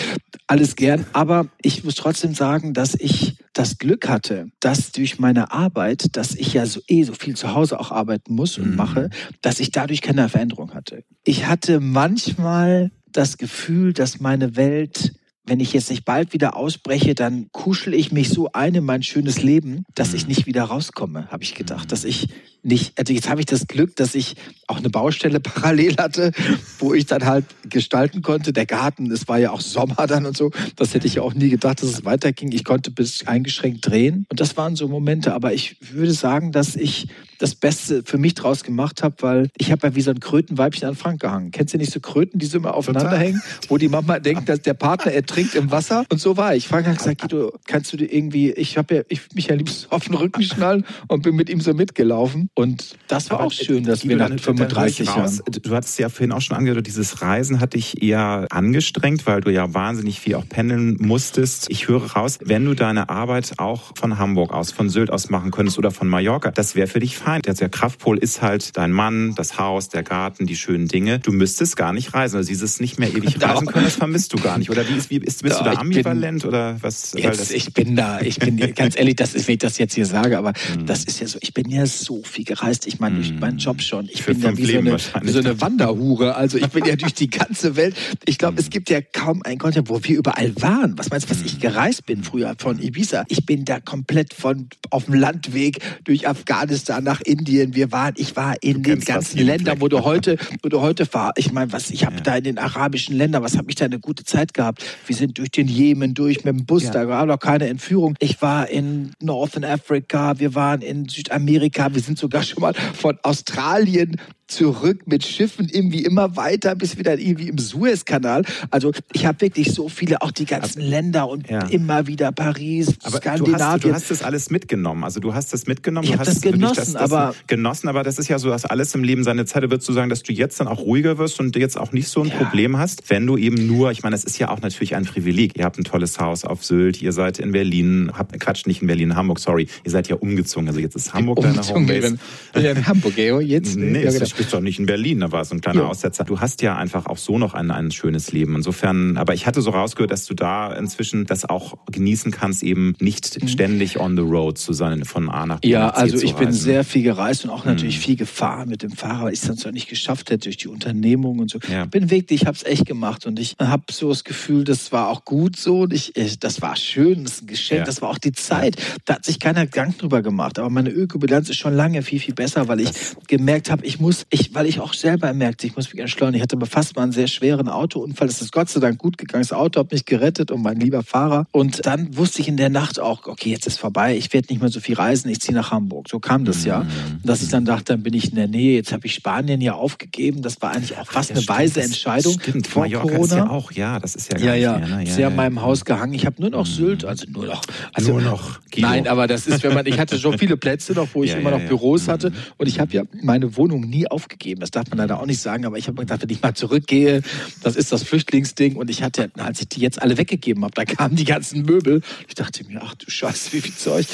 [0.45, 1.07] alles gern.
[1.13, 6.35] Aber ich muss trotzdem sagen, dass ich das Glück hatte, dass durch meine Arbeit, dass
[6.35, 8.75] ich ja so eh so viel zu Hause auch arbeiten muss und mhm.
[8.75, 9.09] mache,
[9.41, 11.03] dass ich dadurch keine Veränderung hatte.
[11.23, 15.13] Ich hatte manchmal das Gefühl, dass meine Welt
[15.45, 19.03] wenn ich jetzt nicht bald wieder ausbreche, dann kuschel ich mich so ein in mein
[19.03, 20.29] schönes Leben, dass ich mhm.
[20.29, 21.91] nicht wieder rauskomme, habe ich gedacht.
[21.91, 22.29] Dass ich
[22.65, 24.35] nicht, also jetzt habe ich das Glück, dass ich
[24.67, 26.31] auch eine Baustelle parallel hatte,
[26.79, 28.53] wo ich dann halt gestalten konnte.
[28.53, 30.51] Der Garten, es war ja auch Sommer dann und so.
[30.77, 32.51] Das hätte ich ja auch nie gedacht, dass es weiterging.
[32.53, 34.25] Ich konnte bis eingeschränkt drehen.
[34.29, 35.33] Und das waren so Momente.
[35.33, 39.71] Aber ich würde sagen, dass ich das Beste für mich draus gemacht habe, weil ich
[39.73, 41.51] habe ja wie so ein Krötenweibchen an Frank gehangen.
[41.51, 43.25] Kennst du nicht so Kröten, die so immer aufeinander Total.
[43.25, 46.05] hängen, wo die Mama denkt, dass der Partner ertrinkt im Wasser?
[46.09, 46.67] Und so war ich.
[46.67, 49.91] Frank hat gesagt, Guido, kannst du dir irgendwie, ich habe ja, ich mich ja liebst
[49.91, 52.49] auf den Rücken schnallen und bin mit ihm so mitgelaufen.
[52.53, 55.39] Und das war Aber auch schön, dass wir nach 35 Jahren.
[55.61, 59.51] Du hattest ja vorhin auch schon angehört, dieses Reisen hat dich eher angestrengt, weil du
[59.51, 61.69] ja wahnsinnig viel auch pendeln musstest.
[61.69, 65.51] Ich höre raus, wenn du deine Arbeit auch von Hamburg aus, von Sylt aus machen
[65.51, 67.41] könntest oder von Mallorca, das wäre für dich fein.
[67.41, 71.19] Der Kraftpol ist halt dein Mann, das Haus, der Garten, die schönen Dinge.
[71.19, 72.37] Du müsstest gar nicht reisen.
[72.37, 74.69] Also dieses nicht mehr ewig reisen können, das vermisst du gar nicht.
[74.69, 77.13] Oder wie, ist, wie, bist, bist ja, du da ambivalent bin, oder was?
[77.15, 80.05] Jetzt, ich bin da, ich bin ganz ehrlich, das ist, wenn ich das jetzt hier
[80.05, 80.85] sage, aber mhm.
[80.85, 82.87] das ist ja so, ich bin ja so viel gereist.
[82.87, 83.39] Ich meine, durch mhm.
[83.39, 84.07] meinen Job schon.
[84.11, 86.35] Ich Für bin ja wie so, eine, wie so eine Wanderhure.
[86.35, 87.95] Also ich bin ja durch die ganze Welt.
[88.25, 88.71] Ich glaube, es mhm.
[88.71, 90.97] gibt ja kaum ein Kontinent, wo wir überall waren.
[90.97, 93.25] Was meinst du, was ich gereist bin früher von Ibiza?
[93.29, 97.75] Ich bin da komplett von auf dem Landweg durch Afghanistan nach Indien.
[97.75, 101.37] Wir waren, ich war in den ganzen Ländern, wo du heute, wo du heute fahrst.
[101.37, 102.21] Ich meine, was, ich habe ja.
[102.21, 104.83] da in den arabischen Ländern, was habe ich da eine gute Zeit gehabt?
[105.07, 106.91] Wir sind durch den Jemen durch mit dem Bus, ja.
[106.91, 108.15] da war noch keine Entführung.
[108.19, 113.17] Ich war in Northern Africa, wir waren in Südamerika, wir sind sogar schon mal von
[113.23, 114.19] Australien
[114.53, 118.43] zurück mit Schiffen irgendwie immer weiter bis wieder irgendwie im Suezkanal.
[118.69, 121.65] Also ich habe wirklich so viele, auch die ganzen aber, Länder und ja.
[121.67, 123.57] immer wieder Paris, aber Skandinavien.
[123.57, 125.03] Du hast, du hast das alles mitgenommen.
[125.03, 126.07] Also du hast das mitgenommen.
[126.07, 127.87] Ich habe das genossen, das, das aber genossen.
[127.87, 129.63] Aber das ist ja so, dass alles im Leben seine Zeit.
[129.63, 132.21] Würdest du sagen, dass du jetzt dann auch ruhiger wirst und jetzt auch nicht so
[132.21, 132.35] ein ja.
[132.35, 135.57] Problem hast, wenn du eben nur, ich meine, es ist ja auch natürlich ein Privileg.
[135.57, 138.87] Ihr habt ein tolles Haus auf Sylt, ihr seid in Berlin, habt Quatsch, nicht in
[138.87, 140.67] Berlin, in Hamburg, sorry, ihr seid ja umgezogen.
[140.67, 142.17] Also jetzt ist Hamburg deine Homebase.
[142.55, 143.77] Ja, in Hamburg, jetzt.
[143.77, 144.25] Nee, ja, genau.
[144.43, 145.87] Bist doch nicht in Berlin, da war so ein kleiner ja.
[145.87, 146.23] Aussetzer.
[146.23, 148.55] Du hast ja einfach auch so noch ein, ein schönes Leben.
[148.55, 152.95] Insofern, aber ich hatte so rausgehört, dass du da inzwischen das auch genießen kannst, eben
[152.99, 153.47] nicht mhm.
[153.47, 155.69] ständig on the road zu sein, von A nach B.
[155.69, 158.01] Ja, nach also ich bin sehr viel gereist und auch natürlich mhm.
[158.01, 160.67] viel gefahren mit dem Fahrer, weil ich es dann zwar nicht geschafft hätte durch die
[160.67, 161.59] Unternehmung und so.
[161.69, 161.85] Ja.
[161.85, 165.09] Bin wirklich, ich habe es echt gemacht und ich habe so das Gefühl, das war
[165.09, 167.85] auch gut so und ich, das war schön, das ist ein Geschenk, ja.
[167.85, 168.75] das war auch die Zeit.
[169.05, 170.59] Da hat sich keiner Gedanken drüber gemacht.
[170.59, 173.99] Aber meine Ökobilanz ist schon lange viel, viel besser, weil ich das gemerkt habe, ich
[173.99, 176.37] muss, ich, weil ich auch selber merkte, ich muss mich entschleunigen.
[176.37, 178.27] Ich hatte aber fast mal einen sehr schweren Autounfall.
[178.27, 179.43] Das ist Gott sei Dank gut gegangen.
[179.43, 181.45] Das Auto hat mich gerettet und mein lieber Fahrer.
[181.51, 184.15] Und dann wusste ich in der Nacht auch, okay, jetzt ist vorbei.
[184.17, 185.29] Ich werde nicht mehr so viel reisen.
[185.29, 186.09] Ich ziehe nach Hamburg.
[186.09, 186.81] So kam das ja.
[186.81, 186.89] Mhm.
[187.23, 188.75] Dass ich dann dachte, dann bin ich in der Nähe.
[188.75, 190.41] Jetzt habe ich Spanien ja aufgegeben.
[190.41, 192.67] Das war eigentlich auch fast ja, eine weise Entscheidung stimmt.
[192.67, 193.23] vor Mallorca Corona.
[193.23, 194.77] Ist ja auch, ja, das ist ja gar ja, ja.
[194.77, 195.03] Mehr, ne?
[195.05, 196.13] ja, sehr ja, in meinem Haus gehangen.
[196.13, 197.61] Ich habe nur noch Sylt, also nur noch.
[197.93, 198.59] Also, nur noch.
[198.71, 198.87] Guido.
[198.87, 201.51] Nein, aber das ist, wenn man, ich hatte schon viele Plätze noch, wo ich immer
[201.51, 202.29] noch Büros hatte.
[202.29, 202.35] Mhm.
[202.57, 204.61] Und ich habe ja meine Wohnung nie aufgegeben.
[204.61, 207.21] Das darf man leider auch nicht sagen, aber ich habe gedacht, wenn ich mal zurückgehe,
[207.61, 208.75] das ist das Flüchtlingsding.
[208.75, 212.01] Und ich hatte, als ich die jetzt alle weggegeben habe, da kamen die ganzen Möbel.
[212.27, 214.05] Ich dachte mir, ach du Scheiße, wie viel Zeug.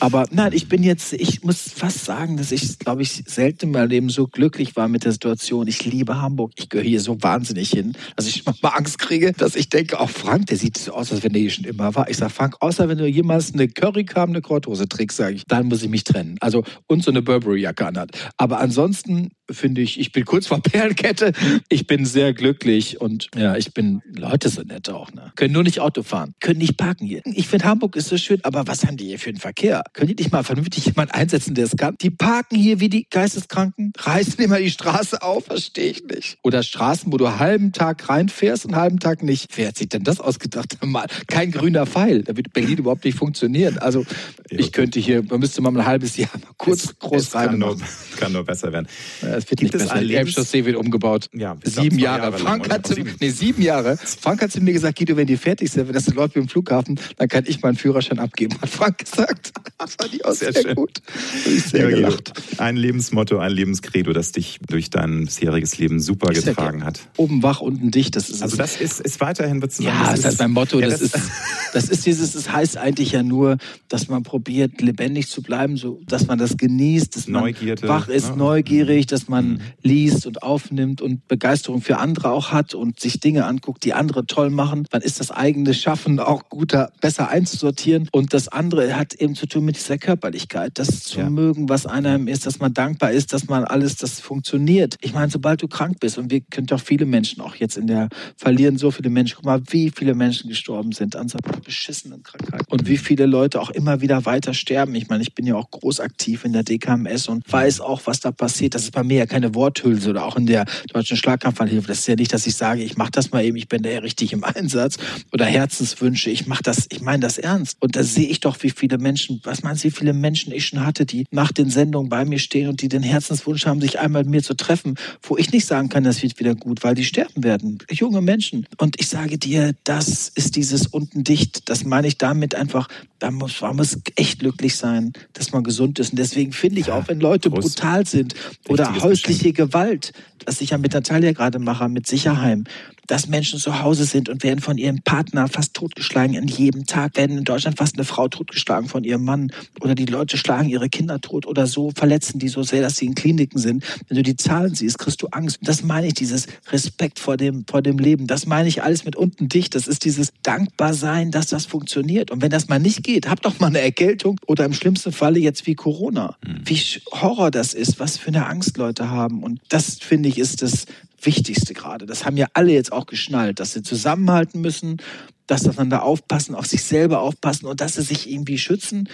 [0.00, 3.70] Aber nein, ich bin jetzt, ich muss fast sagen, dass ich, glaube ich, selten in
[3.72, 5.66] meinem Leben so glücklich war mit der Situation.
[5.66, 6.52] Ich liebe Hamburg.
[6.56, 10.10] Ich gehöre hier so wahnsinnig hin, dass ich manchmal Angst kriege, dass ich denke, auch
[10.10, 12.08] Frank, der sieht so aus, als wenn der hier schon immer war.
[12.10, 15.66] Ich sage, Frank, außer wenn du jemals eine Currycam, eine Korthose trägst, sage ich, dann
[15.66, 16.36] muss ich mich trennen.
[16.40, 18.10] Also, und so eine Burberry-Jacke anhat.
[18.36, 21.32] Aber ansonsten finde ich, ich bin kurz vor Perlenkette.
[21.68, 25.32] Ich bin sehr glücklich und ja, ich bin, Leute sind nett auch, ne?
[25.36, 27.22] Können nur nicht Auto fahren, können nicht parken hier.
[27.24, 29.82] Ich finde Hamburg ist so schön, aber was haben die hier für einen Verkehr?
[29.92, 31.96] Können die nicht mal vernünftig jemand einsetzen, der es kann?
[32.00, 36.38] Die parken hier wie die Geisteskranken, reißen immer die Straße auf, verstehe ich nicht.
[36.42, 39.56] Oder Straßen, wo du einen halben Tag reinfährst und einen halben Tag nicht.
[39.56, 40.78] Wer hat sich denn das ausgedacht?
[40.84, 42.22] Mal kein grüner Pfeil.
[42.22, 43.78] Da wird Berlin überhaupt nicht funktionieren.
[43.78, 44.04] Also
[44.48, 47.48] ich könnte hier, man müsste mal ein halbes Jahr mal kurz es, groß es rein.
[47.48, 47.76] Kann nur,
[48.16, 48.88] kann nur besser werden.
[49.22, 50.00] Ja, es wird Gibt nicht besser.
[50.00, 51.28] Die Elbchaussee wird umgebaut.
[51.32, 52.22] Ja, sieben Jahre.
[52.24, 53.96] Jahre Frank hat zu, nee, sieben Jahre.
[53.96, 56.48] Frank hat zu mir gesagt, Guido, wenn die fertig sind, wenn das läuft wie im
[56.48, 58.60] Flughafen, dann kann ich meinen Führerschein abgeben.
[58.60, 59.52] Hat Frank gesagt.
[59.78, 61.02] Das fand ich auch sehr, sehr gut.
[61.44, 62.32] Ich sehr ja, gelacht.
[62.56, 67.00] Ein Lebensmotto, ein Lebenskredo, das dich durch dein bisheriges Leben super ist getragen hat.
[67.18, 68.16] Oben wach, unten dicht.
[68.16, 70.80] Das ist also das ist, ist weiterhin, wird Ja, das, ist mein Motto.
[70.80, 71.30] Ja, das, das, ist,
[71.74, 73.58] das ist dieses, das heißt eigentlich ja nur,
[73.88, 78.08] dass man probiert, lebendig zu bleiben, so, dass man das genießt, dass man Neugierde, wach
[78.08, 78.36] ist, ja.
[78.36, 79.60] neugierig, dass man mhm.
[79.82, 84.26] liest und aufnimmt und Begeisterung für andere auch hat und sich Dinge anguckt, die andere
[84.26, 84.86] toll machen.
[84.90, 88.08] Dann ist das eigene Schaffen auch guter, besser einzusortieren.
[88.12, 91.30] Und das andere hat eben zu tun mit dieser Körperlichkeit, das zu ja.
[91.30, 94.96] mögen, was einem ist, dass man dankbar ist, dass man alles, das funktioniert.
[95.00, 97.86] Ich meine, sobald du krank bist, und wir können doch viele Menschen auch jetzt in
[97.86, 99.36] der, verlieren so viele Menschen.
[99.36, 102.62] Guck mal, wie viele Menschen gestorben sind an so beschissenen Krankheit.
[102.68, 104.94] Und wie viele Leute auch immer wieder weiter sterben.
[104.94, 108.20] Ich meine, ich bin ja auch groß aktiv in der DKMS und weiß auch, was
[108.20, 108.74] da passiert.
[108.74, 111.88] Das ist bei mir ja keine Worthülse oder auch in der deutschen Schlaganfallhilfe.
[111.88, 113.90] Das ist ja nicht, dass ich sage, ich mache das mal eben, ich bin da
[113.90, 114.96] ja richtig im Einsatz
[115.32, 116.30] oder Herzenswünsche.
[116.30, 117.76] Ich mache das, ich meine das ernst.
[117.80, 120.66] Und da sehe ich doch, wie viele Menschen, was meinst du, wie viele Menschen ich
[120.66, 123.98] schon hatte, die nach den Sendungen bei mir stehen und die den Herzenswunsch haben, sich
[123.98, 126.94] einmal mit mir zu treffen, wo ich nicht sagen kann, das wird wieder gut, weil
[126.94, 127.78] die sterben werden.
[127.90, 128.66] Junge Menschen.
[128.78, 131.68] Und ich sage dir, das ist dieses unten dicht.
[131.68, 132.88] Das meine ich damit einfach
[133.18, 136.10] da muss man muss echt glücklich sein, dass man gesund ist.
[136.10, 137.76] Und deswegen finde ich ja, auch, wenn Leute Prost.
[137.76, 138.34] brutal sind
[138.68, 139.52] oder häusliche.
[139.52, 140.12] Gewalt,
[140.44, 142.64] was ich ja mit Natalia gerade mache, mit Sicherheim,
[143.06, 147.16] dass Menschen zu Hause sind und werden von ihrem Partner fast totgeschlagen an jedem Tag,
[147.16, 150.88] werden in Deutschland fast eine Frau totgeschlagen von ihrem Mann oder die Leute schlagen ihre
[150.88, 153.84] Kinder tot oder so verletzen die so sehr, dass sie in Kliniken sind.
[154.08, 155.58] Wenn du die Zahlen siehst, kriegst du Angst.
[155.62, 158.26] Das meine ich, dieses Respekt vor dem, vor dem Leben.
[158.26, 159.74] Das meine ich alles mit unten dicht.
[159.74, 162.30] Das ist dieses Dankbarsein, dass das funktioniert.
[162.30, 165.38] Und wenn das mal nicht geht, hab doch mal eine Erkältung oder im schlimmsten Falle
[165.38, 166.36] jetzt wie Corona.
[166.46, 166.60] Mhm.
[166.64, 166.76] Wie
[167.10, 169.42] Horror das ist, was für eine Angst Leute haben.
[169.42, 170.86] Und das finde ich ist das
[171.26, 172.06] Wichtigste gerade.
[172.06, 174.98] Das haben ja alle jetzt auch geschnallt, dass sie zusammenhalten müssen,
[175.46, 179.08] dass sie aufeinander aufpassen, auf sich selber aufpassen und dass sie sich irgendwie schützen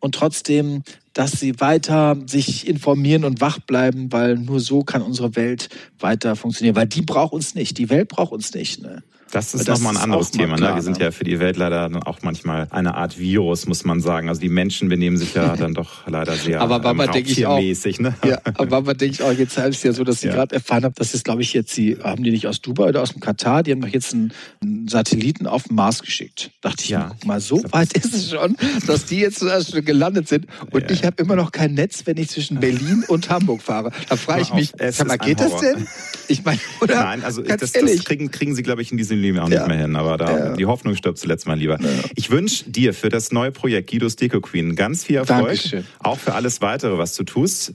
[0.00, 0.82] und trotzdem,
[1.18, 6.36] dass sie weiter sich informieren und wach bleiben, weil nur so kann unsere Welt weiter
[6.36, 6.76] funktionieren.
[6.76, 8.80] Weil die braucht uns nicht, die Welt braucht uns nicht.
[8.80, 9.02] Ne?
[9.30, 10.56] Das ist nochmal ein anderes Thema.
[10.56, 10.76] Klar, ne?
[10.76, 14.28] Wir sind ja für die Welt leider auch manchmal eine Art Virus, muss man sagen.
[14.28, 17.46] Also die Menschen benehmen sich ja dann doch leider sehr aber Mama, ähm, denke ich
[17.46, 18.14] auch, ne?
[18.24, 20.34] Ja, aber Mama denke ich auch, jetzt ist ja so, dass sie ja.
[20.34, 23.02] gerade erfahren haben, dass jetzt, glaube ich, jetzt sie, haben die nicht aus Dubai oder
[23.02, 26.52] aus dem Katar, die haben doch jetzt einen, einen Satelliten auf den Mars geschickt.
[26.62, 27.10] Dachte ich, ja.
[27.10, 28.56] guck mal, so weit ist es schon,
[28.86, 30.46] dass die jetzt schon gelandet sind.
[30.70, 30.90] Und ja.
[30.90, 33.90] ich habe immer noch kein Netz, wenn ich zwischen Berlin und Hamburg fahre.
[34.08, 35.88] Da frage ich mich, sag mal, geht das denn?
[36.28, 37.02] Ich meine, oder?
[37.02, 39.60] Nein, also das, das kriegen, kriegen sie, glaube ich, in diesem Leben auch ja.
[39.60, 39.96] nicht mehr hin.
[39.96, 40.56] Aber da ja.
[40.56, 41.80] die Hoffnung stirbt zuletzt mal lieber.
[41.80, 41.88] Ja.
[42.14, 45.46] Ich wünsche dir für das neue Projekt Guidos Deko Queen ganz viel Erfolg.
[45.46, 45.84] Dankeschön.
[46.00, 47.72] Auch für alles weitere, was du tust.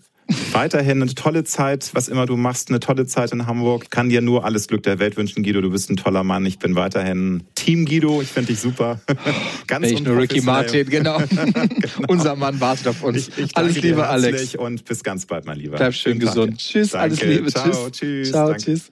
[0.52, 3.92] Weiterhin eine tolle Zeit, was immer du machst, eine tolle Zeit in Hamburg.
[3.92, 5.62] Kann dir nur alles Glück der Welt wünschen, Guido.
[5.62, 6.46] Du bist ein toller Mann.
[6.46, 8.22] Ich bin weiterhin Team Guido.
[8.22, 9.02] Ich finde dich super.
[9.68, 11.18] Ganz ich nur Ricky Martin, genau.
[11.30, 11.68] genau.
[12.08, 13.28] Unser Mann wartet auf uns.
[13.28, 14.56] Ich, ich alles Liebe, Alex.
[14.56, 15.78] Und bis ganz bald, mein Lieber.
[15.78, 16.58] Bleib schön gesund.
[16.58, 17.04] Tschüss, Danke.
[17.04, 17.52] alles Liebe.
[17.52, 17.92] Ciao, tschüss.
[17.92, 18.32] tschüss.
[18.32, 18.64] Ciao, Danke.
[18.64, 18.92] tschüss.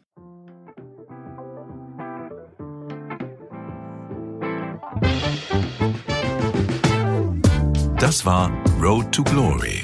[8.00, 8.52] Das war
[8.82, 9.84] Road to Glory.